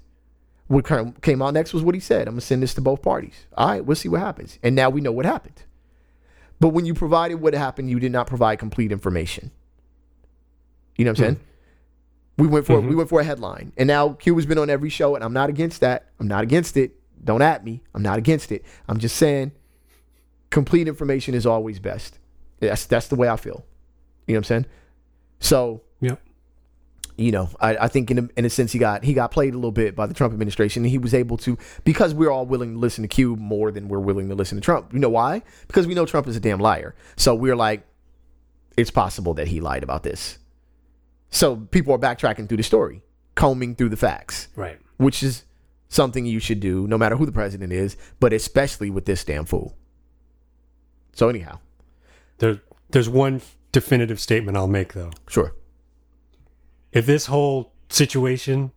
What 0.74 1.22
came 1.22 1.42
out 1.42 1.54
next 1.54 1.72
was 1.74 1.84
what 1.84 1.94
he 1.94 2.02
said. 2.02 2.28
I'm 2.28 2.34
gonna 2.34 2.42
send 2.42 2.64
this 2.64 2.74
to 2.74 2.82
both 2.82 3.04
parties. 3.04 3.46
All 3.56 3.68
right, 3.68 3.86
we'll 3.86 3.96
see 3.96 4.10
what 4.10 4.22
happens. 4.22 4.58
And 4.64 4.76
now 4.76 4.90
we 4.90 5.02
know 5.02 5.12
what 5.12 5.26
happened. 5.26 5.62
But 6.60 6.70
when 6.70 6.86
you 6.86 6.96
provided 6.96 7.36
what 7.36 7.54
happened, 7.54 7.92
you 7.92 8.00
did 8.00 8.12
not 8.12 8.26
provide 8.26 8.58
complete 8.58 8.92
information. 8.92 9.52
You 10.96 11.06
know 11.06 11.12
what 11.12 11.20
I'm 11.20 11.24
saying? 11.24 11.36
Hmm. 11.36 12.42
We 12.42 12.48
went 12.48 12.66
for 12.66 12.78
mm-hmm. 12.78 12.90
we 12.90 12.96
went 12.96 13.10
for 13.10 13.22
a 13.22 13.24
headline, 13.24 13.72
and 13.78 13.88
now 13.88 14.14
Cube 14.14 14.38
has 14.38 14.48
been 14.48 14.58
on 14.58 14.72
every 14.72 14.90
show, 14.90 15.14
and 15.14 15.24
I'm 15.24 15.34
not 15.34 15.50
against 15.50 15.82
that. 15.82 16.08
I'm 16.20 16.28
not 16.28 16.44
against 16.44 16.76
it. 16.76 16.96
Don't 17.24 17.44
at 17.44 17.64
me. 17.64 17.84
I'm 17.94 18.02
not 18.02 18.18
against 18.18 18.52
it. 18.52 18.66
I'm 18.88 18.98
just 18.98 19.16
saying, 19.16 19.52
complete 20.50 20.88
information 20.88 21.36
is 21.36 21.46
always 21.46 21.80
best. 21.80 22.18
That's 22.60 22.88
that's 22.88 23.08
the 23.10 23.16
way 23.16 23.30
I 23.30 23.36
feel. 23.36 23.64
You 24.26 24.34
know 24.34 24.38
what 24.38 24.40
I'm 24.40 24.44
saying? 24.46 24.66
So. 25.40 25.82
You 27.16 27.32
know, 27.32 27.50
I, 27.60 27.78
I 27.78 27.88
think 27.90 28.10
in 28.10 28.18
a, 28.20 28.30
in 28.38 28.46
a 28.46 28.50
sense 28.50 28.72
he 28.72 28.80
got 28.80 29.04
he 29.04 29.14
got 29.14 29.30
played 29.32 29.54
a 29.54 29.58
little 29.58 29.72
bit 29.72 29.96
by 29.96 30.08
the 30.08 30.14
Trump 30.16 30.34
administration. 30.34 30.84
And 30.84 30.90
he 30.90 30.98
was 30.98 31.14
able 31.14 31.38
to 31.38 31.58
because 31.84 32.14
we're 32.14 32.32
all 32.32 32.46
willing 32.46 32.74
to 32.74 32.80
listen 32.80 33.04
to 33.04 33.08
Cube 33.08 33.38
more 33.40 33.72
than 33.72 33.88
we're 33.88 34.00
willing 34.00 34.30
to 34.30 34.36
listen 34.36 34.58
to 34.58 34.62
Trump. 34.62 34.92
You 34.94 35.00
know 35.00 35.10
why? 35.10 35.44
Because 35.68 35.86
we 35.86 35.94
know 35.94 36.06
Trump 36.08 36.28
is 36.28 36.36
a 36.36 36.40
damn 36.40 36.60
liar. 36.60 36.96
So 37.16 37.36
we're 37.36 37.56
like, 37.56 37.86
it's 38.78 38.90
possible 38.90 39.36
that 39.36 39.48
he 39.50 39.60
lied 39.62 39.84
about 39.84 40.02
this. 40.02 40.40
So 41.30 41.56
people 41.58 41.94
are 41.94 42.00
backtracking 42.00 42.48
through 42.48 42.58
the 42.58 42.64
story, 42.64 43.04
combing 43.36 43.76
through 43.76 43.90
the 43.90 43.98
facts, 43.98 44.48
Right. 44.56 44.80
which 44.98 45.22
is 45.24 45.44
something 45.90 46.26
you 46.26 46.40
should 46.40 46.60
do 46.60 46.88
no 46.88 46.98
matter 46.98 47.16
who 47.16 47.26
the 47.28 47.32
president 47.32 47.72
is, 47.74 47.96
but 48.20 48.34
especially 48.34 48.90
with 48.90 49.06
this 49.06 49.24
damn 49.24 49.46
fool. 49.46 49.76
So 51.14 51.30
anyhow, 51.30 51.60
There, 52.40 52.62
there's 52.90 53.10
one 53.10 53.42
definitive 53.72 54.20
statement 54.20 54.58
I'll 54.58 54.68
make 54.68 54.94
though. 54.94 55.12
sure. 55.28 55.54
If 56.94 57.06
this 57.06 57.26
whole 57.26 57.74
situation 57.90 58.72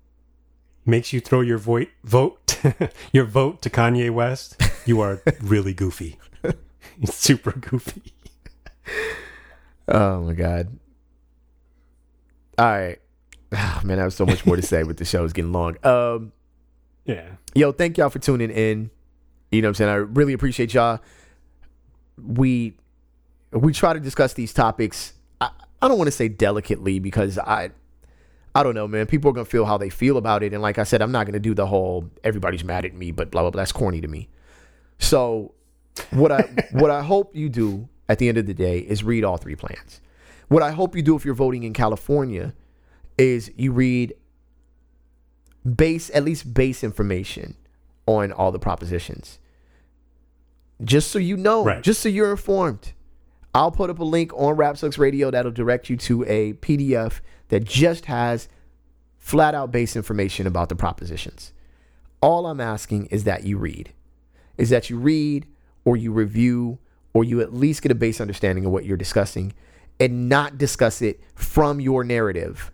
makes 0.84 1.12
you 1.12 1.20
throw 1.20 1.40
your 1.40 1.58
vote 1.58 1.88
vote 2.04 2.58
your 3.12 3.24
vote 3.24 3.60
to 3.62 3.70
Kanye 3.70 4.10
West, 4.10 4.60
you 4.86 5.00
are 5.00 5.22
really 5.42 5.74
goofy. 5.74 6.18
Super 7.04 7.52
goofy. 7.52 8.14
Oh 9.88 10.22
my 10.22 10.32
god. 10.32 10.78
All 12.58 12.64
right. 12.66 12.98
Ah, 13.52 13.80
man, 13.84 13.98
I 13.98 14.02
have 14.02 14.12
so 14.14 14.26
much 14.26 14.44
more 14.46 14.56
to 14.56 14.62
say, 14.62 14.82
but 14.82 14.96
the 14.96 15.04
show 15.04 15.24
is 15.24 15.32
getting 15.32 15.52
long. 15.52 15.76
Um, 15.84 16.32
Yeah. 17.04 17.28
yo, 17.54 17.70
thank 17.72 17.96
y'all 17.98 18.08
for 18.10 18.18
tuning 18.18 18.50
in. 18.50 18.90
You 19.52 19.62
know 19.62 19.68
what 19.68 19.70
I'm 19.70 19.74
saying? 19.74 19.90
I 19.90 19.94
really 19.94 20.32
appreciate 20.32 20.74
y'all. 20.74 21.00
We 22.20 22.76
we 23.52 23.72
try 23.72 23.92
to 23.92 24.00
discuss 24.00 24.32
these 24.32 24.52
topics. 24.52 25.12
I, 25.40 25.50
I 25.80 25.88
don't 25.88 25.98
want 25.98 26.08
to 26.08 26.12
say 26.12 26.28
delicately 26.28 26.98
because 26.98 27.38
I 27.38 27.70
I 28.56 28.62
don't 28.62 28.74
know, 28.74 28.88
man. 28.88 29.06
People 29.06 29.30
are 29.30 29.34
gonna 29.34 29.44
feel 29.44 29.64
how 29.66 29.76
they 29.76 29.90
feel 29.90 30.16
about 30.16 30.42
it. 30.42 30.52
And 30.52 30.62
like 30.62 30.78
I 30.78 30.84
said, 30.84 31.02
I'm 31.02 31.12
not 31.12 31.26
gonna 31.26 31.38
do 31.38 31.54
the 31.54 31.66
whole 31.66 32.10
everybody's 32.24 32.64
mad 32.64 32.84
at 32.84 32.94
me, 32.94 33.10
but 33.10 33.30
blah 33.30 33.42
blah 33.42 33.50
blah. 33.50 33.60
That's 33.60 33.72
corny 33.72 34.00
to 34.00 34.08
me. 34.08 34.28
So 34.98 35.52
what 36.10 36.32
I 36.32 36.42
what 36.72 36.90
I 36.90 37.02
hope 37.02 37.36
you 37.36 37.48
do 37.48 37.88
at 38.08 38.18
the 38.18 38.28
end 38.28 38.38
of 38.38 38.46
the 38.46 38.54
day 38.54 38.78
is 38.78 39.04
read 39.04 39.24
all 39.24 39.36
three 39.36 39.56
plans. 39.56 40.00
What 40.48 40.62
I 40.62 40.70
hope 40.70 40.96
you 40.96 41.02
do 41.02 41.16
if 41.16 41.24
you're 41.24 41.34
voting 41.34 41.64
in 41.64 41.72
California 41.72 42.54
is 43.18 43.50
you 43.56 43.72
read 43.72 44.14
base 45.64 46.10
at 46.14 46.24
least 46.24 46.54
base 46.54 46.84
information 46.84 47.56
on 48.06 48.32
all 48.32 48.52
the 48.52 48.58
propositions. 48.58 49.38
Just 50.84 51.10
so 51.10 51.18
you 51.18 51.36
know, 51.36 51.64
Right. 51.64 51.82
just 51.82 52.00
so 52.00 52.08
you're 52.08 52.30
informed. 52.30 52.92
I'll 53.56 53.70
put 53.70 53.88
up 53.88 54.00
a 54.00 54.04
link 54.04 54.34
on 54.34 54.54
Rap 54.54 54.76
Sucks 54.76 54.98
Radio 54.98 55.30
that'll 55.30 55.50
direct 55.50 55.88
you 55.88 55.96
to 55.96 56.24
a 56.26 56.52
PDF 56.52 57.20
that 57.48 57.64
just 57.64 58.04
has 58.04 58.50
flat 59.16 59.54
out 59.54 59.72
base 59.72 59.96
information 59.96 60.46
about 60.46 60.68
the 60.68 60.76
propositions. 60.76 61.54
All 62.20 62.48
I'm 62.48 62.60
asking 62.60 63.06
is 63.06 63.24
that 63.24 63.44
you 63.44 63.56
read. 63.56 63.94
Is 64.58 64.68
that 64.68 64.90
you 64.90 64.98
read 64.98 65.46
or 65.86 65.96
you 65.96 66.12
review 66.12 66.76
or 67.14 67.24
you 67.24 67.40
at 67.40 67.54
least 67.54 67.80
get 67.80 67.90
a 67.90 67.94
base 67.94 68.20
understanding 68.20 68.66
of 68.66 68.72
what 68.72 68.84
you're 68.84 68.98
discussing 68.98 69.54
and 69.98 70.28
not 70.28 70.58
discuss 70.58 71.00
it 71.00 71.18
from 71.34 71.80
your 71.80 72.04
narrative. 72.04 72.70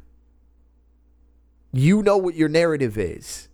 You 1.71 2.03
know 2.03 2.17
what 2.17 2.35
your 2.35 2.49
narrative 2.49 2.99
is. 2.99 3.47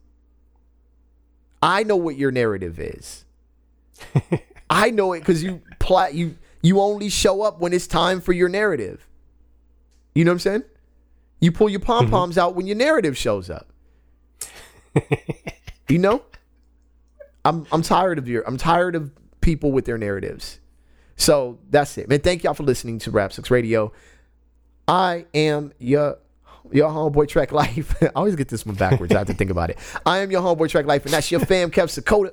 I 1.62 1.82
know 1.82 1.96
what 1.96 2.16
your 2.16 2.30
narrative 2.30 2.80
is. 2.80 3.26
I 4.70 4.90
know 4.90 5.12
it 5.12 5.20
because 5.20 5.42
you 5.42 5.60
plot 5.78 6.14
you 6.14 6.34
you 6.62 6.80
only 6.80 7.08
show 7.08 7.42
up 7.42 7.60
when 7.60 7.72
it's 7.72 7.86
time 7.86 8.20
for 8.20 8.32
your 8.32 8.48
narrative. 8.48 9.06
You 10.14 10.24
know 10.24 10.30
what 10.30 10.36
I'm 10.36 10.40
saying? 10.40 10.62
You 11.40 11.52
pull 11.52 11.68
your 11.68 11.80
pom 11.80 12.10
poms 12.10 12.36
mm-hmm. 12.36 12.40
out 12.40 12.54
when 12.54 12.66
your 12.66 12.76
narrative 12.76 13.16
shows 13.16 13.48
up. 13.48 13.72
you 15.88 15.98
know? 15.98 16.22
I'm 17.44 17.66
I'm 17.70 17.82
tired 17.82 18.18
of 18.18 18.28
your 18.28 18.42
I'm 18.46 18.56
tired 18.56 18.94
of 18.94 19.10
people 19.40 19.72
with 19.72 19.84
their 19.84 19.96
narratives. 19.96 20.58
So 21.16 21.58
that's 21.70 21.96
it. 21.98 22.08
Man, 22.08 22.20
thank 22.20 22.44
y'all 22.44 22.54
for 22.54 22.62
listening 22.62 22.98
to 23.00 23.10
Rap 23.10 23.32
Sucks 23.32 23.50
Radio. 23.50 23.92
I 24.86 25.26
am 25.34 25.72
your 25.78 26.18
your 26.70 26.90
homeboy 26.90 27.28
Trek 27.28 27.52
Life. 27.52 27.94
I 28.02 28.10
always 28.14 28.36
get 28.36 28.48
this 28.48 28.66
one 28.66 28.74
backwards. 28.74 29.14
I 29.14 29.18
have 29.18 29.26
to 29.28 29.34
think 29.34 29.50
about 29.50 29.70
it. 29.70 29.78
I 30.04 30.18
am 30.18 30.30
your 30.30 30.42
homeboy 30.42 30.68
Trek 30.68 30.86
Life, 30.86 31.04
and 31.04 31.14
that's 31.14 31.30
your 31.30 31.40
fam 31.40 31.70
Kev 31.70 31.84
Sakota. 31.84 32.32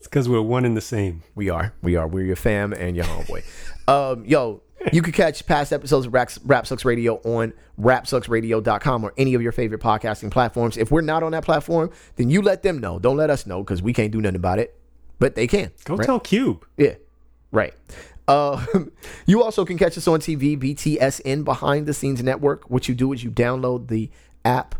It's 0.00 0.08
because 0.08 0.30
we're 0.30 0.40
one 0.40 0.64
and 0.64 0.74
the 0.74 0.80
same. 0.80 1.22
We 1.34 1.50
are. 1.50 1.74
We 1.82 1.94
are. 1.94 2.08
We're 2.08 2.24
your 2.24 2.34
fam 2.34 2.72
and 2.72 2.96
your 2.96 3.04
homeboy. 3.04 3.44
um, 3.86 4.24
yo, 4.24 4.62
you 4.94 5.02
can 5.02 5.12
catch 5.12 5.44
past 5.44 5.74
episodes 5.74 6.06
of 6.06 6.14
Rap, 6.14 6.30
Rap 6.46 6.66
Sucks 6.66 6.86
Radio 6.86 7.16
on 7.16 7.52
rapsucksradio.com 7.78 9.04
or 9.04 9.12
any 9.18 9.34
of 9.34 9.42
your 9.42 9.52
favorite 9.52 9.82
podcasting 9.82 10.30
platforms. 10.30 10.78
If 10.78 10.90
we're 10.90 11.02
not 11.02 11.22
on 11.22 11.32
that 11.32 11.44
platform, 11.44 11.90
then 12.16 12.30
you 12.30 12.40
let 12.40 12.62
them 12.62 12.78
know. 12.78 12.98
Don't 12.98 13.18
let 13.18 13.28
us 13.28 13.46
know 13.46 13.62
because 13.62 13.82
we 13.82 13.92
can't 13.92 14.10
do 14.10 14.22
nothing 14.22 14.36
about 14.36 14.58
it. 14.58 14.74
But 15.18 15.34
they 15.34 15.46
can. 15.46 15.70
Go 15.84 15.96
right? 15.96 16.06
tell 16.06 16.18
Cube. 16.18 16.64
Yeah, 16.78 16.94
right. 17.52 17.74
Uh, 18.26 18.64
you 19.26 19.42
also 19.42 19.66
can 19.66 19.76
catch 19.76 19.98
us 19.98 20.08
on 20.08 20.20
TV, 20.20 20.58
BTSN 20.58 21.44
Behind 21.44 21.84
the 21.84 21.92
Scenes 21.92 22.22
Network. 22.22 22.70
What 22.70 22.88
you 22.88 22.94
do 22.94 23.12
is 23.12 23.22
you 23.22 23.30
download 23.30 23.88
the 23.88 24.10
app 24.46 24.76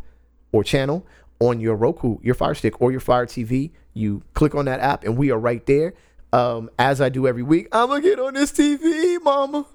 or 0.53 0.65
channel 0.65 1.07
on 1.41 1.61
your 1.61 1.75
Roku, 1.75 2.19
your 2.23 2.35
Fire 2.35 2.55
Stick, 2.55 2.81
or 2.81 2.91
your 2.91 3.01
Fire 3.01 3.27
TV. 3.27 3.73
You 3.95 4.23
click 4.35 4.55
on 4.55 4.67
that 4.67 4.81
app, 4.81 5.05
and 5.05 5.17
we 5.17 5.31
are 5.31 5.39
right 5.39 5.65
there. 5.67 5.95
Um, 6.33 6.71
as 6.79 7.01
I 7.01 7.09
do 7.09 7.27
every 7.27 7.43
week, 7.43 7.69
I'm 7.73 7.89
gonna 7.89 8.01
get 8.01 8.21
on 8.21 8.35
this 8.35 8.53
TV, 8.53 9.21
Mama. 9.23 9.67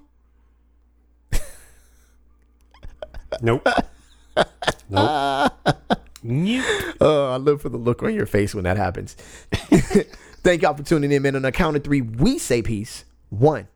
Nope. 3.41 3.67
nope. 4.89 5.51
Nope. 6.23 6.65
Uh, 7.01 7.33
I 7.33 7.37
live 7.37 7.61
for 7.61 7.69
the 7.69 7.77
look 7.77 8.01
on 8.03 8.13
your 8.13 8.25
face 8.25 8.55
when 8.55 8.63
that 8.63 8.77
happens. 8.77 9.13
Thank 10.43 10.61
y'all 10.61 10.75
for 10.75 10.83
tuning 10.83 11.11
in, 11.11 11.21
man. 11.21 11.35
On 11.35 11.41
the 11.41 11.51
count 11.51 11.75
of 11.75 11.83
three, 11.83 12.01
we 12.01 12.37
say 12.37 12.61
peace. 12.61 13.05
One, 13.29 13.67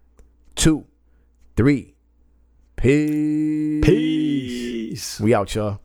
two, 0.56 0.86
three. 1.56 1.96
Peace. 2.76 3.84
Peace. 3.84 5.20
We 5.20 5.34
out, 5.34 5.54
y'all. 5.54 5.82